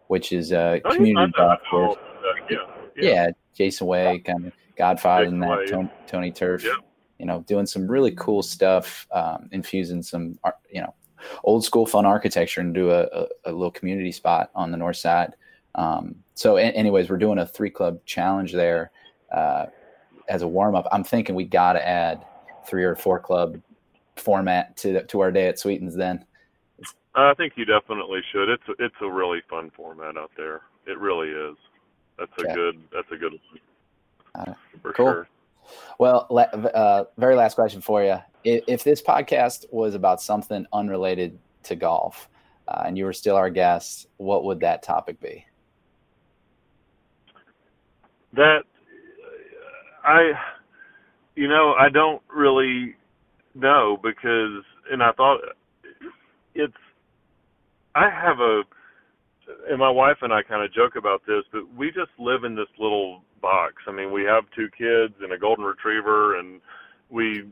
which 0.08 0.32
is 0.32 0.50
a 0.52 0.80
oh, 0.84 0.94
community 0.94 1.32
golf 1.36 1.60
course. 1.70 1.96
Yeah, 2.50 2.56
yeah. 2.96 3.02
yeah, 3.02 3.30
Jason 3.54 3.86
Way, 3.86 4.18
kind 4.26 4.46
of 4.46 4.52
godfather 4.76 5.26
in 5.26 5.38
that, 5.40 5.68
Tony, 5.68 5.90
Tony 6.08 6.32
Turf. 6.32 6.64
Yeah. 6.64 6.74
You 7.20 7.26
know, 7.26 7.44
doing 7.46 7.66
some 7.66 7.86
really 7.86 8.10
cool 8.12 8.42
stuff, 8.42 9.06
um, 9.12 9.48
infusing 9.52 10.02
some, 10.02 10.40
you 10.72 10.80
know, 10.80 10.92
old 11.44 11.64
school 11.64 11.86
fun 11.86 12.04
architecture 12.04 12.60
into 12.60 12.90
a, 12.90 13.04
a, 13.04 13.26
a 13.44 13.52
little 13.52 13.70
community 13.70 14.10
spot 14.10 14.50
on 14.56 14.72
the 14.72 14.76
north 14.76 14.96
side. 14.96 15.36
Um, 15.76 16.16
so, 16.34 16.56
anyways, 16.56 17.08
we're 17.08 17.18
doing 17.18 17.38
a 17.38 17.46
three 17.46 17.70
club 17.70 18.04
challenge 18.06 18.52
there 18.52 18.90
uh, 19.32 19.66
as 20.28 20.42
a 20.42 20.48
warm 20.48 20.74
up. 20.74 20.86
I'm 20.92 21.04
thinking 21.04 21.34
we 21.34 21.44
got 21.44 21.74
to 21.74 21.86
add 21.86 22.24
three 22.66 22.84
or 22.84 22.94
four 22.94 23.18
club 23.18 23.60
format 24.16 24.76
to 24.78 25.04
to 25.04 25.20
our 25.20 25.32
day 25.32 25.48
at 25.48 25.58
Sweetens. 25.58 25.96
Then 25.96 26.24
I 27.14 27.34
think 27.34 27.54
you 27.56 27.64
definitely 27.64 28.20
should. 28.32 28.48
It's 28.48 28.62
a, 28.68 28.84
it's 28.84 28.94
a 29.00 29.10
really 29.10 29.40
fun 29.48 29.70
format 29.76 30.16
out 30.16 30.30
there. 30.36 30.62
It 30.86 30.98
really 30.98 31.28
is. 31.28 31.56
That's 32.18 32.32
a 32.38 32.42
okay. 32.42 32.54
good. 32.54 32.82
That's 32.92 33.10
a 33.10 33.16
good. 33.16 33.38
Uh, 34.34 34.54
for 34.80 34.92
cool. 34.92 35.06
Sure. 35.06 35.28
Well, 35.98 36.26
uh, 36.74 37.04
very 37.18 37.36
last 37.36 37.54
question 37.54 37.80
for 37.80 38.02
you. 38.02 38.18
If, 38.44 38.64
if, 38.66 38.84
this 38.84 39.00
podcast 39.00 39.66
was 39.70 39.94
about 39.94 40.20
something 40.20 40.66
unrelated 40.72 41.38
to 41.64 41.76
golf, 41.76 42.28
uh, 42.66 42.82
and 42.86 42.98
you 42.98 43.04
were 43.04 43.12
still 43.12 43.36
our 43.36 43.50
guest, 43.50 44.08
what 44.16 44.44
would 44.44 44.60
that 44.60 44.82
topic 44.82 45.20
be? 45.20 45.46
That 48.32 48.62
I, 50.04 50.32
you 51.34 51.48
know, 51.48 51.74
I 51.78 51.88
don't 51.88 52.22
really 52.34 52.94
know 53.54 53.98
because, 54.02 54.64
and 54.90 55.02
I 55.02 55.12
thought 55.12 55.40
it's, 56.54 56.72
I 57.94 58.08
have 58.10 58.40
a, 58.40 58.62
and 59.68 59.78
my 59.78 59.90
wife 59.90 60.18
and 60.22 60.32
I 60.32 60.42
kind 60.42 60.64
of 60.64 60.72
joke 60.72 60.96
about 60.96 61.22
this, 61.26 61.44
but 61.52 61.62
we 61.76 61.88
just 61.88 62.10
live 62.18 62.44
in 62.44 62.54
this 62.54 62.68
little 62.78 63.22
box. 63.40 63.74
I 63.86 63.92
mean, 63.92 64.12
we 64.12 64.22
have 64.24 64.44
two 64.56 64.68
kids 64.76 65.14
and 65.20 65.32
a 65.32 65.38
golden 65.38 65.64
retriever, 65.64 66.38
and 66.38 66.60
we, 67.10 67.44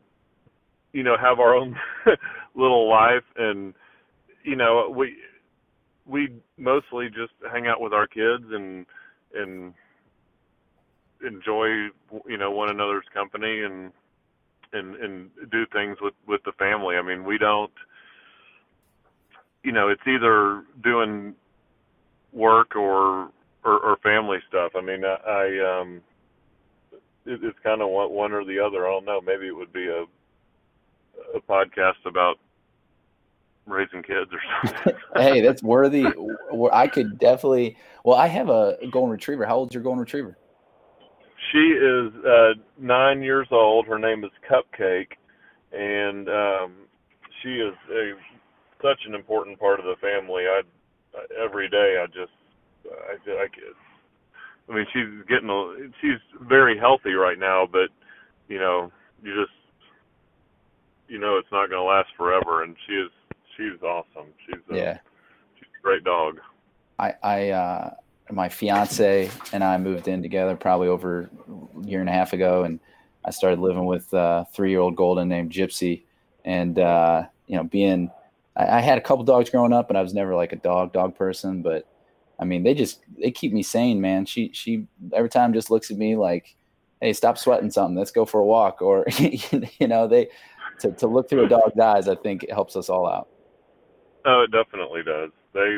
you 0.93 1.03
know, 1.03 1.15
have 1.21 1.39
our 1.39 1.53
own 1.53 1.75
little 2.55 2.89
life, 2.89 3.23
and 3.37 3.73
you 4.43 4.55
know, 4.55 4.91
we 4.95 5.15
we 6.07 6.33
mostly 6.57 7.07
just 7.09 7.33
hang 7.51 7.67
out 7.67 7.81
with 7.81 7.93
our 7.93 8.07
kids 8.07 8.45
and 8.51 8.85
and 9.35 9.73
enjoy 11.25 11.89
you 12.27 12.37
know 12.37 12.51
one 12.51 12.69
another's 12.69 13.05
company 13.13 13.61
and 13.61 13.91
and 14.73 14.95
and 14.95 15.29
do 15.51 15.65
things 15.67 15.97
with 16.01 16.13
with 16.27 16.43
the 16.43 16.53
family. 16.53 16.97
I 16.97 17.01
mean, 17.01 17.23
we 17.23 17.37
don't 17.37 17.71
you 19.63 19.71
know, 19.71 19.89
it's 19.89 20.01
either 20.07 20.63
doing 20.83 21.35
work 22.33 22.75
or 22.75 23.29
or, 23.63 23.79
or 23.79 23.97
family 23.97 24.39
stuff. 24.47 24.71
I 24.75 24.81
mean, 24.81 25.03
I, 25.05 25.17
I 25.27 25.79
um 25.79 26.01
it, 27.25 27.39
it's 27.43 27.59
kind 27.63 27.81
of 27.81 27.89
one, 27.89 28.11
one 28.11 28.31
or 28.31 28.43
the 28.43 28.59
other. 28.59 28.87
I 28.87 28.91
don't 28.91 29.05
know. 29.05 29.21
Maybe 29.21 29.47
it 29.47 29.55
would 29.55 29.73
be 29.73 29.87
a 29.87 30.05
a 31.35 31.41
podcast 31.41 32.05
about 32.05 32.39
raising 33.67 34.01
kids 34.01 34.31
or 34.31 34.41
something. 34.63 34.93
hey, 35.15 35.41
that's 35.41 35.61
worthy. 35.61 36.05
I 36.71 36.87
could 36.87 37.19
definitely. 37.19 37.77
Well, 38.03 38.17
I 38.17 38.27
have 38.27 38.49
a 38.49 38.77
golden 38.91 39.11
retriever. 39.11 39.45
How 39.45 39.57
old's 39.57 39.73
your 39.73 39.83
golden 39.83 39.99
retriever? 39.99 40.37
She 41.51 41.57
is 41.57 42.13
uh, 42.25 42.53
nine 42.79 43.21
years 43.21 43.47
old. 43.51 43.87
Her 43.87 43.99
name 43.99 44.23
is 44.23 44.31
Cupcake, 44.49 45.13
and 45.71 46.29
um, 46.29 46.73
she 47.41 47.55
is 47.55 47.73
a 47.91 48.13
such 48.81 48.99
an 49.07 49.15
important 49.15 49.59
part 49.59 49.79
of 49.79 49.85
the 49.85 49.95
family. 50.01 50.43
I 50.43 50.61
every 51.43 51.69
day 51.69 51.97
I 52.01 52.05
just 52.07 52.31
I 52.85 53.31
I, 53.31 53.47
I 54.69 54.75
mean 54.75 54.85
she's 54.93 55.27
getting 55.27 55.49
a, 55.49 55.89
she's 56.01 56.19
very 56.47 56.77
healthy 56.77 57.13
right 57.13 57.39
now, 57.39 57.67
but 57.69 57.89
you 58.47 58.59
know 58.59 58.91
you 59.23 59.33
just 59.35 59.53
you 61.07 61.19
know 61.19 61.37
it's 61.37 61.51
not 61.51 61.69
going 61.69 61.81
to 61.81 61.83
last 61.83 62.09
forever, 62.17 62.63
and 62.63 62.75
she 62.87 62.93
is 62.93 63.11
she's 63.57 63.81
awesome. 63.81 64.27
She's 64.45 64.61
a, 64.71 64.75
yeah 64.75 64.97
she's 65.55 65.69
a 65.79 65.83
great 65.83 66.03
dog. 66.03 66.37
I 66.99 67.13
I 67.23 67.49
uh 67.49 67.93
my 68.31 68.49
fiance 68.49 69.29
and 69.53 69.63
I 69.63 69.77
moved 69.77 70.07
in 70.07 70.21
together 70.21 70.55
probably 70.55 70.87
over 70.87 71.29
a 71.49 71.87
year 71.87 71.99
and 71.99 72.09
a 72.09 72.13
half 72.13 72.33
ago, 72.33 72.63
and 72.63 72.79
I 73.25 73.31
started 73.31 73.59
living 73.59 73.85
with 73.85 74.13
a 74.13 74.47
three-year-old 74.53 74.95
golden 74.95 75.29
named 75.29 75.51
Gypsy, 75.51 76.03
and 76.45 76.77
uh, 76.79 77.23
you 77.47 77.55
know, 77.55 77.63
being 77.63 78.11
I, 78.55 78.77
I, 78.77 78.81
had 78.81 78.97
a 78.97 79.01
couple 79.01 79.23
dogs 79.23 79.49
growing 79.49 79.73
up, 79.73 79.89
and 79.89 79.97
I 79.97 80.01
was 80.01 80.13
never 80.13 80.35
like 80.35 80.53
a 80.53 80.57
dog 80.57 80.93
dog 80.93 81.15
person, 81.15 81.61
but 81.61 81.87
I 82.39 82.45
mean, 82.45 82.63
they 82.63 82.73
just 82.73 83.01
they 83.19 83.31
keep 83.31 83.53
me 83.53 83.63
sane, 83.63 84.01
man. 84.01 84.25
She 84.25 84.51
she 84.53 84.87
every 85.13 85.29
time 85.29 85.53
just 85.53 85.69
looks 85.69 85.91
at 85.91 85.97
me 85.97 86.15
like, 86.15 86.55
"Hey, 86.99 87.13
stop 87.13 87.37
sweating 87.37 87.69
something. 87.71 87.95
Let's 87.95 88.11
go 88.11 88.25
for 88.25 88.39
a 88.39 88.45
walk," 88.45 88.81
or 88.81 89.05
you 89.19 89.87
know, 89.87 90.07
they 90.07 90.29
to 90.79 90.91
to 90.93 91.07
look 91.07 91.29
through 91.29 91.45
a 91.45 91.49
dog's 91.49 91.79
eyes. 91.79 92.07
I 92.07 92.15
think 92.15 92.43
it 92.43 92.51
helps 92.51 92.75
us 92.75 92.89
all 92.89 93.07
out. 93.07 93.27
Oh, 94.25 94.41
it 94.41 94.51
definitely 94.51 95.03
does. 95.03 95.29
They 95.53 95.77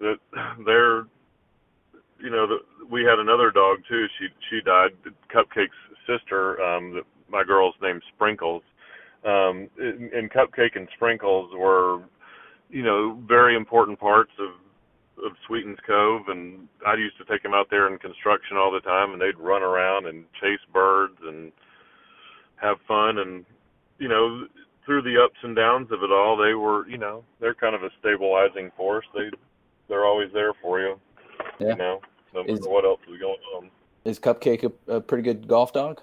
that 0.00 0.18
they're 0.66 1.06
you 2.22 2.30
know, 2.30 2.46
the, 2.46 2.58
we 2.88 3.02
had 3.02 3.18
another 3.18 3.50
dog 3.50 3.78
too. 3.88 4.06
She 4.18 4.28
she 4.48 4.60
died. 4.64 4.90
Cupcake's 5.34 5.76
sister. 6.06 6.62
Um, 6.62 6.92
the, 6.92 7.02
my 7.28 7.42
girl's 7.44 7.74
named 7.82 8.02
Sprinkles. 8.14 8.62
Um, 9.24 9.68
and, 9.78 10.12
and 10.12 10.30
Cupcake 10.30 10.76
and 10.76 10.88
Sprinkles 10.96 11.50
were, 11.56 12.02
you 12.70 12.82
know, 12.82 13.20
very 13.26 13.56
important 13.56 13.98
parts 13.98 14.32
of 14.38 14.50
of 15.24 15.32
Sweetens 15.46 15.78
Cove, 15.86 16.22
and 16.28 16.66
I 16.86 16.94
used 16.94 17.18
to 17.18 17.24
take 17.24 17.42
them 17.42 17.54
out 17.54 17.68
there 17.70 17.92
in 17.92 17.98
construction 17.98 18.56
all 18.56 18.72
the 18.72 18.80
time, 18.80 19.12
and 19.12 19.20
they'd 19.20 19.38
run 19.38 19.62
around 19.62 20.06
and 20.06 20.24
chase 20.40 20.58
birds 20.72 21.18
and 21.22 21.52
have 22.56 22.78
fun, 22.88 23.18
and 23.18 23.44
you 23.98 24.08
know, 24.08 24.46
through 24.84 25.02
the 25.02 25.22
ups 25.22 25.38
and 25.42 25.54
downs 25.54 25.88
of 25.92 26.02
it 26.02 26.10
all, 26.10 26.36
they 26.36 26.54
were, 26.54 26.88
you 26.88 26.98
know, 26.98 27.24
they're 27.40 27.54
kind 27.54 27.74
of 27.74 27.82
a 27.82 27.90
stabilizing 28.00 28.70
force. 28.76 29.06
They 29.14 29.30
they're 29.88 30.04
always 30.04 30.30
there 30.32 30.52
for 30.60 30.80
you. 30.80 31.00
Yeah. 31.60 31.68
You 31.68 31.76
know 31.76 32.00
no 32.34 32.42
matter 32.42 32.52
is, 32.52 32.66
what 32.66 32.84
else 32.84 33.00
is 33.12 33.20
going 33.20 33.38
on. 33.56 33.70
Is 34.04 34.18
Cupcake 34.18 34.64
a, 34.64 34.94
a 34.94 35.00
pretty 35.00 35.22
good 35.22 35.46
golf 35.46 35.72
dog? 35.72 36.00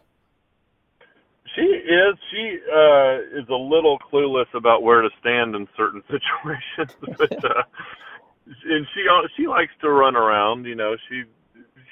She 1.56 1.62
is. 1.62 2.16
She 2.32 2.60
uh, 2.72 3.40
is 3.40 3.50
a 3.50 3.56
little 3.56 3.98
clueless 4.12 4.54
about 4.54 4.84
where 4.84 5.02
to 5.02 5.10
stand 5.20 5.56
in 5.56 5.68
certain 5.76 6.04
situations, 6.08 6.96
but 7.18 7.44
uh, 7.44 7.64
and 8.46 8.88
she 8.94 9.06
she 9.36 9.48
likes 9.48 9.72
to 9.82 9.90
run 9.90 10.16
around. 10.16 10.66
You 10.66 10.76
know, 10.76 10.96
she, 11.10 11.24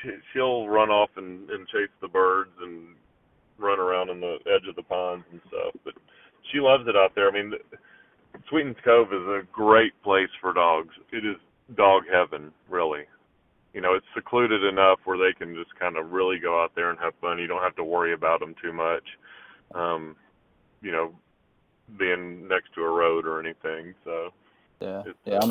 she 0.02 0.10
she'll 0.32 0.68
run 0.68 0.90
off 0.90 1.10
and, 1.18 1.50
and 1.50 1.68
chase 1.68 1.90
the 2.02 2.08
birds 2.08 2.52
and 2.62 2.96
run 3.58 3.80
around 3.80 4.10
in 4.10 4.20
the 4.20 4.38
edge 4.46 4.68
of 4.70 4.76
the 4.76 4.84
ponds 4.84 5.26
and 5.32 5.42
stuff. 5.48 5.74
But 5.84 5.96
she 6.52 6.60
loves 6.60 6.88
it 6.88 6.96
out 6.96 7.16
there. 7.16 7.28
I 7.28 7.32
mean, 7.32 7.54
Sweetens 8.50 8.78
Cove 8.86 9.12
is 9.12 9.28
a 9.28 9.42
great 9.52 9.94
place 10.04 10.30
for 10.40 10.54
dogs. 10.54 10.94
It 11.12 11.26
is 11.26 11.38
dog 11.76 12.04
heaven, 12.12 12.52
really 12.70 13.06
you 13.78 13.84
know, 13.84 13.93
it's 13.93 14.07
secluded 14.15 14.63
enough 14.63 14.97
where 15.05 15.19
they 15.19 15.38
can 15.38 15.53
just 15.53 15.78
kind 15.80 15.97
of 15.97 16.11
really 16.11 16.39
go 16.39 16.59
out 16.59 16.73
there 16.73 16.89
and 16.89 16.97
have 16.97 17.13
fun. 17.21 17.38
You 17.38 17.45
don't 17.45 17.61
have 17.61 17.75
to 17.75 17.84
worry 17.84 18.13
about 18.13 18.39
them 18.39 18.55
too 18.59 18.73
much. 18.73 19.03
Um, 19.75 20.15
you 20.82 20.91
know, 20.91 21.13
being 21.95 22.47
next 22.47 22.73
to 22.73 22.82
a 22.82 22.89
road 22.89 23.28
or 23.28 23.39
anything. 23.39 23.93
So 24.03 24.34
yeah, 24.82 25.03
yeah. 25.25 25.41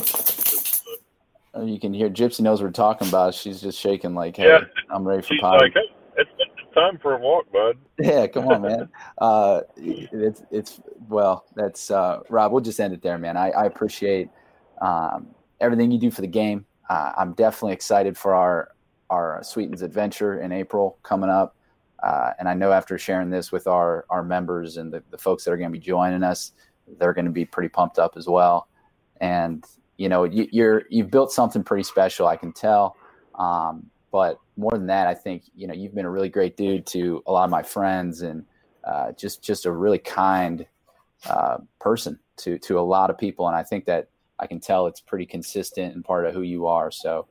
Uh, 1.57 1.63
you 1.63 1.79
can 1.79 1.95
hear 1.95 2.11
Gypsy 2.11 2.41
knows 2.41 2.61
what 2.61 2.67
we're 2.67 2.73
talking 2.73 3.07
about. 3.07 3.33
She's 3.33 3.61
just 3.61 3.79
shaking 3.79 4.17
like, 4.17 4.39
"Hey, 4.39 4.49
yeah, 4.49 4.63
I'm 4.91 5.07
ready 5.07 5.23
for 5.23 5.35
she's 5.35 5.41
Like, 5.41 5.75
hey, 5.75 5.89
it's, 6.17 6.31
it's 6.37 6.75
time 6.75 6.99
for 6.99 7.15
a 7.15 7.21
walk, 7.21 7.47
bud. 7.53 7.79
Yeah, 8.01 8.27
come 8.27 8.49
on, 8.49 8.63
man. 8.63 8.89
uh, 9.19 9.61
it's 9.77 10.43
it's 10.51 10.81
well, 11.09 11.45
that's 11.55 11.93
uh, 11.93 12.23
Rob. 12.29 12.51
We'll 12.51 12.61
just 12.61 12.81
end 12.81 12.93
it 12.93 13.03
there, 13.03 13.19
man. 13.19 13.37
I, 13.37 13.51
I 13.51 13.67
appreciate 13.67 14.31
um, 14.83 15.29
everything 15.61 15.93
you 15.93 16.01
do 16.01 16.11
for 16.11 16.23
the 16.23 16.27
game 16.27 16.67
uh, 16.89 17.13
I'm 17.17 17.33
definitely 17.33 17.73
excited 17.73 18.17
for 18.17 18.35
our 18.35 18.73
our 19.09 19.41
Sweetens 19.43 19.83
adventure 19.83 20.41
in 20.41 20.51
April 20.53 20.99
coming 21.03 21.31
up. 21.31 21.57
Uh, 22.03 22.33
and 22.39 22.49
I 22.49 22.55
know 22.55 22.73
after 22.73 22.99
sharing 22.99 23.31
this 23.31 23.53
with 23.53 23.67
our 23.67 24.05
our 24.11 24.23
members 24.23 24.77
and 24.77 24.93
the, 24.93 25.03
the 25.11 25.19
folks 25.19 25.45
that 25.45 25.53
are 25.53 25.57
going 25.57 25.71
to 25.71 25.79
be 25.79 25.85
joining 25.85 26.23
us, 26.23 26.53
they're 26.99 27.13
going 27.13 27.25
to 27.25 27.31
be 27.31 27.45
pretty 27.45 27.69
pumped 27.69 27.99
up 27.99 28.17
as 28.17 28.27
well. 28.27 28.69
And 29.21 29.65
you 29.97 30.09
know, 30.09 30.25
you, 30.25 30.47
you're 30.51 30.83
you've 30.91 31.11
built 31.11 31.33
something 31.33 31.63
pretty 31.63 31.85
special, 31.85 32.27
I 32.27 32.37
can 32.37 32.53
tell. 32.53 32.97
Um, 33.35 33.91
but 34.13 34.39
more 34.57 34.73
than 34.73 34.87
that, 34.87 35.07
I 35.07 35.15
think 35.15 35.45
you 35.55 35.67
know 35.67 35.75
you've 35.75 35.95
been 35.95 36.05
a 36.05 36.11
really 36.11 36.29
great 36.29 36.57
dude 36.57 36.87
to 36.87 37.23
a 37.27 37.33
lot 37.33 37.45
of 37.45 37.51
my 37.51 37.63
friends 37.63 38.23
and 38.23 38.45
uh, 38.85 39.13
just 39.13 39.43
just 39.43 39.67
a 39.67 39.73
really 39.73 39.99
kind 39.99 40.67
uh, 41.29 41.59
person 41.81 42.19
to 42.39 42.59
to 42.59 42.79
a 42.79 42.83
lot 42.83 43.11
of 43.11 43.19
people. 43.19 43.47
And 43.49 43.57
I 43.57 43.63
think 43.63 43.85
that 43.87 44.09
I 44.39 44.47
can 44.47 44.61
tell 44.61 44.87
it's 44.87 45.01
pretty 45.01 45.27
consistent 45.27 45.95
and 45.95 46.05
part 46.05 46.27
of 46.27 46.35
who 46.35 46.43
you 46.43 46.67
are. 46.67 46.91
So 46.91 47.27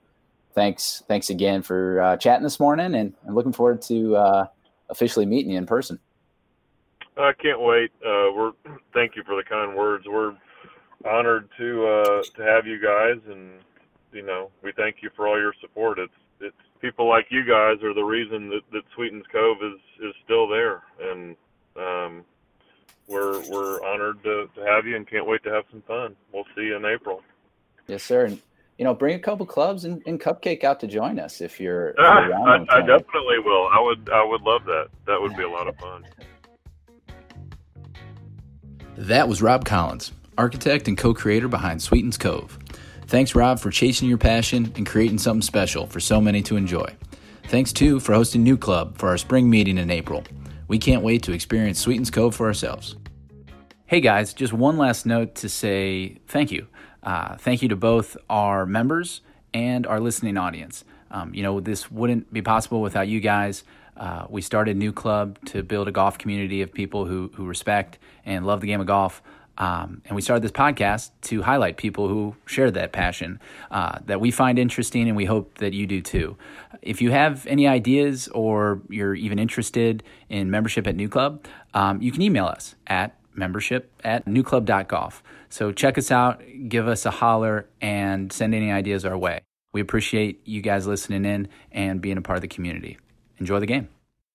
thanks, 0.54 1.04
thanks 1.08 1.30
again 1.30 1.62
for 1.62 2.02
uh, 2.02 2.18
chatting 2.18 2.44
this 2.44 2.60
morning, 2.60 2.96
and 2.96 3.14
looking 3.28 3.54
forward 3.54 3.82
to 3.84 4.16
uh, 4.16 4.46
officially 4.90 5.26
meeting 5.26 5.52
you 5.52 5.58
in 5.58 5.66
person. 5.66 6.00
I 7.18 7.32
can't 7.34 7.62
wait. 7.62 7.92
Uh, 8.06 8.32
we're 8.36 8.52
thank 8.94 9.16
you 9.16 9.24
for 9.24 9.36
the 9.36 9.44
kind 9.44 9.76
words. 9.76 10.06
We're 10.08 10.36
honored 11.06 11.50
to 11.58 11.88
uh, 11.88 12.24
to 12.36 12.44
have 12.44 12.68
you 12.68 12.82
guys, 12.82 13.22
and 13.30 13.52
you 14.12 14.22
know 14.22 14.52
we 14.64 14.74
thank 14.74 14.98
you 15.02 15.10
for 15.16 15.28
all 15.28 15.40
your 15.40 15.54
support. 15.62 15.98
It's 15.98 16.14
it's 16.42 16.56
people 16.82 17.08
like 17.08 17.28
you 17.30 17.46
guys 17.46 17.82
are 17.84 17.94
the 17.94 18.04
reason 18.04 18.50
that, 18.50 18.62
that 18.74 18.82
Sweetens 18.96 19.26
Cove 19.32 19.58
is 19.64 19.80
is 20.04 20.14
still 20.26 20.48
there, 20.48 20.84
and 21.02 21.36
um, 21.78 22.26
we're 23.08 23.40
we're 23.50 23.84
honored 23.86 24.24
to, 24.24 24.50
to 24.56 24.66
have 24.66 24.86
you 24.86 24.96
and 24.96 25.08
can't 25.08 25.28
wait 25.28 25.44
to 25.44 25.52
have 25.52 25.66
some 25.72 25.82
fun. 25.84 26.16
We'll 26.34 26.46
see 26.56 26.64
you 26.64 26.76
in 26.76 26.86
April. 26.86 27.22
Yes, 27.88 28.04
sir. 28.04 28.26
And 28.26 28.42
you 28.78 28.84
know, 28.84 28.94
bring 28.94 29.16
a 29.16 29.20
couple 29.20 29.46
clubs 29.46 29.86
and, 29.86 30.02
and 30.06 30.20
Cupcake 30.20 30.64
out 30.64 30.80
to 30.82 30.88
join 30.88 31.20
us 31.20 31.40
if 31.40 31.60
you're. 31.60 31.90
If 31.90 31.96
you're 31.98 32.06
ah, 32.08 32.66
I, 32.70 32.78
I 32.78 32.80
definitely 32.82 33.40
will. 33.44 33.68
I 33.72 33.80
would. 33.80 34.10
I 34.12 34.24
would 34.24 34.42
love 34.42 34.66
that. 34.66 34.88
That 35.08 35.22
would 35.22 35.36
be 35.36 35.44
a 35.44 35.50
lot 35.50 35.68
of 35.68 35.76
fun. 35.78 36.06
That 38.98 39.28
was 39.28 39.42
Rob 39.42 39.66
Collins, 39.66 40.14
architect 40.38 40.88
and 40.88 40.98
co-creator 40.98 41.50
behind 41.50 41.82
Sweetens 41.82 42.18
Cove. 42.18 42.58
Thanks, 43.08 43.36
Rob, 43.36 43.60
for 43.60 43.70
chasing 43.70 44.10
your 44.10 44.18
passion 44.18 44.72
and 44.76 44.86
creating 44.86 45.20
something 45.20 45.42
special 45.42 45.86
for 45.86 46.00
so 46.00 46.20
many 46.20 46.42
to 46.44 46.56
enjoy. 46.56 46.88
Thanks, 47.50 47.72
too, 47.72 48.00
for 48.00 48.14
hosting 48.14 48.44
NewClub 48.44 48.98
for 48.98 49.10
our 49.10 49.18
spring 49.18 49.50
meeting 49.50 49.78
in 49.78 49.92
April. 49.92 50.24
We 50.68 50.80
can't 50.80 51.04
wait 51.04 51.24
to 51.24 51.32
experience 51.32 51.80
Sweetens 51.80 52.10
Cove 52.10 52.36
for 52.36 52.48
ourselves. 52.48 52.96
Hey 53.86 54.02
guys, 54.02 54.34
just 54.34 54.52
one 54.52 54.78
last 54.78 55.06
note 55.06 55.36
to 55.36 55.50
say 55.50 56.18
thank 56.28 56.52
you. 56.52 56.68
Uh, 57.04 57.38
thank 57.38 57.62
you 57.62 57.70
to 57.70 57.76
both 57.76 58.18
our 58.30 58.66
members 58.66 59.22
and 59.54 59.86
our 59.86 60.00
listening 60.00 60.38
audience. 60.38 60.84
Um, 61.12 61.34
you 61.36 61.44
know, 61.44 61.60
this 61.60 61.92
wouldn't 61.92 62.34
be 62.34 62.42
possible 62.42 62.82
without 62.82 63.08
you 63.08 63.20
guys. 63.20 63.64
Uh, 63.96 64.26
we 64.28 64.42
started 64.42 64.76
a 64.76 64.80
NewClub 64.80 65.38
to 65.46 65.62
build 65.62 65.88
a 65.88 65.92
golf 65.92 66.18
community 66.18 66.64
of 66.64 66.74
people 66.74 67.06
who, 67.06 67.32
who 67.36 67.46
respect 67.46 68.00
and 68.26 68.46
love 68.46 68.60
the 68.60 68.68
game 68.68 68.82
of 68.82 68.88
golf. 68.88 69.22
Um, 69.58 70.02
and 70.06 70.16
we 70.16 70.22
started 70.22 70.44
this 70.44 70.52
podcast 70.52 71.12
to 71.24 71.42
highlight 71.42 71.78
people 71.78 72.08
who 72.08 72.36
share 72.46 72.72
that 72.72 72.92
passion 72.92 73.40
uh, 73.72 74.00
that 74.06 74.20
we 74.20 74.32
find 74.32 74.60
interesting, 74.60 75.08
and 75.08 75.16
we 75.16 75.26
hope 75.26 75.58
that 75.60 75.74
you 75.74 75.88
do 75.88 76.02
too. 76.02 76.38
If 76.82 77.02
you 77.02 77.12
have 77.12 77.48
any 77.48 77.68
ideas 77.68 78.28
or 78.30 78.82
you're 78.90 79.16
even 79.16 79.40
interested 79.40 80.04
in 80.30 80.52
membership 80.52 80.88
at 80.88 80.98
NewClub, 80.98 81.46
um, 81.74 82.02
you 82.02 82.12
can 82.12 82.22
email 82.22 82.46
us 82.46 82.76
at 82.88 83.16
membership 83.34 83.92
at 84.04 84.26
newclub.golf. 84.26 85.24
So 85.50 85.72
check 85.72 85.98
us 85.98 86.12
out, 86.12 86.42
give 86.68 86.88
us 86.88 87.06
a 87.06 87.12
holler, 87.12 87.68
and 87.82 88.32
send 88.32 88.54
any 88.54 88.72
ideas 88.72 89.06
our 89.06 89.18
way. 89.18 89.42
We 89.74 89.82
appreciate 89.82 90.42
you 90.46 90.62
guys 90.62 90.88
listening 90.88 91.26
in 91.26 91.50
and 91.72 92.02
being 92.02 92.18
a 92.18 92.22
part 92.22 92.38
of 92.38 92.42
the 92.42 92.48
community. 92.48 92.98
Enjoy 93.40 93.60
the 93.60 93.66
game. 93.66 93.90